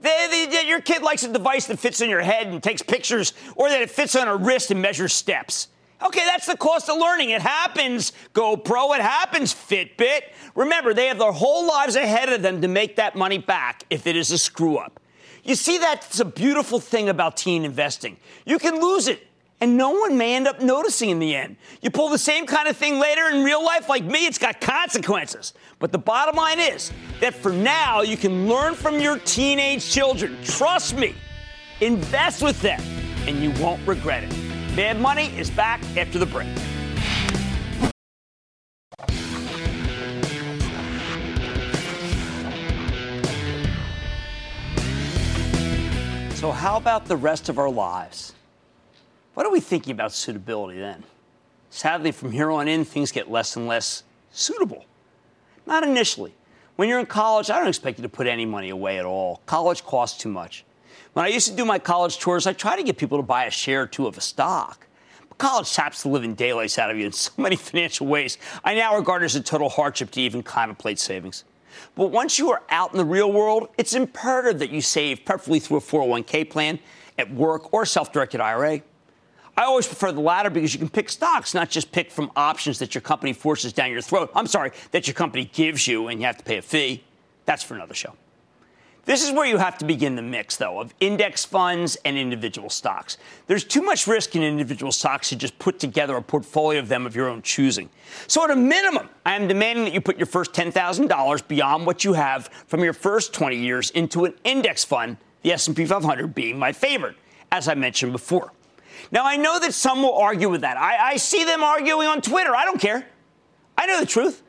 They, 0.00 0.46
they, 0.50 0.66
your 0.66 0.80
kid 0.80 1.02
likes 1.02 1.24
a 1.24 1.32
device 1.32 1.66
that 1.66 1.78
fits 1.78 2.00
in 2.00 2.08
your 2.08 2.20
head 2.20 2.46
and 2.46 2.62
takes 2.62 2.82
pictures, 2.82 3.32
or 3.56 3.68
that 3.68 3.82
it 3.82 3.90
fits 3.90 4.14
on 4.14 4.28
a 4.28 4.36
wrist 4.36 4.70
and 4.70 4.80
measures 4.80 5.12
steps. 5.12 5.68
Okay, 6.04 6.24
that's 6.24 6.46
the 6.46 6.56
cost 6.56 6.88
of 6.88 6.96
learning. 6.98 7.30
It 7.30 7.42
happens, 7.42 8.12
GoPro. 8.32 8.94
It 8.94 9.02
happens, 9.02 9.52
Fitbit. 9.52 10.22
Remember, 10.54 10.94
they 10.94 11.06
have 11.06 11.18
their 11.18 11.32
whole 11.32 11.66
lives 11.66 11.96
ahead 11.96 12.28
of 12.28 12.42
them 12.42 12.62
to 12.62 12.68
make 12.68 12.96
that 12.96 13.16
money 13.16 13.38
back 13.38 13.84
if 13.90 14.06
it 14.06 14.14
is 14.14 14.30
a 14.30 14.38
screw 14.38 14.76
up. 14.76 15.00
You 15.42 15.54
see, 15.54 15.78
that's 15.78 16.20
a 16.20 16.24
beautiful 16.24 16.78
thing 16.78 17.08
about 17.08 17.36
teen 17.36 17.64
investing. 17.64 18.16
You 18.44 18.58
can 18.58 18.80
lose 18.80 19.08
it, 19.08 19.26
and 19.60 19.76
no 19.76 19.90
one 19.90 20.16
may 20.16 20.36
end 20.36 20.46
up 20.46 20.60
noticing 20.60 21.10
in 21.10 21.18
the 21.18 21.34
end. 21.34 21.56
You 21.80 21.90
pull 21.90 22.10
the 22.10 22.18
same 22.18 22.46
kind 22.46 22.68
of 22.68 22.76
thing 22.76 23.00
later 23.00 23.28
in 23.30 23.42
real 23.42 23.64
life, 23.64 23.88
like 23.88 24.04
me, 24.04 24.26
it's 24.26 24.38
got 24.38 24.60
consequences. 24.60 25.52
But 25.80 25.90
the 25.90 25.98
bottom 25.98 26.36
line 26.36 26.60
is 26.60 26.92
that 27.20 27.34
for 27.34 27.52
now, 27.52 28.02
you 28.02 28.16
can 28.16 28.48
learn 28.48 28.74
from 28.74 29.00
your 29.00 29.18
teenage 29.18 29.88
children. 29.90 30.36
Trust 30.44 30.96
me, 30.96 31.14
invest 31.80 32.42
with 32.42 32.60
them, 32.60 32.80
and 33.26 33.42
you 33.42 33.50
won't 33.62 33.84
regret 33.86 34.24
it. 34.24 34.47
Mad 34.78 35.00
Money 35.00 35.36
is 35.36 35.50
back 35.50 35.82
after 35.96 36.20
the 36.20 36.26
break. 36.26 36.46
So, 46.36 46.52
how 46.52 46.76
about 46.76 47.06
the 47.06 47.16
rest 47.16 47.48
of 47.48 47.58
our 47.58 47.68
lives? 47.68 48.34
What 49.34 49.44
are 49.44 49.50
we 49.50 49.58
thinking 49.58 49.90
about 49.90 50.12
suitability 50.12 50.78
then? 50.78 51.02
Sadly, 51.70 52.12
from 52.12 52.30
here 52.30 52.52
on 52.52 52.68
in, 52.68 52.84
things 52.84 53.10
get 53.10 53.28
less 53.28 53.56
and 53.56 53.66
less 53.66 54.04
suitable. 54.30 54.84
Not 55.66 55.82
initially. 55.82 56.34
When 56.76 56.88
you're 56.88 57.00
in 57.00 57.06
college, 57.06 57.50
I 57.50 57.58
don't 57.58 57.66
expect 57.66 57.98
you 57.98 58.02
to 58.02 58.08
put 58.08 58.28
any 58.28 58.46
money 58.46 58.68
away 58.68 59.00
at 59.00 59.04
all. 59.04 59.42
College 59.44 59.82
costs 59.82 60.20
too 60.20 60.28
much. 60.28 60.64
When 61.18 61.26
I 61.26 61.30
used 61.30 61.48
to 61.48 61.56
do 61.56 61.64
my 61.64 61.80
college 61.80 62.20
tours, 62.20 62.46
I 62.46 62.52
tried 62.52 62.76
to 62.76 62.84
get 62.84 62.96
people 62.96 63.18
to 63.18 63.24
buy 63.24 63.46
a 63.46 63.50
share 63.50 63.82
or 63.82 63.86
two 63.88 64.06
of 64.06 64.16
a 64.16 64.20
stock. 64.20 64.86
But 65.28 65.38
college 65.38 65.66
saps 65.66 66.04
the 66.04 66.10
living 66.10 66.34
daylights 66.34 66.78
out 66.78 66.92
of 66.92 66.96
you 66.96 67.06
in 67.06 67.10
so 67.10 67.32
many 67.36 67.56
financial 67.56 68.06
ways. 68.06 68.38
I 68.62 68.76
now 68.76 68.94
regard 68.94 69.22
it 69.22 69.24
as 69.24 69.34
a 69.34 69.40
total 69.40 69.68
hardship 69.68 70.12
to 70.12 70.20
even 70.20 70.44
contemplate 70.44 71.00
savings. 71.00 71.42
But 71.96 72.12
once 72.12 72.38
you 72.38 72.52
are 72.52 72.62
out 72.70 72.92
in 72.92 72.98
the 72.98 73.04
real 73.04 73.32
world, 73.32 73.68
it's 73.76 73.94
imperative 73.94 74.60
that 74.60 74.70
you 74.70 74.80
save, 74.80 75.24
preferably 75.24 75.58
through 75.58 75.78
a 75.78 75.80
401k 75.80 76.48
plan, 76.48 76.78
at 77.18 77.34
work, 77.34 77.74
or 77.74 77.84
self 77.84 78.12
directed 78.12 78.40
IRA. 78.40 78.82
I 79.56 79.64
always 79.64 79.88
prefer 79.88 80.12
the 80.12 80.20
latter 80.20 80.50
because 80.50 80.72
you 80.72 80.78
can 80.78 80.88
pick 80.88 81.08
stocks, 81.08 81.52
not 81.52 81.68
just 81.68 81.90
pick 81.90 82.12
from 82.12 82.30
options 82.36 82.78
that 82.78 82.94
your 82.94 83.02
company 83.02 83.32
forces 83.32 83.72
down 83.72 83.90
your 83.90 84.02
throat. 84.02 84.30
I'm 84.36 84.46
sorry, 84.46 84.70
that 84.92 85.08
your 85.08 85.14
company 85.14 85.50
gives 85.52 85.88
you 85.88 86.06
and 86.06 86.20
you 86.20 86.26
have 86.26 86.38
to 86.38 86.44
pay 86.44 86.58
a 86.58 86.62
fee. 86.62 87.02
That's 87.44 87.64
for 87.64 87.74
another 87.74 87.94
show. 87.94 88.14
This 89.08 89.26
is 89.26 89.32
where 89.32 89.46
you 89.46 89.56
have 89.56 89.78
to 89.78 89.86
begin 89.86 90.16
the 90.16 90.22
mix, 90.22 90.56
though, 90.56 90.82
of 90.82 90.92
index 91.00 91.42
funds 91.42 91.96
and 92.04 92.18
individual 92.18 92.68
stocks. 92.68 93.16
There's 93.46 93.64
too 93.64 93.80
much 93.80 94.06
risk 94.06 94.36
in 94.36 94.42
individual 94.42 94.92
stocks 94.92 95.30
to 95.30 95.36
just 95.36 95.58
put 95.58 95.78
together 95.78 96.14
a 96.14 96.20
portfolio 96.20 96.78
of 96.78 96.88
them 96.88 97.06
of 97.06 97.16
your 97.16 97.26
own 97.26 97.40
choosing. 97.40 97.88
So, 98.26 98.44
at 98.44 98.50
a 98.50 98.56
minimum, 98.56 99.08
I 99.24 99.34
am 99.34 99.48
demanding 99.48 99.86
that 99.86 99.94
you 99.94 100.02
put 100.02 100.18
your 100.18 100.26
first 100.26 100.52
$10,000 100.52 101.48
beyond 101.48 101.86
what 101.86 102.04
you 102.04 102.12
have 102.12 102.48
from 102.66 102.84
your 102.84 102.92
first 102.92 103.32
20 103.32 103.56
years 103.56 103.88
into 103.92 104.26
an 104.26 104.34
index 104.44 104.84
fund, 104.84 105.16
the 105.40 105.52
S&P 105.52 105.86
500 105.86 106.34
being 106.34 106.58
my 106.58 106.72
favorite, 106.72 107.16
as 107.50 107.66
I 107.66 107.72
mentioned 107.76 108.12
before. 108.12 108.52
Now, 109.10 109.24
I 109.24 109.38
know 109.38 109.58
that 109.58 109.72
some 109.72 110.02
will 110.02 110.18
argue 110.18 110.50
with 110.50 110.60
that. 110.60 110.76
I, 110.76 111.12
I 111.12 111.16
see 111.16 111.44
them 111.44 111.62
arguing 111.62 112.08
on 112.08 112.20
Twitter. 112.20 112.54
I 112.54 112.66
don't 112.66 112.78
care. 112.78 113.08
I 113.78 113.86
know 113.86 114.00
the 114.00 114.06
truth. 114.06 114.42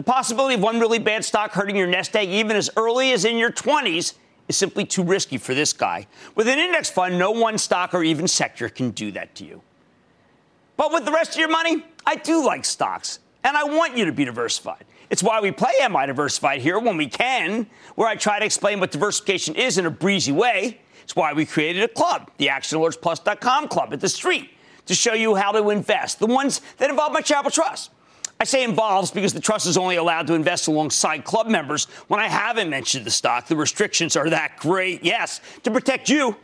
The 0.00 0.04
possibility 0.04 0.54
of 0.54 0.62
one 0.62 0.80
really 0.80 0.98
bad 0.98 1.26
stock 1.26 1.50
hurting 1.50 1.76
your 1.76 1.86
nest 1.86 2.16
egg 2.16 2.30
even 2.30 2.56
as 2.56 2.70
early 2.74 3.12
as 3.12 3.26
in 3.26 3.36
your 3.36 3.52
20s 3.52 4.14
is 4.48 4.56
simply 4.56 4.86
too 4.86 5.02
risky 5.02 5.36
for 5.36 5.52
this 5.52 5.74
guy. 5.74 6.06
With 6.34 6.48
an 6.48 6.58
index 6.58 6.88
fund, 6.88 7.18
no 7.18 7.32
one 7.32 7.58
stock 7.58 7.92
or 7.92 8.02
even 8.02 8.26
sector 8.26 8.70
can 8.70 8.92
do 8.92 9.10
that 9.10 9.34
to 9.34 9.44
you. 9.44 9.60
But 10.78 10.90
with 10.90 11.04
the 11.04 11.12
rest 11.12 11.32
of 11.32 11.36
your 11.36 11.50
money, 11.50 11.84
I 12.06 12.16
do 12.16 12.42
like 12.42 12.64
stocks, 12.64 13.18
and 13.44 13.54
I 13.58 13.64
want 13.64 13.94
you 13.94 14.06
to 14.06 14.12
be 14.12 14.24
diversified. 14.24 14.86
It's 15.10 15.22
why 15.22 15.38
we 15.42 15.50
play 15.50 15.72
Am 15.82 15.94
I 15.94 16.06
Diversified 16.06 16.62
here 16.62 16.78
when 16.78 16.96
we 16.96 17.06
can, 17.06 17.66
where 17.94 18.08
I 18.08 18.16
try 18.16 18.38
to 18.38 18.44
explain 18.46 18.80
what 18.80 18.92
diversification 18.92 19.54
is 19.54 19.76
in 19.76 19.84
a 19.84 19.90
breezy 19.90 20.32
way. 20.32 20.80
It's 21.02 21.14
why 21.14 21.34
we 21.34 21.44
created 21.44 21.82
a 21.82 21.88
club, 21.88 22.30
the 22.38 22.46
ActionAlertsPlus.com 22.46 23.68
club 23.68 23.92
at 23.92 24.00
the 24.00 24.08
street, 24.08 24.48
to 24.86 24.94
show 24.94 25.12
you 25.12 25.34
how 25.34 25.52
to 25.52 25.68
invest, 25.68 26.20
the 26.20 26.26
ones 26.26 26.62
that 26.78 26.88
involve 26.88 27.12
my 27.12 27.20
Charitable 27.20 27.50
Trust. 27.50 27.90
I 28.40 28.44
say 28.44 28.64
involves 28.64 29.10
because 29.10 29.34
the 29.34 29.40
trust 29.40 29.66
is 29.66 29.76
only 29.76 29.96
allowed 29.96 30.26
to 30.28 30.34
invest 30.34 30.66
alongside 30.66 31.24
club 31.24 31.46
members 31.46 31.84
when 32.08 32.20
I 32.20 32.26
haven't 32.26 32.70
mentioned 32.70 33.04
the 33.04 33.10
stock. 33.10 33.46
The 33.46 33.54
restrictions 33.54 34.16
are 34.16 34.30
that 34.30 34.56
great, 34.56 35.04
yes, 35.04 35.42
to 35.62 35.70
protect 35.70 36.08
you. 36.08 36.34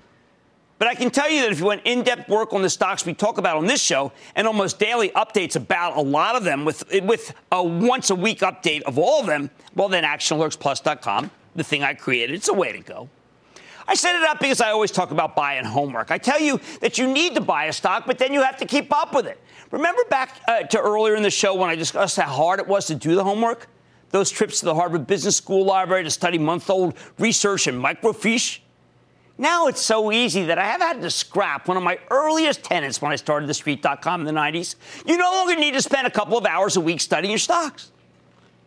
But 0.79 0.89
I 0.89 0.95
can 0.95 1.09
tell 1.09 1.31
you 1.31 1.41
that 1.41 1.53
if 1.53 1.59
you 1.59 1.65
want 1.65 1.81
in 1.87 2.03
depth 2.03 2.29
work 2.29 2.53
on 2.53 2.61
the 2.61 2.69
stocks 2.69 3.07
we 3.07 3.15
talk 3.15 3.39
about 3.39 3.57
on 3.57 3.67
this 3.67 3.81
show 3.81 4.13
and 4.35 4.47
almost 4.47 4.79
daily 4.79 5.09
updates 5.11 5.57
about 5.57 5.97
a 5.97 6.03
lot 6.03 6.37
of 6.37 6.45
them 6.45 6.67
with, 6.67 6.85
with 7.03 7.33
a 7.51 7.63
once 7.63 8.11
a 8.11 8.15
week 8.15 8.41
update 8.41 8.83
of 8.83 8.99
all 8.99 9.21
of 9.21 9.27
them, 9.27 9.49
well, 9.75 9.89
then 9.89 10.05
actionalertsplus.com, 10.05 11.31
the 11.55 11.65
thing 11.65 11.83
I 11.83 11.95
created, 11.95 12.37
it's 12.37 12.49
a 12.49 12.55
way 12.55 12.73
to 12.73 12.81
go. 12.81 13.09
I 13.89 13.95
set 13.95 14.17
it 14.17 14.23
up 14.23 14.41
because 14.41 14.61
I 14.61 14.71
always 14.71 14.91
talk 14.91 15.11
about 15.11 15.37
buying 15.37 15.65
homework. 15.65 16.11
I 16.11 16.19
tell 16.19 16.41
you 16.41 16.61
that 16.81 16.99
you 16.99 17.07
need 17.07 17.35
to 17.35 17.41
buy 17.41 17.67
a 17.67 17.73
stock, 17.73 18.05
but 18.07 18.19
then 18.19 18.33
you 18.33 18.43
have 18.43 18.57
to 18.59 18.67
keep 18.67 18.93
up 18.93 19.15
with 19.15 19.27
it. 19.27 19.41
Remember 19.71 20.03
back 20.11 20.41
uh, 20.49 20.63
to 20.65 20.81
earlier 20.81 21.15
in 21.15 21.23
the 21.23 21.31
show 21.31 21.55
when 21.55 21.71
I 21.71 21.77
discussed 21.77 22.17
how 22.17 22.27
hard 22.27 22.61
it 22.61 22.67
was 22.67 22.87
to 22.87 22.95
do 22.95 23.15
the 23.15 23.25
homework? 23.25 23.69
Those 24.11 24.31
trips 24.31 24.61
to 24.61 24.67
the 24.67 24.75
Harvard 24.75 25.07
Business 25.07 25.37
School 25.37 25.65
library 25.65 26.05
to 26.05 26.11
study 26.11 26.39
month 26.39 26.71
old 26.71 26.97
research 27.19 27.67
and 27.67 27.83
microfiche? 27.83 28.61
Now 29.39 29.67
it's 29.67 29.83
so 29.83 30.11
easy 30.11 30.45
that 30.45 30.59
I 30.59 30.65
have 30.65 30.81
had 30.81 31.03
to 31.03 31.11
scrap 31.11 31.69
one 31.69 31.77
of 31.77 31.83
my 31.83 31.99
earliest 32.11 32.65
tenants 32.65 33.03
when 33.03 33.13
I 33.13 33.17
started 33.17 33.51
TheStreet.com 33.51 34.27
in 34.27 34.35
the 34.35 34.41
90s. 34.41 34.77
You 35.05 35.19
no 35.19 35.31
longer 35.31 35.57
need 35.57 35.75
to 35.75 35.83
spend 35.83 36.07
a 36.07 36.11
couple 36.11 36.39
of 36.39 36.47
hours 36.47 36.77
a 36.77 36.81
week 36.81 37.01
studying 37.01 37.31
your 37.31 37.39
stocks. 37.39 37.93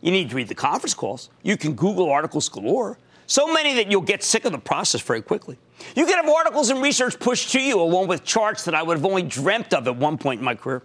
You 0.01 0.11
need 0.11 0.29
to 0.29 0.35
read 0.35 0.47
the 0.47 0.55
conference 0.55 0.93
calls. 0.93 1.29
You 1.43 1.57
can 1.57 1.73
Google 1.73 2.09
articles 2.09 2.47
galore. 2.49 2.97
So 3.29 3.45
many 3.45 3.75
that 3.75 3.91
you'll 3.91 4.01
get 4.01 4.23
sick 4.23 4.45
of 4.45 4.51
the 4.51 4.57
process 4.57 5.01
very 5.01 5.21
quickly. 5.21 5.55
You 5.95 6.07
can 6.07 6.15
have 6.15 6.27
articles 6.27 6.71
and 6.71 6.81
research 6.81 7.19
pushed 7.19 7.51
to 7.51 7.61
you 7.61 7.79
along 7.79 8.07
with 8.07 8.23
charts 8.23 8.65
that 8.65 8.73
I 8.73 8.81
would 8.81 8.97
have 8.97 9.05
only 9.05 9.21
dreamt 9.21 9.71
of 9.71 9.87
at 9.87 9.95
one 9.95 10.17
point 10.17 10.39
in 10.39 10.45
my 10.45 10.55
career. 10.55 10.81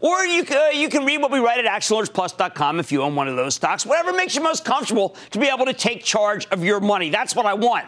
Or 0.00 0.24
you, 0.24 0.44
uh, 0.50 0.70
you 0.70 0.88
can 0.88 1.04
read 1.04 1.20
what 1.20 1.30
we 1.30 1.40
write 1.40 1.62
at 1.62 1.70
actionalertsplus.com 1.70 2.80
if 2.80 2.90
you 2.90 3.02
own 3.02 3.14
one 3.14 3.28
of 3.28 3.36
those 3.36 3.54
stocks. 3.54 3.84
Whatever 3.84 4.14
makes 4.14 4.34
you 4.34 4.42
most 4.42 4.64
comfortable 4.64 5.14
to 5.30 5.38
be 5.38 5.46
able 5.46 5.66
to 5.66 5.74
take 5.74 6.02
charge 6.02 6.46
of 6.46 6.64
your 6.64 6.80
money. 6.80 7.10
That's 7.10 7.36
what 7.36 7.44
I 7.44 7.52
want. 7.52 7.84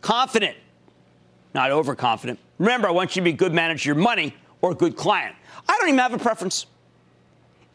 Confident, 0.00 0.56
not 1.54 1.72
overconfident. 1.72 2.38
Remember, 2.58 2.86
I 2.86 2.92
want 2.92 3.16
you 3.16 3.22
to 3.22 3.24
be 3.24 3.30
a 3.30 3.36
good 3.36 3.52
manager 3.52 3.90
of 3.90 3.96
your 3.96 4.04
money 4.04 4.32
or 4.60 4.70
a 4.70 4.76
good 4.76 4.94
client. 4.94 5.34
I 5.68 5.76
don't 5.80 5.88
even 5.88 5.98
have 5.98 6.14
a 6.14 6.18
preference. 6.18 6.66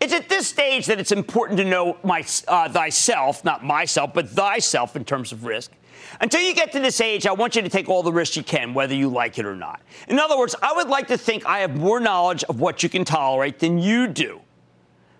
It's 0.03 0.11
at 0.11 0.27
this 0.27 0.49
stage 0.49 0.87
that 0.87 0.99
it's 0.99 1.13
important 1.13 1.57
to 1.59 1.63
know 1.63 1.97
my, 2.03 2.25
uh, 2.49 2.67
thyself, 2.67 3.45
not 3.45 3.63
myself, 3.63 4.13
but 4.13 4.27
thyself 4.27 4.97
in 4.97 5.05
terms 5.05 5.31
of 5.31 5.45
risk. 5.45 5.71
Until 6.19 6.41
you 6.41 6.53
get 6.53 6.73
to 6.73 6.81
this 6.81 6.99
age, 6.99 7.25
I 7.25 7.31
want 7.31 7.55
you 7.55 7.61
to 7.61 7.69
take 7.69 7.87
all 7.87 8.03
the 8.03 8.11
risks 8.11 8.35
you 8.35 8.43
can, 8.43 8.73
whether 8.73 8.93
you 8.93 9.07
like 9.07 9.39
it 9.39 9.45
or 9.45 9.55
not. 9.55 9.79
In 10.09 10.19
other 10.19 10.37
words, 10.37 10.55
I 10.61 10.73
would 10.73 10.89
like 10.89 11.07
to 11.07 11.17
think 11.17 11.45
I 11.45 11.59
have 11.59 11.77
more 11.77 12.01
knowledge 12.01 12.43
of 12.43 12.59
what 12.59 12.83
you 12.83 12.89
can 12.89 13.05
tolerate 13.05 13.59
than 13.59 13.77
you 13.77 14.07
do. 14.07 14.41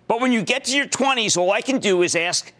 But 0.10 0.20
when 0.20 0.34
you 0.34 0.44
get 0.44 0.66
to 0.66 0.76
your 0.76 0.88
20s, 0.88 1.38
all 1.38 1.54
I 1.54 1.62
can 1.62 1.80
do 1.80 2.02
is 2.02 2.14
ask, 2.14 2.52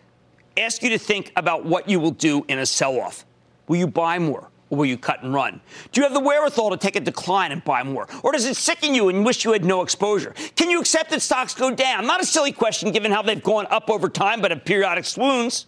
ask 0.56 0.82
you 0.82 0.92
to 0.92 0.98
think 0.98 1.34
about 1.36 1.66
what 1.66 1.90
you 1.90 2.00
will 2.00 2.12
do 2.12 2.46
in 2.48 2.58
a 2.58 2.66
sell 2.66 3.02
off. 3.02 3.26
Will 3.68 3.76
you 3.76 3.88
buy 3.88 4.18
more? 4.18 4.50
Or 4.74 4.76
will 4.76 4.86
you 4.88 4.98
cut 4.98 5.22
and 5.22 5.32
run? 5.32 5.62
Do 5.92 6.02
you 6.02 6.04
have 6.04 6.16
the 6.16 6.20
wherewithal 6.20 6.72
to 6.72 6.78
take 6.78 6.96
a 6.96 7.00
decline 7.00 7.52
and 7.52 7.64
buy 7.64 7.84
more? 7.84 8.08
Or 8.24 8.32
does 8.32 8.48
it 8.48 8.56
sicken 8.56 8.96
you 8.96 9.08
and 9.10 9.24
wish 9.24 9.46
you 9.46 9.52
had 9.52 9.64
no 9.64 9.84
exposure? 9.84 10.34
Can 10.56 10.72
you 10.72 10.80
accept 10.80 11.12
that 11.12 11.22
stocks 11.22 11.54
go 11.54 11.70
down? 11.70 12.08
Not 12.08 12.22
a 12.22 12.26
silly 12.26 12.52
question 12.52 12.92
given 12.92 13.12
how 13.12 13.22
they've 13.22 13.44
gone 13.44 13.68
up 13.70 13.92
over 13.92 14.10
time, 14.10 14.42
but 14.42 14.50
have 14.50 14.66
periodic 14.66 15.06
swoons. 15.06 15.68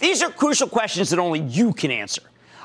These 0.00 0.24
are 0.24 0.30
crucial 0.30 0.66
questions 0.66 1.10
that 1.10 1.20
only 1.20 1.38
you 1.38 1.72
can 1.72 1.92
answer. 1.92 2.22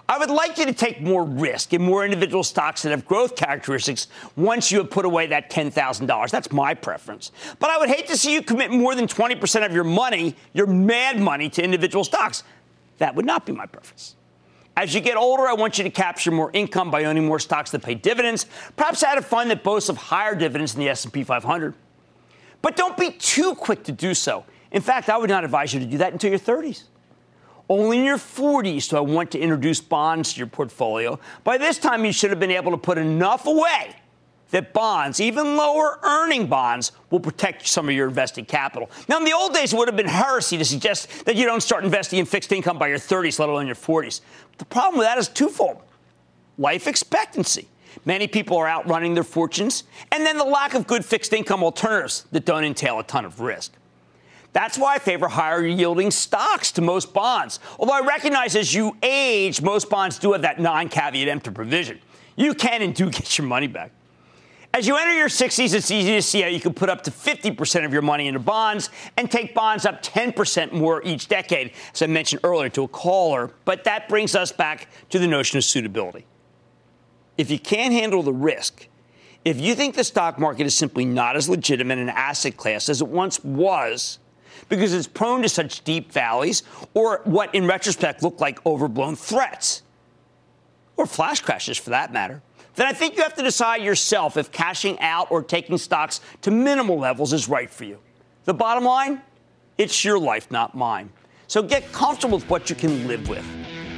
I 0.09 0.18
would 0.18 0.32
like 0.32 0.57
you 0.57 0.66
to 0.66 0.74
take 0.74 0.99
more 0.99 1.24
risk 1.24 1.76
in 1.76 1.84
more 1.84 2.03
individual 2.03 2.43
stocks 2.43 2.82
that 2.82 2.89
have 2.89 3.05
growth 3.05 3.36
characteristics 3.36 4.07
once 4.36 4.72
you 4.72 4.80
have 4.80 4.89
put 4.89 5.05
away 5.05 5.28
that 5.28 5.51
$10,000. 5.51 6.32
That's 6.32 6.51
my 6.51 6.74
preference. 6.74 7.32
But 7.59 7.70
I 7.70 7.78
would 7.78 7.89
hate 7.89 8.07
to 8.07 8.18
see 8.18 8.34
you 8.34 8.41
commit 8.41 8.72
more 8.72 8.95
than 8.95 9.05
20% 9.05 9.64
of 9.64 9.74
your 9.74 9.84
money, 9.84 10.36
your 10.53 10.66
mad 10.66 11.20
money, 11.20 11.49
to 11.51 11.64
individual 11.64 12.03
stocks. 12.03 12.43
That 12.97 13.14
would 13.14 13.28
not 13.28 13.45
be 13.45 13.51
my 13.51 13.68
preference. 13.68 14.16
As 14.78 14.94
you 14.94 15.02
get 15.02 15.18
older, 15.18 15.48
I 15.48 15.54
want 15.54 15.78
you 15.78 15.84
to 15.84 15.90
capture 15.90 16.32
more 16.32 16.50
income 16.54 16.92
by 16.92 17.04
owning 17.04 17.26
more 17.26 17.40
stocks 17.40 17.72
that 17.72 17.84
pay 17.84 17.96
dividends, 17.96 18.46
perhaps 18.76 19.04
add 19.04 19.18
a 19.18 19.22
fund 19.22 19.52
that 19.52 19.64
boasts 19.64 19.90
of 19.90 19.98
higher 19.98 20.34
dividends 20.34 20.74
than 20.74 20.84
the 20.84 20.90
S&P 20.90 21.24
500. 21.24 21.74
But 22.62 22.76
don't 22.76 22.96
be 22.98 23.12
too 23.12 23.56
quick 23.56 23.84
to 23.84 23.92
do 23.92 24.14
so. 24.14 24.46
In 24.72 24.82
fact, 24.82 25.10
I 25.10 25.18
would 25.18 25.30
not 25.30 25.44
advise 25.44 25.74
you 25.74 25.80
to 25.82 25.86
do 25.86 25.98
that 25.98 26.14
until 26.14 26.30
your 26.30 26.40
30s. 26.40 26.84
Only 27.70 28.00
in 28.00 28.06
your 28.06 28.18
40s 28.18 28.90
do 28.90 28.98
I 28.98 29.02
want 29.02 29.32
to 29.32 29.40
introduce 29.40 29.82
bonds 29.82 30.34
to 30.34 30.40
your 30.40 30.48
portfolio. 30.48 31.20
By 31.44 31.58
this 31.58 31.78
time, 31.78 32.06
you 32.06 32.12
should 32.12 32.30
have 32.30 32.40
been 32.40 32.52
able 32.52 32.72
to 32.72 32.78
put 32.78 32.98
enough 32.98 33.46
away 33.46 33.96
that 34.52 34.74
bonds, 34.74 35.20
even 35.20 35.58
lower 35.58 35.99
earning 36.04 36.47
bonds, 36.47 36.91
will 37.10 37.20
protect 37.20 37.68
some 37.68 37.89
of 37.89 37.95
your 37.95 38.08
invested 38.08 38.47
capital. 38.47 38.89
Now, 39.10 39.18
in 39.18 39.24
the 39.24 39.34
old 39.34 39.54
days, 39.54 39.74
it 39.74 39.78
would 39.78 39.88
have 39.88 39.97
been 39.97 40.08
heresy 40.08 40.58
to 40.58 40.66
suggest 40.66 41.26
that 41.26 41.36
you 41.36 41.45
don't 41.45 41.62
start 41.62 41.84
investing 41.84 42.20
in 42.20 42.26
fixed 42.26 42.52
income 42.52 42.78
by 42.78 42.88
your 42.88 42.97
30s, 42.97 43.39
let 43.39 43.49
alone 43.49 43.66
your 43.66 43.76
40s. 43.76 44.22
The 44.58 44.66
problem 44.66 44.99
with 44.99 45.08
that 45.08 45.18
is 45.18 45.28
twofold 45.28 45.82
life 46.58 46.88
expectancy. 46.88 47.68
Many 48.06 48.28
people 48.28 48.58
are 48.58 48.68
outrunning 48.68 49.16
their 49.16 49.24
fortunes, 49.24 49.84
and 50.12 50.26
then 50.26 50.38
the 50.38 50.45
lack 50.45 50.74
of 50.74 50.88
good 50.88 51.04
fixed 51.04 51.34
income 51.34 51.64
alternatives 51.64 52.26
that 52.32 52.45
don't 52.45 52.64
entail 52.64 52.99
a 52.99 53.04
ton 53.04 53.26
of 53.26 53.39
risk. 53.41 53.74
That's 54.54 54.78
why 54.78 54.95
I 54.95 54.99
favor 54.99 55.28
higher 55.28 55.66
yielding 55.66 56.12
stocks 56.12 56.72
to 56.74 56.82
most 56.82 57.14
bonds. 57.14 57.60
Although 57.80 57.93
I 57.93 58.06
recognize 58.06 58.56
as 58.56 58.74
you 58.74 58.97
age, 59.02 59.62
most 59.62 59.89
bonds 59.89 60.20
do 60.20 60.34
have 60.34 60.41
that 60.41 60.60
non 60.60 60.89
caveat 60.89 61.28
emptor 61.28 61.52
provision. 61.52 61.99
You 62.36 62.54
can 62.54 62.82
and 62.82 62.93
do 62.93 63.10
get 63.10 63.38
your 63.38 63.47
money 63.47 63.68
back. 63.68 63.91
As 64.74 64.88
you 64.88 64.96
enter 64.96 65.14
your 65.14 65.28
60s, 65.28 65.74
it's 65.74 65.92
easy 65.92 66.14
to 66.14 66.22
see 66.22 66.42
how 66.42 66.48
you 66.48 66.62
can 66.62 66.74
put 66.74 66.90
up 66.90 67.04
to 67.04 67.12
50% 67.12 67.84
of 67.84 67.92
your 67.92 68.02
money 68.02 68.28
into 68.28 68.40
bonds 68.40 68.90
and 69.18 69.30
take 69.30 69.54
bonds 69.54 69.86
up 69.86 70.02
10% 70.02 70.72
more 70.72 71.04
each 71.04 71.28
decade, 71.28 71.74
as 71.94 72.02
I 72.02 72.08
mentioned 72.08 72.40
earlier 72.46 72.70
to 72.70 72.84
a 72.84 72.88
caller. 72.88 73.52
But 73.66 73.84
that 73.84 74.08
brings 74.08 74.34
us 74.34 74.54
back 74.54 74.88
to 75.10 75.20
the 75.20 75.28
notion 75.28 75.58
of 75.58 75.66
suitability. 75.66 76.26
If 77.38 77.52
you 77.52 77.60
can't 77.60 77.94
handle 77.94 78.24
the 78.24 78.34
risk, 78.34 78.88
if 79.44 79.60
you 79.60 79.76
think 79.76 79.96
the 79.96 80.06
stock 80.06 80.40
market 80.40 80.66
is 80.66 80.76
simply 80.76 81.04
not 81.04 81.36
as 81.36 81.50
legitimate 81.50 81.98
an 81.98 82.10
asset 82.10 82.56
class 82.56 82.88
as 82.88 83.02
it 83.02 83.08
once 83.08 83.44
was, 83.44 84.20
because 84.70 84.94
it's 84.94 85.08
prone 85.08 85.42
to 85.42 85.50
such 85.50 85.84
deep 85.84 86.14
valleys 86.14 86.64
or 86.94 87.22
what 87.26 87.54
in 87.54 87.68
retrospect 87.68 88.24
look 88.24 88.40
like 88.40 88.66
overblown 88.66 89.18
threats, 89.18 89.82
or 90.96 91.06
flash 91.06 91.42
crashes 91.42 91.78
for 91.78 91.90
that 91.90 92.14
matter 92.14 92.42
then 92.76 92.88
I 92.88 92.94
think 92.94 93.18
you 93.18 93.24
have 93.24 93.36
to 93.36 93.44
decide 93.44 93.82
yourself 93.82 94.38
if 94.38 94.52
cashing 94.52 95.00
out 95.00 95.32
or 95.32 95.44
taking 95.44 95.78
stocks 95.78 96.22
to 96.42 96.52
minimal 96.52 96.98
levels 96.98 97.34
is 97.34 97.50
right 97.50 97.70
for 97.70 97.84
you. 97.84 98.00
The 98.46 98.54
bottom 98.54 98.84
line 98.84 99.22
it's 99.78 100.06
your 100.06 100.20
life, 100.20 100.52
not 100.52 100.76
mine. 100.76 101.10
So 101.48 101.64
get 101.64 101.92
comfortable 101.92 102.38
with 102.38 102.50
what 102.50 102.70
you 102.70 102.76
can 102.76 103.08
live 103.08 103.28
with. 103.28 103.44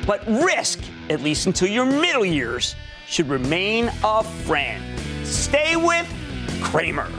But 0.07 0.25
risk, 0.27 0.79
at 1.09 1.21
least 1.21 1.45
until 1.45 1.67
your 1.67 1.85
middle 1.85 2.23
years, 2.23 2.75
should 3.05 3.27
remain 3.27 3.91
a 4.03 4.23
friend. 4.23 4.81
Stay 5.27 5.75
with 5.75 6.07
Cramer. 6.61 7.09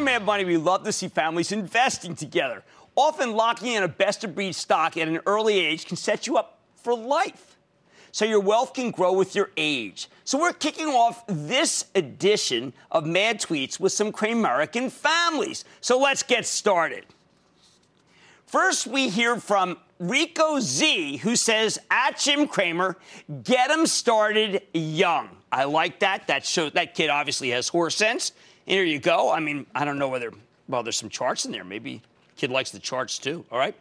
Mad 0.00 0.24
Money, 0.24 0.44
we 0.44 0.56
love 0.56 0.84
to 0.84 0.92
see 0.92 1.08
families 1.08 1.52
investing 1.52 2.14
together. 2.14 2.62
Often 2.94 3.32
locking 3.32 3.72
in 3.72 3.82
a 3.82 3.88
best 3.88 4.24
of 4.24 4.34
breed 4.34 4.54
stock 4.54 4.96
at 4.96 5.08
an 5.08 5.20
early 5.26 5.58
age 5.58 5.86
can 5.86 5.96
set 5.96 6.26
you 6.26 6.36
up 6.36 6.60
for 6.76 6.96
life. 6.96 7.56
So 8.10 8.24
your 8.26 8.40
wealth 8.40 8.74
can 8.74 8.90
grow 8.90 9.12
with 9.12 9.34
your 9.34 9.50
age. 9.56 10.08
So 10.24 10.38
we're 10.38 10.52
kicking 10.52 10.88
off 10.88 11.24
this 11.26 11.86
edition 11.94 12.74
of 12.90 13.06
Mad 13.06 13.40
Tweets 13.40 13.80
with 13.80 13.92
some 13.92 14.12
Cramerican 14.12 14.90
families. 14.90 15.64
So 15.80 15.98
let's 15.98 16.22
get 16.22 16.44
started. 16.44 17.06
First, 18.46 18.86
we 18.86 19.08
hear 19.08 19.36
from 19.36 19.78
Rico 19.98 20.60
Z, 20.60 21.16
who 21.18 21.36
says, 21.36 21.78
at 21.90 22.18
Jim 22.18 22.46
Cramer, 22.46 22.98
get 23.44 23.70
him 23.70 23.86
started 23.86 24.62
young. 24.74 25.30
I 25.50 25.64
like 25.64 26.00
that. 26.00 26.26
That 26.26 26.44
shows 26.44 26.72
that 26.72 26.94
kid 26.94 27.08
obviously 27.08 27.48
has 27.50 27.68
horse 27.68 27.96
sense. 27.96 28.32
Here 28.66 28.84
you 28.84 28.98
go. 28.98 29.30
I 29.30 29.40
mean, 29.40 29.66
I 29.74 29.84
don't 29.84 29.98
know 29.98 30.08
whether, 30.08 30.32
well, 30.68 30.82
there's 30.82 30.96
some 30.96 31.08
charts 31.08 31.44
in 31.44 31.52
there. 31.52 31.64
Maybe 31.64 32.02
kid 32.36 32.50
likes 32.50 32.70
the 32.70 32.78
charts 32.78 33.18
too. 33.18 33.44
All 33.50 33.58
right. 33.58 33.74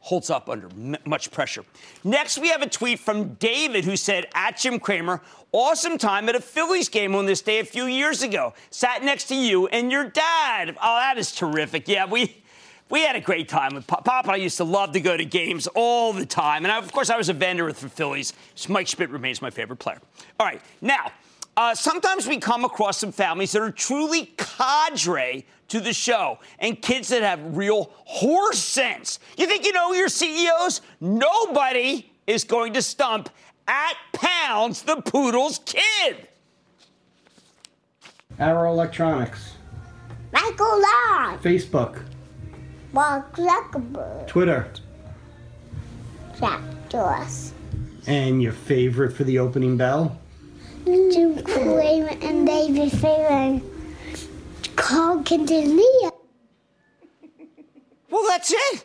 Holds 0.00 0.30
up 0.30 0.48
under 0.48 0.68
m- 0.68 0.96
much 1.04 1.30
pressure. 1.30 1.64
Next, 2.04 2.38
we 2.38 2.48
have 2.50 2.62
a 2.62 2.68
tweet 2.68 3.00
from 3.00 3.34
David 3.34 3.84
who 3.84 3.96
said, 3.96 4.26
at 4.34 4.58
Jim 4.58 4.78
Cramer, 4.78 5.20
awesome 5.50 5.98
time 5.98 6.28
at 6.28 6.36
a 6.36 6.40
Phillies 6.40 6.88
game 6.88 7.14
on 7.14 7.26
this 7.26 7.40
day 7.42 7.58
a 7.58 7.64
few 7.64 7.86
years 7.86 8.22
ago. 8.22 8.54
Sat 8.70 9.02
next 9.02 9.24
to 9.24 9.34
you 9.34 9.66
and 9.68 9.90
your 9.90 10.04
dad. 10.04 10.76
Oh, 10.80 10.96
that 10.96 11.18
is 11.18 11.32
terrific. 11.32 11.88
Yeah, 11.88 12.06
we. 12.06 12.42
We 12.88 13.02
had 13.02 13.16
a 13.16 13.20
great 13.20 13.48
time 13.48 13.74
with 13.74 13.84
Pop. 13.88 14.04
Pop 14.04 14.26
and 14.26 14.32
I 14.32 14.36
used 14.36 14.58
to 14.58 14.64
love 14.64 14.92
to 14.92 15.00
go 15.00 15.16
to 15.16 15.24
games 15.24 15.66
all 15.74 16.12
the 16.12 16.24
time. 16.24 16.64
And 16.64 16.70
I, 16.70 16.78
of 16.78 16.92
course, 16.92 17.10
I 17.10 17.16
was 17.16 17.28
a 17.28 17.32
vendor 17.32 17.64
with 17.64 17.80
the 17.80 17.88
Phillies. 17.88 18.32
Mike 18.68 18.86
Schmidt 18.86 19.10
remains 19.10 19.42
my 19.42 19.50
favorite 19.50 19.78
player. 19.78 20.00
All 20.38 20.46
right, 20.46 20.60
now, 20.80 21.10
uh, 21.56 21.74
sometimes 21.74 22.26
we 22.26 22.38
come 22.38 22.64
across 22.64 22.98
some 22.98 23.12
families 23.12 23.52
that 23.52 23.62
are 23.62 23.70
truly 23.72 24.32
cadre 24.36 25.44
to 25.68 25.80
the 25.80 25.92
show 25.92 26.38
and 26.58 26.80
kids 26.80 27.08
that 27.08 27.22
have 27.22 27.56
real 27.56 27.90
horse 28.04 28.58
sense. 28.58 29.18
You 29.36 29.46
think 29.46 29.64
you 29.64 29.72
know 29.72 29.92
your 29.92 30.08
CEOs? 30.08 30.80
Nobody 31.00 32.10
is 32.26 32.44
going 32.44 32.72
to 32.74 32.82
stump 32.82 33.30
at 33.66 33.94
pounds 34.12 34.82
the 34.82 34.96
poodle's 35.00 35.58
kid. 35.64 36.28
Arrow 38.38 38.70
Electronics, 38.72 39.54
Michael 40.32 40.66
Long, 40.82 41.38
Facebook, 41.38 42.02
Mark 42.92 43.34
Zuckerberg, 43.34 44.26
Twitter, 44.26 44.70
Jack 46.38 46.60
Dorsey. 46.90 47.54
and 48.06 48.42
your 48.42 48.52
favorite 48.52 49.12
for 49.14 49.24
the 49.24 49.38
opening 49.38 49.76
bell? 49.78 50.18
Jim 50.86 51.42
Cramer, 51.42 52.10
and 52.22 52.46
David 52.46 52.92
Faber, 52.92 53.60
Carl 54.76 55.18
Quintanilla. 55.22 56.12
Well, 58.08 58.24
that's 58.28 58.52
it. 58.52 58.84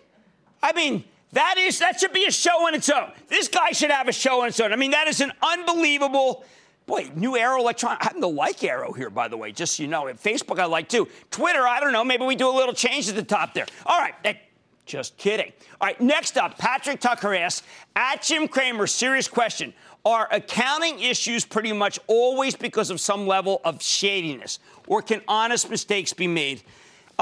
I 0.64 0.74
mean, 0.74 1.04
that 1.34 1.56
is 1.60 1.78
that 1.80 1.99
should 1.99 2.12
be 2.12 2.26
a 2.26 2.32
show 2.32 2.68
in 2.68 2.74
its 2.74 2.89
own. 2.89 3.12
This 3.28 3.47
guy 3.47 3.72
should 3.72 3.91
have 3.91 4.08
a 4.08 4.12
show 4.12 4.41
in 4.41 4.49
its 4.49 4.60
own. 4.60 4.74
I 4.74 4.78
mean, 4.78 4.91
that 4.91 5.08
is 5.08 5.22
an 5.22 5.32
unbelievable. 5.43 6.43
Boy, 6.88 7.12
new 7.16 7.38
Arrow 7.38 7.60
Electron. 7.60 7.97
I 7.99 8.04
happen 8.04 8.22
to 8.22 8.28
like 8.28 8.64
Arrow 8.64 8.93
here, 8.93 9.12
by 9.12 9.28
the 9.28 9.38
way, 9.38 9.52
just 9.52 9.76
so 9.76 9.84
you 9.84 9.89
know. 9.89 10.06
Facebook, 10.06 10.60
I 10.60 10.66
like 10.66 10.89
too. 10.89 11.08
Twitter, 11.30 11.68
I 11.68 11.80
don't 11.80 11.93
know. 11.93 12.04
Maybe 12.04 12.26
we 12.26 12.36
do 12.36 12.49
a 12.49 12.52
little 12.52 12.74
change 12.74 13.08
at 13.10 13.16
the 13.16 13.24
top 13.24 13.54
there. 13.54 13.68
All 13.86 13.99
right. 13.99 14.16
Just 14.91 15.17
kidding. 15.17 15.53
All 15.79 15.87
right, 15.87 15.99
next 16.01 16.37
up, 16.37 16.57
Patrick 16.57 16.99
Tucker 16.99 17.33
asks, 17.33 17.65
at 17.95 18.21
Jim 18.21 18.47
Cramer, 18.47 18.85
serious 18.87 19.27
question. 19.27 19.73
Are 20.03 20.27
accounting 20.31 20.99
issues 20.99 21.45
pretty 21.45 21.71
much 21.71 21.97
always 22.07 22.55
because 22.55 22.89
of 22.89 22.99
some 22.99 23.25
level 23.25 23.61
of 23.63 23.81
shadiness? 23.81 24.59
Or 24.87 25.01
can 25.01 25.21
honest 25.27 25.69
mistakes 25.69 26.11
be 26.11 26.27
made? 26.27 26.63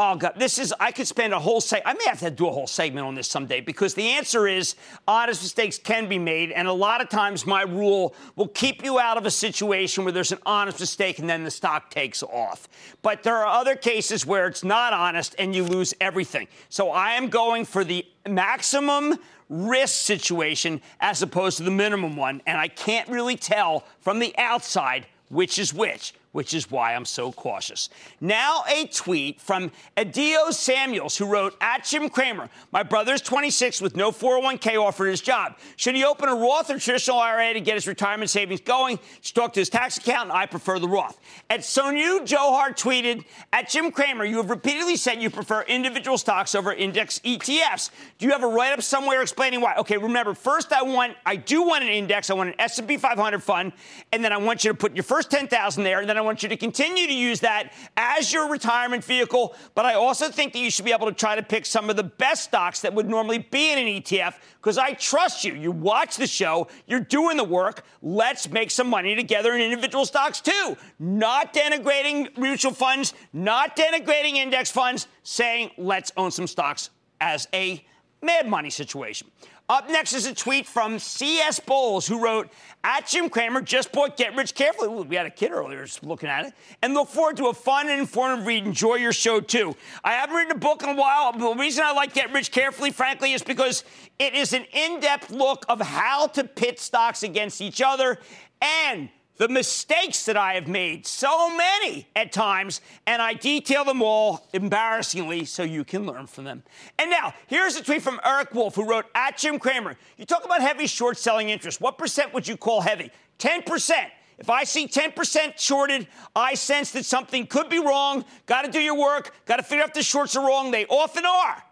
Oh, 0.01 0.15
God, 0.15 0.35
this 0.37 0.59
is, 0.59 0.73
I 0.79 0.93
could 0.93 1.07
spend 1.07 1.33
a 1.33 1.39
whole 1.39 1.59
seg. 1.59 1.81
I 1.83 1.93
may 1.93 2.05
have 2.05 2.19
to 2.19 2.31
do 2.31 2.47
a 2.47 2.51
whole 2.51 2.67
segment 2.67 3.05
on 3.05 3.15
this 3.15 3.27
someday 3.27 3.59
because 3.59 3.95
the 3.95 4.07
answer 4.11 4.47
is 4.47 4.75
honest 5.05 5.41
mistakes 5.41 5.77
can 5.77 6.07
be 6.07 6.17
made. 6.17 6.51
And 6.51 6.69
a 6.69 6.73
lot 6.73 7.01
of 7.01 7.09
times 7.09 7.45
my 7.45 7.63
rule 7.63 8.15
will 8.37 8.47
keep 8.47 8.81
you 8.81 8.97
out 8.97 9.17
of 9.17 9.25
a 9.25 9.31
situation 9.31 10.05
where 10.05 10.13
there's 10.13 10.31
an 10.31 10.39
honest 10.45 10.79
mistake 10.79 11.19
and 11.19 11.29
then 11.29 11.43
the 11.43 11.51
stock 11.51 11.91
takes 11.91 12.23
off. 12.23 12.69
But 13.01 13.23
there 13.23 13.35
are 13.35 13.47
other 13.47 13.75
cases 13.75 14.25
where 14.25 14.47
it's 14.47 14.63
not 14.63 14.93
honest 14.93 15.35
and 15.37 15.53
you 15.53 15.65
lose 15.65 15.93
everything. 15.99 16.47
So 16.69 16.91
I 16.91 17.15
am 17.15 17.27
going 17.27 17.65
for 17.65 17.83
the 17.83 18.05
maximum 18.25 19.17
risk 19.49 20.05
situation 20.05 20.79
as 21.01 21.21
opposed 21.21 21.57
to 21.57 21.63
the 21.63 21.71
minimum 21.71 22.15
one. 22.15 22.41
And 22.47 22.57
I 22.57 22.69
can't 22.69 23.09
really 23.09 23.35
tell 23.35 23.83
from 23.99 24.19
the 24.19 24.33
outside 24.37 25.07
which 25.27 25.59
is 25.59 25.73
which, 25.73 26.13
which 26.31 26.53
is 26.53 26.69
why 26.69 26.93
I'm 26.93 27.05
so 27.05 27.31
cautious. 27.31 27.89
Now, 28.21 28.63
a 28.69 28.85
tweet 28.85 29.41
from 29.41 29.71
Adio 29.97 30.51
Samuels, 30.51 31.17
who 31.17 31.25
wrote, 31.25 31.55
At 31.59 31.85
Jim 31.85 32.09
Cramer, 32.09 32.49
my 32.71 32.83
brother's 32.83 33.21
26 33.21 33.81
with 33.81 33.95
no 33.95 34.11
401k 34.11 34.79
offered 34.79 35.07
his 35.07 35.21
job. 35.21 35.57
Should 35.75 35.95
he 35.95 36.03
open 36.03 36.29
a 36.29 36.35
Roth 36.35 36.69
or 36.69 36.77
traditional 36.77 37.17
IRA 37.17 37.53
to 37.53 37.61
get 37.61 37.75
his 37.75 37.87
retirement 37.87 38.29
savings 38.29 38.61
going? 38.61 38.99
Just 39.21 39.35
talk 39.35 39.53
to 39.53 39.59
his 39.59 39.69
tax 39.69 39.97
accountant. 39.97 40.35
I 40.35 40.45
prefer 40.45 40.77
the 40.77 40.87
Roth. 40.87 41.19
At 41.49 41.61
Sonu 41.61 42.19
Johar 42.19 42.69
tweeted, 42.77 43.25
At 43.51 43.69
Jim 43.69 43.91
Cramer, 43.91 44.23
you 44.23 44.37
have 44.37 44.51
repeatedly 44.51 44.97
said 44.97 45.21
you 45.21 45.31
prefer 45.31 45.63
individual 45.63 46.17
stocks 46.17 46.53
over 46.53 46.73
index 46.73 47.19
ETFs. 47.19 47.89
Do 48.19 48.27
you 48.27 48.31
have 48.33 48.43
a 48.43 48.47
write 48.47 48.73
up 48.73 48.83
somewhere 48.83 49.21
explaining 49.21 49.61
why? 49.61 49.75
Okay, 49.77 49.97
remember, 49.97 50.35
first 50.35 50.71
I 50.73 50.83
want, 50.83 51.15
I 51.25 51.35
do 51.35 51.63
want 51.63 51.83
an 51.83 51.89
index. 51.89 52.29
I 52.29 52.35
want 52.35 52.49
an 52.49 52.55
S&P 52.59 52.97
500 52.97 53.41
fund, 53.41 53.73
and 54.11 54.23
then 54.23 54.31
I 54.31 54.37
want 54.37 54.63
you 54.63 54.71
to 54.71 54.77
put 54.77 54.95
your 54.95 55.03
first 55.03 55.31
10,000 55.31 55.83
there, 55.83 56.01
and 56.01 56.09
then 56.09 56.18
I 56.19 56.21
want 56.21 56.43
you 56.43 56.49
to 56.49 56.57
continue 56.57 57.07
to 57.07 57.13
use 57.13 57.39
that 57.39 57.73
as 57.97 58.31
your 58.31 58.49
retirement 58.49 59.03
vehicle. 59.03 59.55
But 59.73 59.85
I 59.85 59.93
also 59.93 60.29
think 60.29 60.53
that 60.53 60.59
you 60.59 60.69
should 60.69 60.85
be 60.85 60.91
able 60.91 61.07
to 61.07 61.13
try 61.13 61.35
to 61.35 61.43
pick 61.43 61.65
some 61.65 61.89
of 61.89 61.95
the 61.95 62.03
best 62.03 62.43
stocks 62.43 62.81
that 62.81 62.93
would 62.93 63.09
normally 63.09 63.39
be 63.39 63.71
in 63.71 63.79
an 63.79 63.85
ETF 63.87 64.35
because 64.61 64.77
I 64.77 64.93
trust 64.93 65.43
you. 65.43 65.53
You 65.53 65.71
watch 65.71 66.17
the 66.17 66.27
show, 66.27 66.67
you're 66.85 66.99
doing 66.99 67.37
the 67.37 67.43
work. 67.43 67.83
Let's 68.01 68.49
make 68.49 68.71
some 68.71 68.89
money 68.89 69.15
together 69.15 69.53
in 69.55 69.61
individual 69.61 70.05
stocks 70.05 70.41
too. 70.41 70.77
Not 70.99 71.53
denigrating 71.53 72.37
mutual 72.37 72.73
funds, 72.73 73.13
not 73.31 73.75
denigrating 73.75 74.35
index 74.35 74.69
funds, 74.69 75.07
saying 75.23 75.71
let's 75.77 76.11
own 76.17 76.31
some 76.31 76.47
stocks 76.47 76.89
as 77.21 77.47
a 77.53 77.83
mad 78.21 78.47
money 78.47 78.69
situation. 78.69 79.29
Up 79.69 79.87
next 79.87 80.13
is 80.13 80.25
a 80.25 80.33
tweet 80.33 80.65
from 80.65 80.97
C.S. 80.97 81.59
Bowles, 81.59 82.07
who 82.07 82.19
wrote, 82.19 82.49
At 82.83 83.05
Jim 83.05 83.29
Cramer, 83.29 83.61
just 83.61 83.91
bought 83.91 84.17
Get 84.17 84.35
Rich 84.35 84.55
Carefully. 84.55 84.87
Ooh, 84.87 85.03
we 85.03 85.15
had 85.15 85.27
a 85.27 85.29
kid 85.29 85.51
earlier 85.51 85.85
looking 86.01 86.27
at 86.27 86.45
it. 86.45 86.53
And 86.81 86.95
look 86.95 87.07
forward 87.07 87.37
to 87.37 87.49
a 87.49 87.53
fun 87.53 87.87
and 87.87 87.99
informative 87.99 88.47
read. 88.47 88.65
Enjoy 88.65 88.95
your 88.95 89.13
show, 89.13 89.39
too. 89.39 89.75
I 90.03 90.13
haven't 90.13 90.35
written 90.35 90.53
a 90.53 90.59
book 90.59 90.81
in 90.81 90.89
a 90.89 90.95
while. 90.95 91.33
The 91.33 91.53
reason 91.53 91.83
I 91.85 91.91
like 91.93 92.15
Get 92.15 92.33
Rich 92.33 92.49
Carefully, 92.51 92.89
frankly, 92.89 93.33
is 93.33 93.43
because 93.43 93.83
it 94.17 94.33
is 94.33 94.53
an 94.53 94.65
in 94.73 95.01
depth 95.01 95.29
look 95.29 95.65
of 95.69 95.79
how 95.79 96.25
to 96.25 96.43
pit 96.45 96.79
stocks 96.79 97.21
against 97.21 97.61
each 97.61 97.79
other 97.79 98.17
and 98.63 99.09
the 99.39 99.47
mistakes 99.47 100.25
that 100.25 100.35
I 100.35 100.53
have 100.55 100.67
made, 100.67 101.07
so 101.07 101.55
many 101.55 102.07
at 102.13 102.33
times, 102.33 102.81
and 103.07 103.21
I 103.21 103.33
detail 103.33 103.85
them 103.85 104.01
all 104.01 104.45
embarrassingly 104.51 105.45
so 105.45 105.63
you 105.63 105.85
can 105.85 106.05
learn 106.05 106.27
from 106.27 106.43
them. 106.43 106.61
And 106.99 107.09
now, 107.09 107.33
here's 107.47 107.77
a 107.77 107.83
tweet 107.83 108.01
from 108.01 108.19
Eric 108.25 108.53
Wolf, 108.53 108.75
who 108.75 108.83
wrote, 108.83 109.05
At 109.15 109.37
Jim 109.37 109.57
Cramer, 109.57 109.95
you 110.17 110.25
talk 110.25 110.43
about 110.43 110.59
heavy 110.59 110.87
short 110.87 111.17
selling 111.17 111.49
interest. 111.49 111.79
What 111.79 111.97
percent 111.97 112.33
would 112.33 112.49
you 112.49 112.57
call 112.57 112.81
heavy? 112.81 113.11
10%. 113.39 113.93
If 114.39 114.49
I 114.49 114.65
see 114.65 114.87
10% 114.87 115.57
shorted, 115.57 116.07
I 116.35 116.55
sense 116.55 116.91
that 116.91 117.05
something 117.05 117.47
could 117.47 117.69
be 117.69 117.79
wrong. 117.79 118.25
Got 118.45 118.63
to 118.63 118.71
do 118.71 118.79
your 118.79 118.97
work. 118.97 119.33
Got 119.45 119.57
to 119.57 119.63
figure 119.63 119.83
out 119.83 119.89
if 119.89 119.95
the 119.95 120.03
shorts 120.03 120.35
are 120.35 120.45
wrong. 120.45 120.71
They 120.71 120.85
often 120.85 121.25
are. 121.25 121.63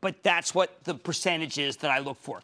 But 0.00 0.22
that's 0.24 0.52
what 0.54 0.84
the 0.84 0.94
percentage 0.94 1.58
is 1.58 1.76
that 1.78 1.92
I 1.92 1.98
look 2.00 2.18
for. 2.18 2.40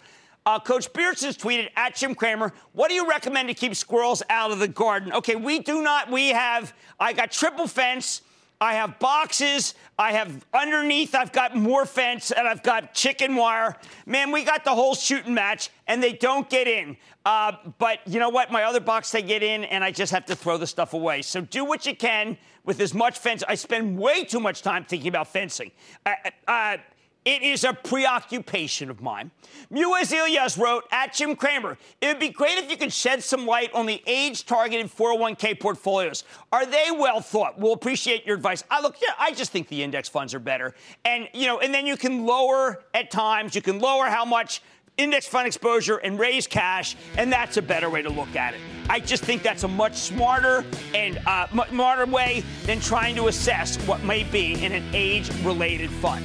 Uh, 0.47 0.61
Coach 0.61 0.93
Beards 0.93 1.25
has 1.25 1.37
tweeted 1.37 1.71
at 1.75 1.95
Jim 1.95 2.15
Cramer, 2.15 2.53
what 2.73 2.89
do 2.89 2.95
you 2.95 3.09
recommend 3.09 3.49
to 3.49 3.55
keep 3.55 3.75
squirrels 3.75 4.23
out 4.29 4.51
of 4.51 4.59
the 4.59 4.69
garden? 4.69 5.13
Okay, 5.13 5.37
we 5.37 5.59
do 5.59 5.83
not, 5.83 6.11
we 6.11 6.29
have, 6.29 6.75
I 7.01 7.15
got 7.15 7.31
triple 7.31 7.67
fence, 7.67 8.21
I 8.61 8.75
have 8.75 8.99
boxes, 8.99 9.75
I 9.99 10.13
have 10.13 10.45
underneath, 10.55 11.15
I've 11.15 11.33
got 11.33 11.57
more 11.57 11.85
fence, 11.85 12.31
and 12.31 12.47
I've 12.47 12.63
got 12.63 12.95
chicken 12.95 13.37
wire. 13.37 13.77
Man, 14.07 14.31
we 14.31 14.45
got 14.45 14.65
the 14.65 14.71
whole 14.71 14.95
shooting 14.95 15.35
match, 15.35 15.71
and 15.87 16.03
they 16.03 16.13
don't 16.13 16.49
get 16.49 16.69
in. 16.69 16.97
Uh, 17.25 17.53
but 17.79 17.99
you 18.07 18.21
know 18.21 18.29
what? 18.29 18.53
My 18.53 18.63
other 18.65 18.81
box, 18.81 19.11
they 19.11 19.23
get 19.23 19.43
in, 19.43 19.65
and 19.65 19.83
I 19.83 19.91
just 19.91 20.13
have 20.13 20.27
to 20.27 20.37
throw 20.37 20.57
the 20.57 20.67
stuff 20.67 20.95
away. 20.95 21.23
So 21.23 21.41
do 21.41 21.65
what 21.65 21.85
you 21.85 21.97
can 21.97 22.39
with 22.65 22.81
as 22.81 22.95
much 22.95 23.19
fence. 23.19 23.43
I 23.47 23.55
spend 23.55 23.99
way 23.99 24.25
too 24.25 24.41
much 24.41 24.63
time 24.63 24.85
thinking 24.85 25.09
about 25.09 25.29
fencing. 25.29 25.71
Uh, 26.07 26.15
uh, 26.47 26.77
It 27.25 27.43
is 27.43 27.64
a 27.64 27.72
preoccupation 27.72 28.91
of 28.91 29.01
mine. 29.01 29.31
Mu 29.70 29.95
Azelias 29.95 30.59
wrote 30.59 30.85
at 30.91 31.14
Jim 31.14 31.35
Cramer, 31.35 31.79
it 32.03 32.07
would 32.07 32.18
be 32.18 32.29
great 32.29 32.59
if 32.59 32.70
you 32.70 32.77
could 32.77 32.93
shed 32.93 33.22
some 33.22 33.47
light 33.47 33.72
on 33.72 33.87
the 33.87 34.03
age 34.07 34.45
targeted 34.45 34.87
401k 34.87 35.59
portfolios. 35.59 36.25
Are 36.53 36.66
they 36.66 36.89
well 36.91 37.20
thought? 37.20 37.59
We'll 37.59 37.72
appreciate 37.72 38.27
your 38.27 38.37
advice. 38.37 38.62
I 38.70 38.83
look, 38.83 38.97
yeah, 39.01 39.14
I 39.18 39.33
just 39.33 39.53
think 39.53 39.68
the 39.68 39.83
index 39.83 40.07
funds 40.07 40.35
are 40.35 40.39
better. 40.39 40.75
And, 41.07 41.29
you 41.33 41.47
know, 41.47 41.61
and 41.61 41.72
then 41.72 41.87
you 41.87 41.97
can 41.97 42.27
lower 42.27 42.83
at 42.93 43.11
times, 43.11 43.55
you 43.55 43.62
can 43.62 43.79
lower 43.79 44.07
how 44.07 44.27
much 44.27 44.61
index 44.99 45.27
fund 45.27 45.47
exposure 45.47 45.97
and 45.97 46.18
raise 46.18 46.47
cash, 46.47 46.95
and 47.16 47.33
that's 47.33 47.57
a 47.57 47.62
better 47.62 47.89
way 47.91 48.03
to 48.03 48.11
look 48.11 48.37
at 48.37 48.55
it. 48.55 48.61
I 48.89 49.01
just 49.01 49.25
think 49.25 49.43
that's 49.43 49.64
a 49.64 49.68
much 49.68 49.97
smarter 49.97 50.64
and 50.95 51.18
uh, 51.27 51.47
smarter 51.68 52.07
way 52.07 52.45
than 52.64 52.81
trying 52.81 53.16
to 53.16 53.29
assess 53.29 53.77
what 53.87 54.03
may 54.05 54.25
be 54.25 54.62
in 54.62 54.72
an 54.72 54.85
age-related 54.93 55.91
fund. 55.91 56.25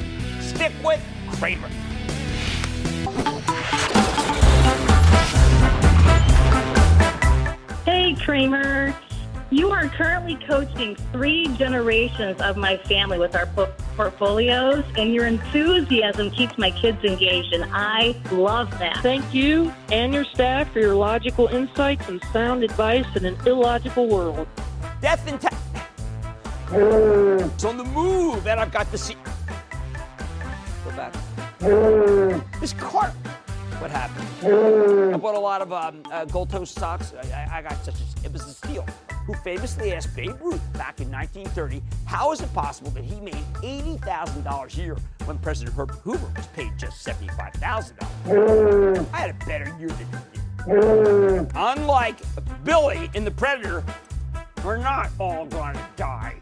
Stick 0.60 0.74
with 0.84 1.02
Cramer. 1.40 1.70
Hey, 7.86 8.14
Cramer. 8.16 8.94
You 9.52 9.72
are 9.72 9.88
currently 9.88 10.36
coaching 10.46 10.98
three 11.14 11.48
generations 11.56 12.42
of 12.42 12.58
my 12.58 12.76
family 12.76 13.18
with 13.18 13.38
our 13.38 13.46
po- 13.46 13.72
portfolios, 13.96 14.84
and 14.98 15.14
your 15.14 15.28
enthusiasm 15.28 16.30
keeps 16.30 16.58
my 16.58 16.72
kids 16.72 17.02
engaged, 17.06 17.54
and 17.54 17.64
I 17.72 18.18
love 18.30 18.70
that. 18.80 18.98
Thank 18.98 19.34
you 19.34 19.74
and 19.94 20.14
your 20.14 20.26
staff 20.26 20.74
for 20.74 20.80
your 20.80 20.96
logical 20.96 21.48
insights 21.48 22.10
and 22.10 22.22
sound 22.34 22.66
advice 22.66 23.06
in 23.16 23.24
an 23.24 23.38
illogical 23.46 24.10
world. 24.10 24.46
Death 25.00 25.26
and 25.26 25.40
tax. 25.40 25.56
It's 26.74 27.64
on 27.64 27.78
the 27.78 27.86
move, 27.86 28.46
and 28.46 28.60
I've 28.60 28.74
got 28.74 28.92
to 28.92 28.98
see. 28.98 29.16
Go 31.00 31.60
back. 31.60 32.60
This 32.60 32.74
car. 32.74 33.14
What 33.80 33.92
happened? 33.92 34.28
I 35.14 35.18
bought 35.18 35.36
a 35.36 35.40
lot 35.40 35.62
of 35.62 35.72
um, 35.72 36.04
uh, 36.12 36.26
gold 36.26 36.50
toast 36.50 36.76
socks. 36.76 37.14
I, 37.34 37.60
I, 37.60 37.62
got 37.62 37.82
such 37.86 37.96
a, 37.96 38.26
it 38.26 38.34
was 38.34 38.46
a 38.46 38.54
steal. 38.54 38.86
Who 39.26 39.34
famously 39.36 39.94
asked 39.94 40.14
Babe 40.14 40.36
Ruth 40.42 40.62
back 40.74 41.00
in 41.00 41.10
1930, 41.10 41.82
how 42.06 42.34
is 42.34 42.42
it 42.42 42.54
possible 42.54 42.92
that 42.92 43.06
he 43.06 43.22
made 43.22 43.46
$80,000 43.62 44.78
a 44.78 44.82
year 44.82 44.98
when 45.24 45.38
President 45.38 45.74
Herbert 45.74 46.00
Hoover 46.00 46.30
was 46.36 46.48
paid 46.48 46.78
just 46.78 47.08
$75,000? 47.08 49.08
I 49.14 49.18
had 49.18 49.30
a 49.30 49.46
better 49.46 49.74
year 49.80 49.90
than 49.90 50.08
you. 50.68 51.48
Unlike 51.56 52.18
Billy 52.66 53.10
in 53.14 53.24
The 53.24 53.32
Predator, 53.32 53.86
we're 54.66 54.78
not 54.78 55.10
all 55.18 55.46
gonna 55.46 55.88
die. 55.96 56.36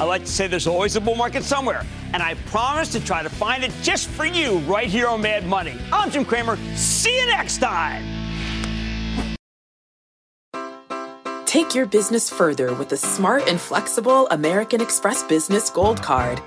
I 0.00 0.04
like 0.04 0.22
to 0.24 0.30
say 0.30 0.46
there's 0.46 0.68
always 0.68 0.94
a 0.94 1.00
bull 1.00 1.16
market 1.16 1.42
somewhere, 1.42 1.84
and 2.12 2.22
I 2.22 2.34
promise 2.46 2.90
to 2.92 3.04
try 3.04 3.24
to 3.24 3.28
find 3.28 3.64
it 3.64 3.72
just 3.82 4.06
for 4.08 4.24
you 4.24 4.58
right 4.58 4.86
here 4.86 5.08
on 5.08 5.22
Mad 5.22 5.44
Money. 5.44 5.74
I'm 5.92 6.10
Jim 6.10 6.24
Cramer. 6.24 6.56
See 6.76 7.18
you 7.18 7.26
next 7.26 7.58
time. 7.58 8.04
Take 11.46 11.74
your 11.74 11.86
business 11.86 12.30
further 12.30 12.74
with 12.74 12.90
the 12.90 12.96
smart 12.96 13.48
and 13.48 13.60
flexible 13.60 14.28
American 14.28 14.80
Express 14.80 15.24
Business 15.24 15.68
Gold 15.68 16.00
Card. 16.00 16.40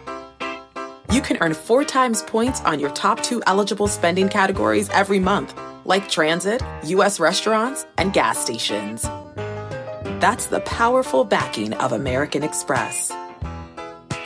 You 1.11 1.21
can 1.21 1.37
earn 1.41 1.53
four 1.53 1.83
times 1.83 2.21
points 2.21 2.61
on 2.61 2.79
your 2.79 2.91
top 2.91 3.21
two 3.21 3.43
eligible 3.47 3.87
spending 3.87 4.29
categories 4.29 4.89
every 4.91 5.19
month, 5.19 5.59
like 5.83 6.07
transit, 6.07 6.61
U.S. 6.85 7.19
restaurants, 7.19 7.85
and 7.97 8.13
gas 8.13 8.37
stations. 8.37 9.01
That's 10.21 10.45
the 10.45 10.61
powerful 10.61 11.25
backing 11.25 11.73
of 11.73 11.91
American 11.91 12.43
Express. 12.43 13.11